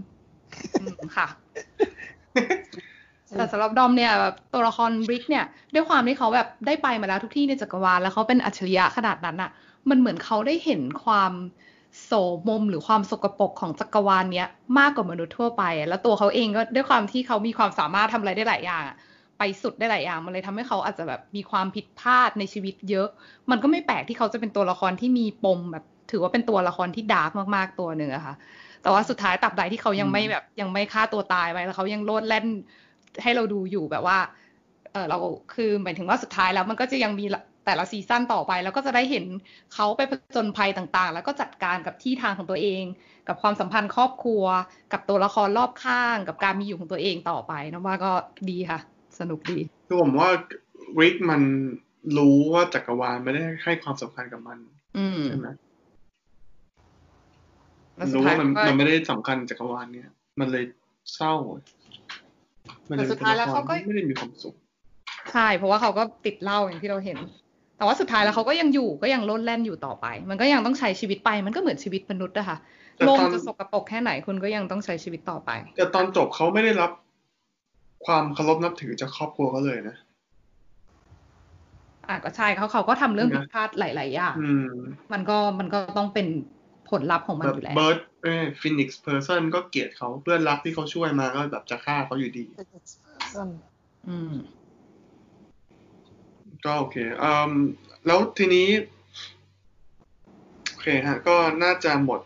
[0.80, 1.26] อืมค่ะ
[3.36, 5.44] แต่สำหรับดอมเนี่ยแบบตัวละครบริกเนี่ย
[5.74, 9.50] ด้วยความที่เขาแบบได้ไปมาแล้วทุกที่ในจักรวาลแล้วเขาเป็นอัจฉริยะขนาดนั้นอะ
[9.90, 11.32] มันเหมือนเขาได้เห็นความ
[12.04, 12.12] โส
[12.48, 18.82] มมหรือความสกปรกของจักรวาลเนี้ยมากกว่ามนุษย์ทั่วไป แล้วตัวเขาเองก็ด้วยความที่เขามีความสามารถทำอะไรได้หลายอย่าง
[19.38, 23.08] ไปสุดได้หลายอย่างมันเลยทำให้เขาอาจจะแบบมีความผิดพลาดในชีวิตเยอะ
[23.50, 28.34] มันก็ไม่แปลกที่เขาจะเป็นตัวละครที่มีปมแบบ ถือว่าเป็นตัวละครที่ดาร์กมากๆตัวหนึ่งอะค่ะ
[28.82, 32.46] แต่ว่าสุดท้ายตับใดที่เขายังไม่แบบยังไม่ฆ่าตัวตายไปแล้วเขายังโลดแล่น
[33.22, 34.18] ให้เราดูอยู่แบบว่า
[34.92, 35.18] เออเรา
[35.54, 37.24] คือหมายถึงว่าสุดท้ายแล้วมันก็จะยังมี
[37.66, 39.24] แต่ละซีซั่นต่อไป แล้วก็จะได้เห็น
[39.74, 42.82] เขาไปผจญภัยต่างๆ แล้วก็จัดการกับที่ทางของตัวเอง
[43.28, 44.44] กับความสัมพันธ์ครอบครัว
[44.92, 48.12] กับตัวละครรอบข้าง กับการมีอยู่ของตัวเองต่อไปนะว่าก็
[48.50, 48.80] ดีค่ะ
[49.18, 49.58] สนุกดี
[49.88, 50.28] คือผมว่า
[51.00, 51.42] ริกมัน
[52.18, 54.58] รู้ว่าจักรวาลไม่ได้ให้ความสำคัญกับมัน
[54.98, 55.48] อืมใช่ไหม
[57.96, 60.08] แล้วสุดรู้ท้ายว่ามันก็มันไม่ได้สำคัญจักรวาลเนี่ย
[60.40, 60.64] มันเลย
[61.14, 61.34] เศร้า
[62.88, 64.54] มันเลยแต่สุดท้ายแล้วเขาก็ไม่ได้มีความสุข
[65.32, 67.18] ใช่ เพราะว่าเขาก็ติดเหล้าอย่างที่เราเห็น
[67.76, 72.58] แต่ว่าสุดท้ายแล้วเขาก็ยังอยู่ก็ยังโลดแล่นอยู่ต่อไป มันก็ยังต้องใช้ชีวิตไป มันก็เหมือนชีวิตมนุษย์อะค่ะ
[72.94, 76.90] แต่โลกตอนจะสกปรกแค่ไหนคุณก็ยังต้องใช้ชีวิตต่อไป แต่ตอนจบเขาไม่ได้รับ
[78.06, 79.96] ความเคารพนับถือจากครอบครัวเขาเลยนะ
[82.08, 84.68] อะก็ใช่เขาเขาก็ทำเรื่องนะผิดพลาดหลาย ๆ อย่างอืม
[85.12, 86.26] มันก็มันก็ต้องเป็น
[86.90, 92.44] ผลลัพธ์ของมันแบบอยู่แล้ว Birdเอ้ย Phoenixperson ก็เกลียดเขาเพื่อนรักที่เขาช่วยมาก็แบบจะฆ่าเขาอยู่ดี
[94.08, 94.34] อืม
[96.64, 97.52] ก็โอเคอืม
[98.06, 98.68] แล้วทีนี้
[100.70, 102.20] โอเคฮะ ก็น่าจะหมด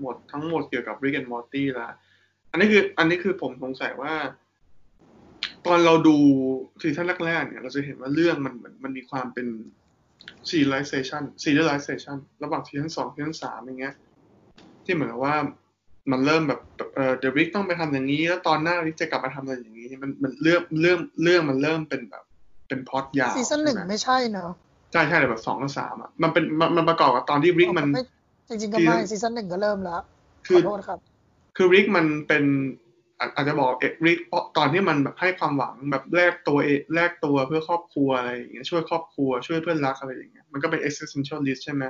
[0.00, 1.88] หมดทั้งหมดเกี่ยวกับ Rick and Morty ละ
[2.50, 4.14] อันนี้คือ อันนี้คือผมสงสัยว่า
[5.66, 6.16] ตอนเราดู
[6.82, 9.46] ซีซั่นแรกๆเนี่ย เราจะเห็นว่าเรื่องมันเหมือนมันมีความเป็น
[10.50, 13.94] serialization serialization ระหว่างซีซั่นสองซีซั่นสามอย่างเงี้ย
[14.84, 15.36] ที่เหมือนกับว่า
[16.10, 16.60] มันเริ่มแบบ
[16.94, 22.24] เอ่อเดี๋ยว Rick ต้องไปทำอย่างนี้ แล้วตอนหน้า Rick จะกลับมาทำอะไรอย่างนี้ มันมันเรื่องเรื่องเรื่องมันเริ่มเป็นแบบ
[22.72, 24.50] เป็นพล็อตยาวซีซั่นหนึ่งใช่ไหมไม่ใช่เนอะ
[24.92, 28.02] ใช่ใช่แต่แบบสองกับสามอะมันเป็นมันมันประกอบกับตอนที่ Rick มันไม่
[28.48, 30.00] จริงๆก็ไม่ซีซั่นหนึ่งก็เริ่มแล้ว
[30.46, 30.98] คืขออโทษครับ
[31.56, 32.44] คือริกมันเป็น
[33.20, 34.18] อาอาจจะบอกเอกริก
[34.56, 41.84] ตอนที่มันแบบให้ความหวังแบบแลกตัวเองแลกตัวเพื่อครอบครัวอะไรอย่างเงี้ยช่วยครอบครัวช่วยเพื่อนรักอะไรอย่างเงี้ยมันก็เป็น existentialist ใช่ไหม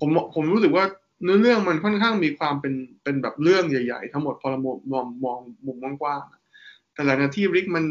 [0.00, 0.84] ผมผมรู้สึกว่า
[1.22, 7.84] เนื้อเรื่องมันค่อนข้างมีความเป็นเป็นแบบเรื่องใหญ่ ๆ ทั้งหมดพอเรามองมองมองมุมกว้างๆแต่หลังจากที่ริกมัน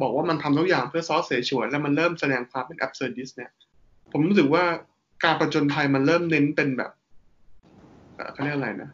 [0.00, 3.50] บอกว่ามันทำทุกอย่างเพื่อซอสเสฉวน แล้วมันเริ่มแสดงความเป็น absurdist เนี่ย
[4.12, 4.64] ผมรู้สึกว่า
[5.24, 6.90] การประจนภัยมันเริ่มเน้นเป็นแบบ
[8.16, 8.90] เอ่อเขาเรียกอะไรนะ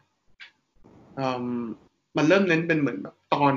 [1.19, 1.27] อื
[1.59, 1.61] ม
[2.17, 3.53] มันเริ่มเน้นเป็นเหมือนแบบตอน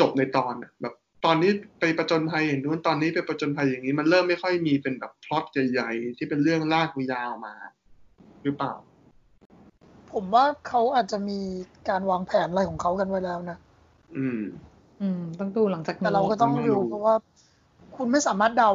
[0.00, 7.54] จบในตอนอะแบบตอนนี้ไปประจนภัยอย่างนู้นตอนนี้ไปประจนภัยอย่างนี้ มันเริ่มไม่ค่อยมีเป็นแบบพล็อตใหญ่ๆที่เป็นเรื่องลากยาวมา
[8.44, 8.74] หรือเปล่า
[10.12, 11.40] ผมว่าเขาอาจจะมี
[11.88, 13.58] การวางแผนอะไรของเขากันไว้แล้วนะ
[14.16, 14.40] อืม
[15.00, 17.14] อืม ต้องดูหลังจากแต่นี้เราก็ต้องต้องดูดูเพราะว่า
[17.96, 18.70] คุณไม่สามารถเดา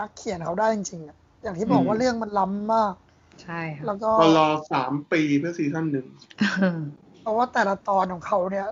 [0.00, 2.94] นักเขียนเขาได้จริงๆอะอย่างที่บอกว่าเรื่องมันล้ำมาก
[3.42, 6.06] ใช่ค่ะแล้วก็ก็รอสามปีเพื่อซีซั่นหนึ่ง
[7.22, 8.66] เพราะว่าแต่ละตอนของเขาเนี่ย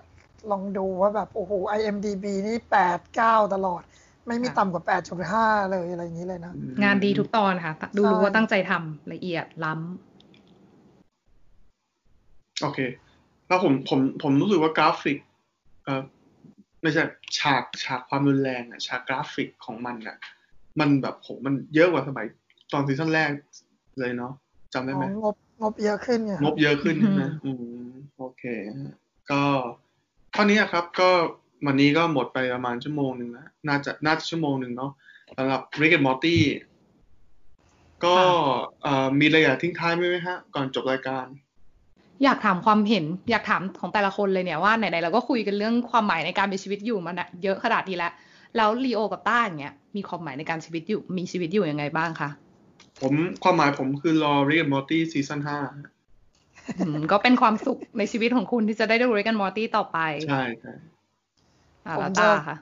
[0.50, 3.82] ลองดูว่าแบบ โอ้โห IMDB นี่แปดเก้าตลอด
[4.26, 12.78] ไม่มีค่ะต่ำกว่าแปดจุดห้าเลยอะไรอย่างนี้เลยนะ งานดีทุกตอนค่ะ ดูรู้ใช่ว่าตั้งใจทำละเอียดล้ำ โอเค
[13.48, 15.18] แล้วผมผมผมรู้สึกว่ากราฟิก
[15.84, 16.02] เออ
[16.82, 17.02] ไม่ใช่
[17.38, 20.16] ฉากฉากความรุนแรงอะฉากกราฟิกของมันอะ
[20.80, 22.26] มันแบบโหมันเยอะกว่าสมัย
[22.72, 23.30] ตอนซีซั่นแรก
[23.98, 24.32] เลยเนาะ
[24.72, 27.50] จำได้ไหมงบงบเยอะขึ้นไงงบเยอะขึ้นอืมนะอื
[27.86, 28.42] มโอเค
[28.78, 28.94] ฮะ
[29.30, 29.42] ก็
[30.32, 31.10] เท่านี้ครับก็
[31.66, 34.92] วันนี้ก็หมดไปประมาณชั่วโมงหนึ่งแล้วน่าจะน่าจะชั่วโมงหนึ่งเนาะ
[35.36, 36.36] สำหรับ Rick and Morty
[38.04, 38.16] ก็
[38.82, 41.26] เอ่อมีอะไรอยากทิ้งท้ายไหมไหมฮะ ก่อนจบรายการ
[42.24, 48.12] อยากถามความเห็น อยากถามของแต่ละคนเลยเนี่ยว่าไหนๆเราก็คุยกันเรื่องความหมายในการมีชีวิตอยู่มานะเยอะขนาดนี้แล้ว
[48.56, 52.30] แล้วลีโอกับต้าอย่างเงี้ยมีความหมายในการชีวิตอยู่มีชีวิตอยู่ยังไงบ้างคะ
[53.00, 55.58] ผมความหมายผมคือรอ Rick and Morty ซีซั่นห้า
[56.78, 59.98] อืมก็เป็นความสุขในชีวิตของคุณที่จะได้ดู Rick and Morty ต่อไป
[60.28, 60.72] ใช่ใช่
[61.86, 62.56] อ่าแล้วต้าค่ะ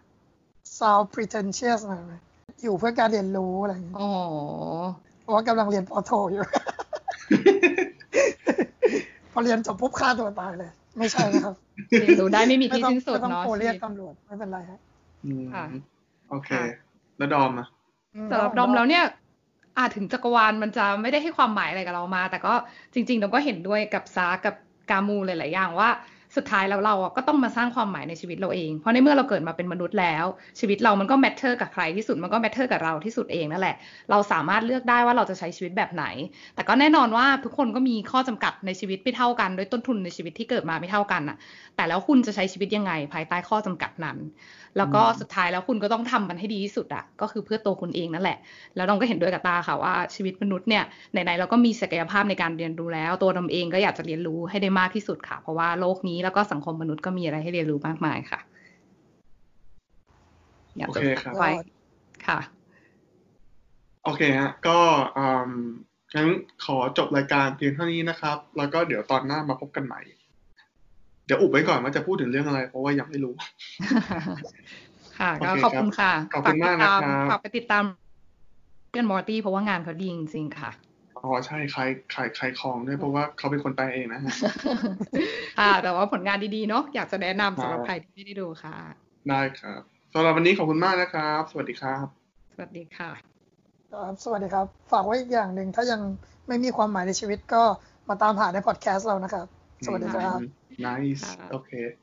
[0.79, 2.15] sound pretentious หน่อยไหม
[2.63, 4.11] อยู่เพื่อการเรียนรู้อะไรอย่างนี้อ๋อ
[5.23, 6.43] เพราะว่ากำลังเรียนปอโทอยู่
[7.76, 7.76] พ
[9.37, 11.55] อเรียนจบปุ๊บฆ่าตัวตายเลย ไม่ใช่นะครับ
[12.01, 14.80] เรียนรู้ได้ไม่มีไม่ที่ต้องสิ้นสุดไม่ต้องเนาะโทรเรียกชีวิตตำรวจไม่เป็นไรฮะ
[15.24, 15.64] อืมค่ะ
[16.30, 16.62] โอเคค่ะ
[17.18, 17.68] แล้วดอมอะ
[18.30, 19.05] สำหรับดอมแล้วเนี่ย
[19.78, 22.55] อาจถึงจักรวาลมันจะไม่ได้ให้ความหมายอะไรกับเรามา แต่ก็
[22.95, 24.55] จริงๆดอมก็เห็นด้วยกับซากับ
[24.91, 25.89] กามูหลายๆอย่างว่า
[26.37, 30.24] สุดท้ายแล้วเราก็ต้องมาสร้างความหมายในชีวิตเราเอง เพราะในเมื่อเราเกิดมาเป็นมนุษย์แล้ว
[30.61, 33.76] ชีวิตเรามันก็ matter กับใครที่สุดมันก็ matter กับเราที่สุดเองนั่นแหละ
[34.11, 36.05] เราสามารถเลือกได้ว่าเราจะใช้ชีวิตแบบไหน
[36.55, 41.37] แต่ก็แน่นอนว่าทุกคนก็มีข้อจำกัดในชีวิตไม่เท่ากันด้วยต้นทุนในชีวิตที่เกิดมาไม่เท่ากันน่ะ
[41.76, 44.18] แต่แล้วคุณจะใช้ชีวิตยังไงภายใต้ข้อจำกัดนั้น
[44.77, 48.39] แล้วก็อืมสุดท้ายแล้วคุณก็ต้องทำมันให้ดีที่สุดอะก็คือเพื่อตัวคุณเองนั่นแหละ
[48.77, 58.41] แล้วน้องก็เห็นด้วยกับตาค่ะว่าชีวิตมนุษย์เนี่ยไหนๆเราก็มีศักยภาพในการเรียนรู้แล้ว ตัวน้องเองก็อยากจะเรียนรู้ให้ได้มากที่สุดค่ะ เพราะว่าโลกนี้แล้วก็สังคมมนุษย์ก็มีอะไรให้เรียนรู้มากมายค่ะ
[60.79, 61.51] อยากจะโอเคครับไว้
[62.27, 62.39] ค่ะ
[64.05, 64.79] โอเคฮะก็
[65.18, 65.51] อืม
[66.14, 66.29] งั้น
[66.64, 70.01] ขอจบรายการเพียงเท่านี้นะครับ แล้วก็เดี๋ยวตอนหน้ามาพบกันใหม่
[71.27, 73.35] เดี๋ยวอุบไว้ก่อนว่าจะพูดถึงเรื่องอะไร เพราะว่ายังไม่รู้
[75.18, 77.85] ค่ะก็โอเคขอบคุณค่ะขอบคุณมากนะครับฝากไปติดตาม
[78.91, 80.70] เพื่อนมอร์ตี้เพราะว่างานเขาดีจริงๆค่ะ
[81.18, 84.33] อ๋อใช่ขายขายขายของด้วยเพราะว่าเขาเป็นคนแปลเองนะฮะ
[85.59, 88.77] ค่ะ แต่ว่าผลงานดีๆเนาะอยากจะแนะนำสำหรับใครที่ไม่ได้ดูค่ะ
[89.29, 89.81] ได้ครับ
[90.14, 92.07] สำหรับวันนี้ขอบคุณมากนะครับ สวัสดีครับ
[92.55, 93.11] สวัสดีค่ะ
[93.93, 96.01] ครับสวัสดีครับ ฝากไว้อีกอย่างหนึ่งถ้ายัง
[96.49, 97.62] ไม่มีความหมายในชีวิตก็
[98.09, 99.47] มาตามหาในพอดแคสต์เรานะครับ
[99.87, 100.39] สวัสดีครับ
[100.79, 101.37] Nice.
[101.51, 101.97] Uh, okay.